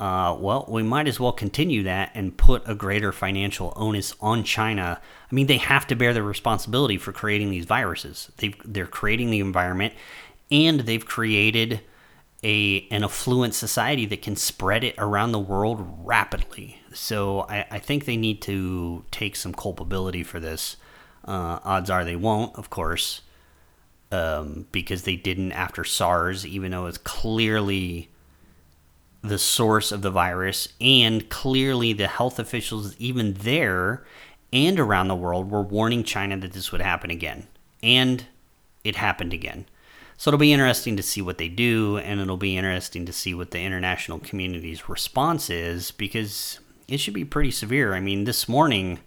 uh, 0.00 0.36
well, 0.38 0.64
we 0.68 0.82
might 0.82 1.06
as 1.06 1.20
well 1.20 1.32
continue 1.32 1.84
that 1.84 2.10
and 2.14 2.36
put 2.36 2.62
a 2.66 2.74
greater 2.74 3.12
financial 3.12 3.72
onus 3.76 4.14
on 4.20 4.42
China. 4.42 5.00
I 5.30 5.34
mean, 5.34 5.46
they 5.46 5.58
have 5.58 5.86
to 5.86 5.94
bear 5.94 6.12
the 6.12 6.22
responsibility 6.22 6.98
for 6.98 7.12
creating 7.12 7.50
these 7.50 7.64
viruses. 7.64 8.30
they 8.38 8.54
they're 8.64 8.86
creating 8.86 9.30
the 9.30 9.40
environment, 9.40 9.94
and 10.50 10.80
they've 10.80 11.04
created 11.04 11.80
a 12.42 12.86
an 12.90 13.04
affluent 13.04 13.54
society 13.54 14.04
that 14.06 14.20
can 14.20 14.34
spread 14.34 14.82
it 14.82 14.96
around 14.98 15.30
the 15.30 15.38
world 15.38 15.86
rapidly. 16.02 16.80
So 16.92 17.42
I, 17.48 17.66
I 17.70 17.78
think 17.78 18.04
they 18.04 18.16
need 18.16 18.42
to 18.42 19.04
take 19.12 19.36
some 19.36 19.54
culpability 19.54 20.24
for 20.24 20.40
this. 20.40 20.76
Uh, 21.24 21.60
odds 21.64 21.88
are 21.88 22.04
they 22.04 22.16
won't, 22.16 22.54
of 22.56 22.68
course, 22.68 23.22
um, 24.10 24.66
because 24.72 25.04
they 25.04 25.16
didn't 25.16 25.52
after 25.52 25.84
SARS, 25.84 26.44
even 26.44 26.72
though 26.72 26.86
it's 26.86 26.98
clearly 26.98 28.10
the 29.24 29.38
source 29.38 29.90
of 29.90 30.02
the 30.02 30.10
virus, 30.10 30.68
and 30.80 31.30
clearly 31.30 31.94
the 31.94 32.06
health 32.06 32.38
officials, 32.38 32.94
even 32.98 33.32
there 33.32 34.04
and 34.52 34.78
around 34.78 35.08
the 35.08 35.16
world, 35.16 35.50
were 35.50 35.62
warning 35.62 36.04
China 36.04 36.36
that 36.36 36.52
this 36.52 36.70
would 36.70 36.82
happen 36.82 37.10
again. 37.10 37.48
And 37.82 38.26
it 38.84 38.96
happened 38.96 39.32
again. 39.32 39.64
So 40.18 40.28
it'll 40.28 40.38
be 40.38 40.52
interesting 40.52 40.96
to 40.96 41.02
see 41.02 41.22
what 41.22 41.38
they 41.38 41.48
do, 41.48 41.96
and 41.96 42.20
it'll 42.20 42.36
be 42.36 42.56
interesting 42.56 43.06
to 43.06 43.12
see 43.12 43.34
what 43.34 43.50
the 43.50 43.60
international 43.60 44.18
community's 44.18 44.88
response 44.88 45.48
is 45.48 45.90
because 45.90 46.60
it 46.86 46.98
should 47.00 47.14
be 47.14 47.24
pretty 47.24 47.50
severe. 47.50 47.94
I 47.94 48.00
mean, 48.00 48.24
this 48.24 48.48
morning, 48.48 49.00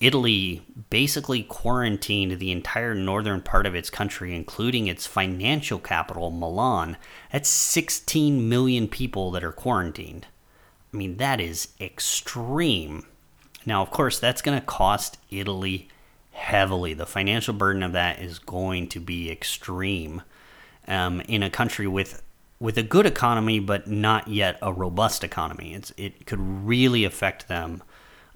Italy 0.00 0.62
basically 0.88 1.42
quarantined 1.42 2.38
the 2.38 2.50
entire 2.50 2.94
northern 2.94 3.42
part 3.42 3.66
of 3.66 3.74
its 3.74 3.90
country, 3.90 4.34
including 4.34 4.86
its 4.86 5.06
financial 5.06 5.78
capital, 5.78 6.30
Milan. 6.30 6.96
That's 7.30 7.50
16 7.50 8.48
million 8.48 8.88
people 8.88 9.30
that 9.32 9.44
are 9.44 9.52
quarantined. 9.52 10.26
I 10.92 10.96
mean, 10.96 11.18
that 11.18 11.38
is 11.38 11.68
extreme. 11.78 13.06
Now, 13.66 13.82
of 13.82 13.90
course, 13.90 14.18
that's 14.18 14.40
going 14.42 14.58
to 14.58 14.66
cost 14.66 15.18
Italy 15.30 15.88
heavily. 16.32 16.94
The 16.94 17.06
financial 17.06 17.52
burden 17.52 17.82
of 17.82 17.92
that 17.92 18.20
is 18.20 18.38
going 18.38 18.88
to 18.88 19.00
be 19.00 19.30
extreme 19.30 20.22
um, 20.88 21.20
in 21.22 21.42
a 21.42 21.50
country 21.50 21.86
with 21.86 22.22
with 22.58 22.76
a 22.76 22.82
good 22.82 23.06
economy, 23.06 23.58
but 23.58 23.86
not 23.86 24.28
yet 24.28 24.58
a 24.60 24.70
robust 24.70 25.24
economy. 25.24 25.72
It's, 25.72 25.94
it 25.96 26.26
could 26.26 26.38
really 26.38 27.04
affect 27.04 27.48
them 27.48 27.82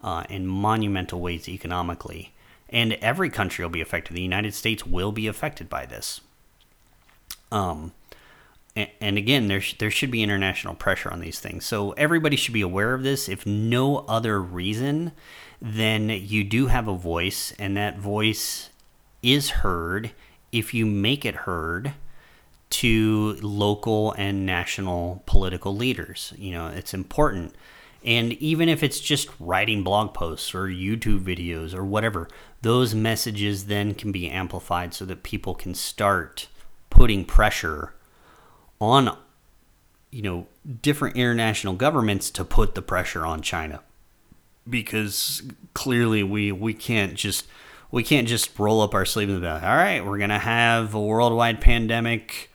uh, 0.04 0.24
in 0.28 0.46
monumental 0.46 1.18
ways 1.18 1.48
economically. 1.48 2.32
And 2.68 2.92
every 2.94 3.30
country 3.30 3.64
will 3.64 3.70
be 3.70 3.80
affected. 3.80 4.14
The 4.14 4.22
United 4.22 4.54
States 4.54 4.86
will 4.86 5.12
be 5.12 5.26
affected 5.26 5.68
by 5.68 5.86
this. 5.86 6.20
Um, 7.50 7.92
and, 8.76 8.90
and 9.00 9.16
again, 9.16 9.48
there, 9.48 9.60
sh- 9.60 9.78
there 9.78 9.90
should 9.90 10.10
be 10.10 10.22
international 10.22 10.74
pressure 10.74 11.10
on 11.10 11.20
these 11.20 11.40
things. 11.40 11.64
So 11.64 11.92
everybody 11.92 12.36
should 12.36 12.54
be 12.54 12.60
aware 12.60 12.92
of 12.92 13.02
this. 13.02 13.28
If 13.28 13.46
no 13.46 13.98
other 13.98 14.42
reason, 14.42 15.12
then 15.60 16.10
you 16.10 16.44
do 16.44 16.66
have 16.66 16.86
a 16.86 16.94
voice, 16.94 17.54
and 17.58 17.76
that 17.76 17.98
voice 17.98 18.68
is 19.22 19.50
heard 19.50 20.10
if 20.52 20.74
you 20.74 20.84
make 20.84 21.24
it 21.24 21.34
heard 21.34 21.94
to 22.70 23.38
local 23.40 24.12
and 24.12 24.44
national 24.44 25.22
political 25.24 25.74
leaders. 25.74 26.34
You 26.36 26.52
know, 26.52 26.66
it's 26.66 26.92
important 26.92 27.54
and 28.04 28.34
even 28.34 28.68
if 28.68 28.82
it's 28.82 29.00
just 29.00 29.28
writing 29.40 29.82
blog 29.82 30.12
posts 30.12 30.54
or 30.54 30.66
YouTube 30.66 31.20
videos 31.24 31.74
or 31.74 31.84
whatever, 31.84 32.28
those 32.60 32.94
messages 32.94 33.66
then 33.66 33.94
can 33.94 34.12
be 34.12 34.28
amplified 34.28 34.92
so 34.92 35.06
that 35.06 35.22
people 35.22 35.54
can 35.54 35.74
start 35.74 36.48
putting 36.90 37.24
pressure 37.24 37.94
on 38.80 39.16
you 40.10 40.22
know 40.22 40.46
different 40.82 41.16
international 41.16 41.74
governments 41.74 42.30
to 42.30 42.44
put 42.44 42.74
the 42.74 42.82
pressure 42.82 43.24
on 43.24 43.40
China. 43.40 43.80
Because 44.68 45.42
clearly 45.72 46.22
we 46.22 46.52
we 46.52 46.74
can't 46.74 47.14
just 47.14 47.46
we 47.90 48.02
can't 48.02 48.28
just 48.28 48.58
roll 48.58 48.82
up 48.82 48.94
our 48.94 49.06
sleeves 49.06 49.32
and 49.32 49.40
be 49.40 49.46
like, 49.46 49.62
all 49.62 49.76
right, 49.76 50.04
we're 50.04 50.18
gonna 50.18 50.38
have 50.38 50.94
a 50.94 51.00
worldwide 51.00 51.60
pandemic 51.60 52.50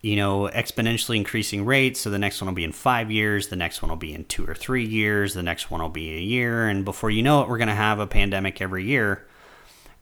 you 0.00 0.14
know, 0.14 0.48
exponentially 0.52 1.16
increasing 1.16 1.64
rates. 1.64 2.00
So 2.00 2.10
the 2.10 2.18
next 2.18 2.40
one 2.40 2.46
will 2.46 2.54
be 2.54 2.64
in 2.64 2.72
five 2.72 3.10
years, 3.10 3.48
the 3.48 3.56
next 3.56 3.82
one 3.82 3.88
will 3.88 3.96
be 3.96 4.14
in 4.14 4.24
two 4.24 4.46
or 4.46 4.54
three 4.54 4.84
years, 4.84 5.34
the 5.34 5.42
next 5.42 5.70
one 5.70 5.82
will 5.82 5.88
be 5.88 6.14
a 6.14 6.20
year. 6.20 6.68
And 6.68 6.84
before 6.84 7.10
you 7.10 7.22
know 7.22 7.42
it, 7.42 7.48
we're 7.48 7.58
going 7.58 7.68
to 7.68 7.74
have 7.74 7.98
a 7.98 8.06
pandemic 8.06 8.60
every 8.60 8.84
year. 8.84 9.26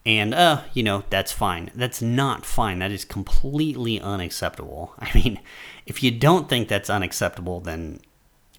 And, 0.04 0.34
uh, 0.34 0.62
you 0.72 0.82
know, 0.82 1.02
that's 1.10 1.32
fine. 1.32 1.70
That's 1.74 2.00
not 2.00 2.46
fine. 2.46 2.78
That 2.78 2.92
is 2.92 3.04
completely 3.04 4.00
unacceptable. 4.00 4.94
I 4.98 5.10
mean, 5.14 5.40
if 5.86 6.02
you 6.02 6.10
don't 6.10 6.48
think 6.48 6.68
that's 6.68 6.90
unacceptable, 6.90 7.60
then 7.60 8.00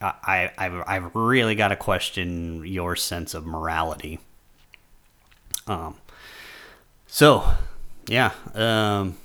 I, 0.01 0.51
I've, 0.57 0.83
I've 0.87 1.15
really 1.15 1.55
got 1.55 1.69
to 1.69 1.75
question 1.75 2.65
your 2.65 2.95
sense 2.95 3.33
of 3.33 3.45
morality. 3.45 4.19
Um, 5.67 5.95
so, 7.07 7.45
yeah, 8.07 8.31
um, 8.53 9.17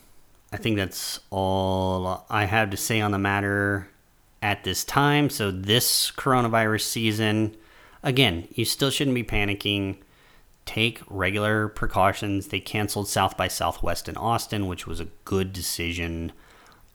I 0.52 0.58
think 0.58 0.76
that's 0.76 1.18
all 1.30 2.26
I 2.28 2.44
have 2.44 2.70
to 2.70 2.76
say 2.76 3.00
on 3.00 3.10
the 3.10 3.18
matter 3.18 3.88
at 4.42 4.64
this 4.64 4.84
time. 4.84 5.30
So, 5.30 5.50
this 5.50 6.10
coronavirus 6.10 6.82
season, 6.82 7.56
again, 8.02 8.48
you 8.52 8.64
still 8.66 8.90
shouldn't 8.90 9.14
be 9.14 9.24
panicking. 9.24 9.96
Take 10.66 11.00
regular 11.08 11.68
precautions. 11.68 12.48
They 12.48 12.60
canceled 12.60 13.08
South 13.08 13.36
by 13.36 13.48
Southwest 13.48 14.08
in 14.08 14.16
Austin, 14.16 14.66
which 14.66 14.86
was 14.86 15.00
a 15.00 15.08
good 15.24 15.52
decision. 15.52 16.32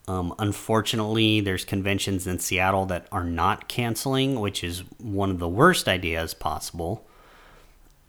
Um, 0.08 0.34
unfortunately, 0.40 1.42
there's 1.42 1.66
conventions 1.66 2.28
in 2.28 2.40
Seattle 2.40 2.86
that 2.86 3.08
are 3.12 3.26
not 3.26 3.68
canceling, 3.68 4.40
which 4.40 4.64
is 4.64 4.84
one 5.00 5.32
of 5.32 5.40
the 5.40 5.50
worst 5.50 5.88
ideas 5.88 6.34
possible. 6.34 7.06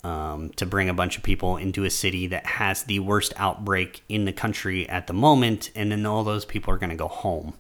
Um, 0.05 0.51
to 0.51 0.67
bring 0.67 0.89
a 0.89 0.95
bunch 0.95 1.17
of 1.17 1.23
people 1.23 1.57
into 1.57 1.85
a 1.85 1.91
city 1.91 2.27
that 2.29 2.47
has 2.47 2.85
the 2.85 3.01
worst 3.01 3.33
outbreak 3.37 4.03
in 4.09 4.25
the 4.25 4.33
country 4.33 4.89
at 4.89 5.07
the 5.07 5.13
moment, 5.13 5.71
and 5.75 5.91
then 5.91 6.07
all 6.07 6.25
those 6.25 6.45
people 6.45 6.73
are 6.73 6.79
going 6.79 6.91
to 6.91 6.97
go 6.97 7.09
home. 7.09 7.55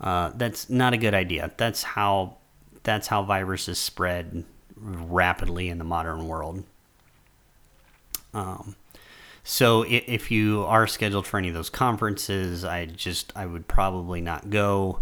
Uh, 0.00 0.30
that's 0.34 0.68
not 0.70 0.92
a 0.92 0.96
good 0.96 1.14
idea. 1.14 1.52
That's 1.56 1.82
how 1.82 2.36
that's 2.82 3.08
how 3.08 3.22
viruses 3.22 3.78
spread 3.78 4.44
rapidly 4.76 5.68
in 5.68 5.78
the 5.78 5.84
modern 5.84 6.26
world. 6.26 6.64
Um, 8.32 8.76
so 9.42 9.84
if 9.88 10.30
you 10.30 10.64
are 10.64 10.86
scheduled 10.86 11.26
for 11.26 11.38
any 11.38 11.48
of 11.48 11.54
those 11.54 11.70
conferences, 11.70 12.64
I 12.64 12.86
just 12.86 13.32
I 13.34 13.46
would 13.46 13.66
probably 13.66 14.20
not 14.20 14.50
go, 14.50 15.00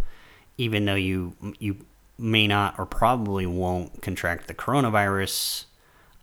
even 0.56 0.84
though 0.84 0.94
you 0.94 1.34
you 1.58 1.78
may 2.18 2.46
not 2.46 2.78
or 2.78 2.86
probably 2.86 3.46
won't 3.46 4.00
contract 4.02 4.48
the 4.48 4.54
coronavirus. 4.54 5.65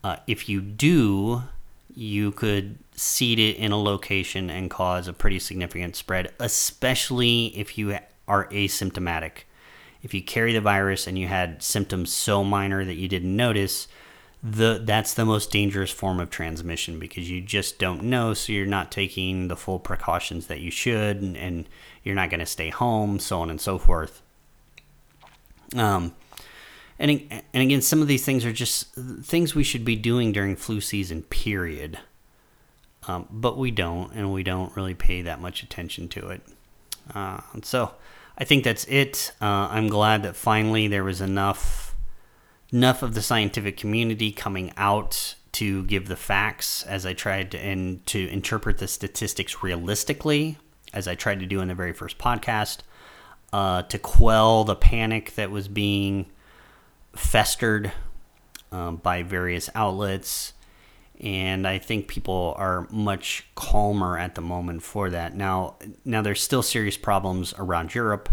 Uh, 0.03 0.17
if 0.27 0.49
you 0.49 0.61
do, 0.61 1.43
you 1.95 2.31
could 2.31 2.77
seed 2.95 3.39
it 3.39 3.55
in 3.57 3.71
a 3.71 3.81
location 3.81 4.49
and 4.49 4.69
cause 4.69 5.07
a 5.07 5.13
pretty 5.13 5.39
significant 5.39 5.95
spread, 5.95 6.31
especially 6.39 7.47
if 7.57 7.77
you 7.77 7.97
are 8.27 8.47
asymptomatic. 8.49 9.43
If 10.01 10.13
you 10.13 10.21
carry 10.21 10.53
the 10.53 10.61
virus 10.61 11.07
and 11.07 11.17
you 11.17 11.27
had 11.27 11.63
symptoms 11.63 12.11
so 12.11 12.43
minor 12.43 12.83
that 12.83 12.95
you 12.95 13.07
didn't 13.07 13.35
notice, 13.35 13.87
the 14.43 14.81
that's 14.83 15.13
the 15.13 15.23
most 15.23 15.51
dangerous 15.51 15.89
form 15.89 16.19
of 16.19 16.29
transmission 16.29 16.99
because 16.99 17.29
you 17.29 17.39
just 17.39 17.79
don't 17.79 18.03
know 18.03 18.33
so 18.33 18.51
you're 18.51 18.65
not 18.65 18.91
taking 18.91 19.47
the 19.47 19.55
full 19.55 19.79
precautions 19.79 20.47
that 20.47 20.59
you 20.59 20.69
should 20.69 21.21
and, 21.21 21.37
and 21.37 21.69
you're 22.03 22.13
not 22.13 22.29
going 22.29 22.41
to 22.41 22.45
stay 22.45 22.69
home 22.69 23.19
so 23.19 23.39
on 23.39 23.49
and 23.49 23.61
so 23.61 23.77
forth 23.77 24.21
um 25.77 26.13
and 26.99 27.11
and 27.31 27.63
again 27.63 27.81
some 27.81 28.01
of 28.01 28.07
these 28.07 28.25
things 28.25 28.45
are 28.45 28.53
just 28.53 28.93
things 29.23 29.55
we 29.55 29.63
should 29.63 29.85
be 29.85 29.95
doing 29.95 30.31
during 30.31 30.55
flu 30.55 30.81
season 30.81 31.23
period. 31.23 31.99
Um, 33.07 33.27
but 33.29 33.57
we 33.57 33.71
don't 33.71 34.13
and 34.13 34.31
we 34.31 34.43
don't 34.43 34.75
really 34.75 34.93
pay 34.93 35.21
that 35.23 35.41
much 35.41 35.63
attention 35.63 36.07
to 36.09 36.29
it. 36.29 36.41
Uh, 37.13 37.41
so 37.63 37.91
i 38.37 38.43
think 38.43 38.63
that's 38.63 38.85
it. 38.85 39.33
Uh, 39.41 39.67
i'm 39.71 39.87
glad 39.87 40.23
that 40.23 40.35
finally 40.35 40.87
there 40.87 41.03
was 41.03 41.21
enough 41.21 41.95
enough 42.71 43.03
of 43.03 43.13
the 43.13 43.21
scientific 43.21 43.77
community 43.77 44.31
coming 44.31 44.73
out 44.77 45.35
to 45.53 45.83
give 45.83 46.07
the 46.07 46.15
facts 46.15 46.83
as 46.83 47.05
I 47.05 47.13
tried 47.13 47.51
to 47.51 47.59
and 47.59 48.03
to 48.07 48.27
interpret 48.29 48.79
the 48.79 48.87
statistics 48.87 49.61
realistically, 49.61 50.57
as 50.91 51.07
I 51.07 51.15
tried 51.15 51.39
to 51.41 51.45
do 51.45 51.61
in 51.61 51.67
the 51.67 51.75
very 51.75 51.93
first 51.93 52.17
podcast, 52.17 52.79
uh, 53.53 53.83
to 53.83 53.99
quell 53.99 54.63
the 54.63 54.75
panic 54.75 55.35
that 55.35 55.51
was 55.51 55.67
being 55.67 56.25
festered 57.15 57.91
um, 58.71 58.97
by 58.97 59.23
various 59.23 59.69
outlets. 59.75 60.53
And 61.21 61.67
I 61.67 61.77
think 61.77 62.07
people 62.07 62.55
are 62.57 62.87
much 62.89 63.45
calmer 63.55 64.17
at 64.17 64.35
the 64.35 64.41
moment 64.41 64.83
for 64.83 65.09
that. 65.11 65.35
Now, 65.35 65.75
now 66.03 66.21
there's 66.21 66.41
still 66.41 66.63
serious 66.63 66.97
problems 66.97 67.53
around 67.57 67.93
Europe, 67.93 68.29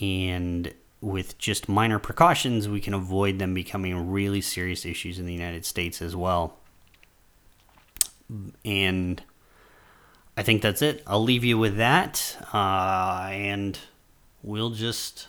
and 0.00 0.74
with 1.00 1.38
just 1.38 1.68
minor 1.68 1.98
precautions, 1.98 2.68
we 2.68 2.80
can 2.80 2.92
avoid 2.92 3.38
them 3.38 3.54
becoming 3.54 4.10
really 4.10 4.40
serious 4.40 4.84
issues 4.84 5.18
in 5.18 5.26
the 5.26 5.32
United 5.32 5.64
States 5.64 6.02
as 6.02 6.16
well. 6.16 6.58
And 8.64 9.22
I 10.36 10.42
think 10.42 10.60
that's 10.60 10.82
it. 10.82 11.02
I'll 11.06 11.22
leave 11.22 11.44
you 11.44 11.56
with 11.56 11.76
that, 11.76 12.36
uh, 12.52 13.28
and 13.30 13.78
we'll 14.42 14.70
just 14.70 15.28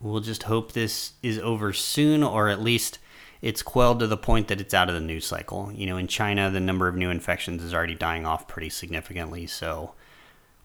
we'll 0.00 0.20
just 0.20 0.44
hope 0.44 0.72
this 0.72 1.12
is 1.22 1.38
over 1.38 1.72
soon, 1.72 2.22
or 2.22 2.48
at 2.48 2.60
least 2.60 2.98
it's 3.42 3.62
quelled 3.62 4.00
to 4.00 4.06
the 4.06 4.16
point 4.16 4.48
that 4.48 4.60
it's 4.60 4.74
out 4.74 4.88
of 4.88 4.94
the 4.94 5.00
news 5.00 5.26
cycle. 5.26 5.70
You 5.72 5.86
know, 5.86 5.96
in 5.96 6.06
China, 6.06 6.50
the 6.50 6.60
number 6.60 6.88
of 6.88 6.96
new 6.96 7.10
infections 7.10 7.62
is 7.62 7.74
already 7.74 7.94
dying 7.94 8.26
off 8.26 8.48
pretty 8.48 8.70
significantly, 8.70 9.46
so 9.46 9.94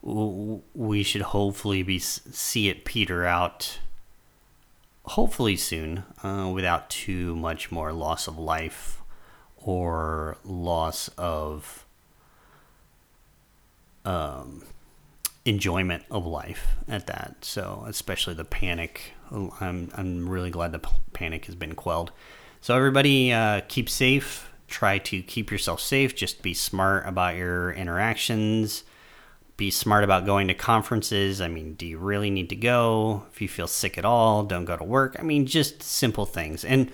we 0.02 1.02
should 1.02 1.22
hopefully 1.22 1.82
be 1.82 1.98
see 1.98 2.68
it 2.68 2.84
peter 2.84 3.24
out 3.24 3.78
hopefully 5.04 5.56
soon 5.56 6.02
uh, 6.24 6.50
without 6.52 6.90
too 6.90 7.36
much 7.36 7.70
more 7.70 7.92
loss 7.92 8.26
of 8.26 8.36
life 8.36 9.00
or 9.56 10.36
loss 10.44 11.08
of 11.16 11.86
um, 14.04 14.64
enjoyment 15.44 16.02
of 16.10 16.26
life 16.26 16.76
at 16.88 17.06
that 17.06 17.36
so 17.42 17.84
especially 17.86 18.34
the 18.34 18.44
panic 18.44 19.12
i'm, 19.32 19.90
I'm 19.94 20.28
really 20.28 20.50
glad 20.50 20.72
the 20.72 20.80
panic 21.12 21.46
has 21.46 21.54
been 21.54 21.74
quelled 21.74 22.12
so 22.60 22.76
everybody 22.76 23.32
uh, 23.32 23.62
keep 23.68 23.88
safe 23.88 24.50
try 24.68 24.98
to 24.98 25.22
keep 25.22 25.50
yourself 25.50 25.80
safe 25.80 26.14
just 26.14 26.42
be 26.42 26.54
smart 26.54 27.06
about 27.06 27.36
your 27.36 27.72
interactions 27.72 28.84
be 29.56 29.70
smart 29.70 30.02
about 30.02 30.26
going 30.26 30.48
to 30.48 30.54
conferences. 30.54 31.40
I 31.40 31.48
mean, 31.48 31.74
do 31.74 31.86
you 31.86 31.98
really 31.98 32.30
need 32.30 32.48
to 32.48 32.56
go? 32.56 33.24
If 33.30 33.40
you 33.40 33.48
feel 33.48 33.68
sick 33.68 33.96
at 33.98 34.04
all, 34.04 34.42
don't 34.42 34.64
go 34.64 34.76
to 34.76 34.82
work. 34.82 35.14
I 35.18 35.22
mean, 35.22 35.46
just 35.46 35.82
simple 35.82 36.26
things. 36.26 36.64
And 36.64 36.90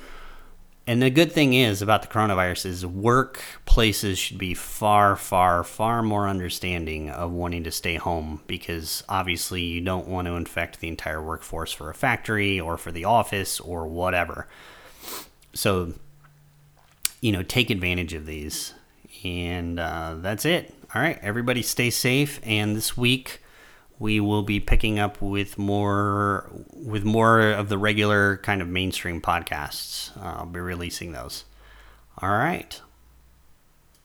and 0.89 1.03
the 1.03 1.11
good 1.11 1.32
thing 1.32 1.53
is 1.53 1.82
about 1.82 2.01
the 2.01 2.09
coronavirus 2.09 2.64
is 2.64 2.82
workplaces 2.82 4.16
should 4.16 4.39
be 4.39 4.55
far, 4.55 5.16
far, 5.16 5.62
far 5.62 6.03
more 6.03 6.26
understanding 6.26 7.11
of 7.11 7.30
wanting 7.30 7.62
to 7.64 7.70
stay 7.70 7.97
home 7.97 8.41
because 8.47 9.05
obviously 9.07 9.61
you 9.61 9.82
don't 9.82 10.09
want 10.09 10.26
to 10.28 10.34
infect 10.34 10.80
the 10.80 10.89
entire 10.89 11.22
workforce 11.22 11.74
for 11.74 11.91
a 11.91 11.95
factory 11.95 12.59
or 12.59 12.78
for 12.78 12.91
the 12.91 13.05
office 13.05 13.61
or 13.61 13.86
whatever. 13.86 14.49
So, 15.53 15.93
you 17.20 17.32
know, 17.32 17.43
take 17.43 17.68
advantage 17.68 18.14
of 18.14 18.24
these. 18.24 18.72
And 19.22 19.78
uh, 19.78 20.14
that's 20.20 20.47
it. 20.47 20.74
All 20.95 21.03
right, 21.03 21.18
everybody 21.20 21.61
stay 21.61 21.91
safe. 21.91 22.41
And 22.43 22.74
this 22.74 22.97
week 22.97 23.43
we 23.99 24.20
will 24.20 24.42
be 24.42 24.61
picking 24.61 24.99
up 24.99 25.20
with 25.20 25.59
more 25.59 26.51
with 26.72 27.05
more 27.05 27.40
of 27.40 27.68
the 27.68 27.78
regular 27.78 28.36
kind 28.38 28.62
of 28.62 28.68
mainstream 28.68 29.20
podcasts. 29.20 30.16
Uh, 30.16 30.38
I'll 30.38 30.46
be 30.46 30.61
releasing 30.61 31.12
those. 31.12 31.44
All 32.20 32.30
right. 32.30 32.80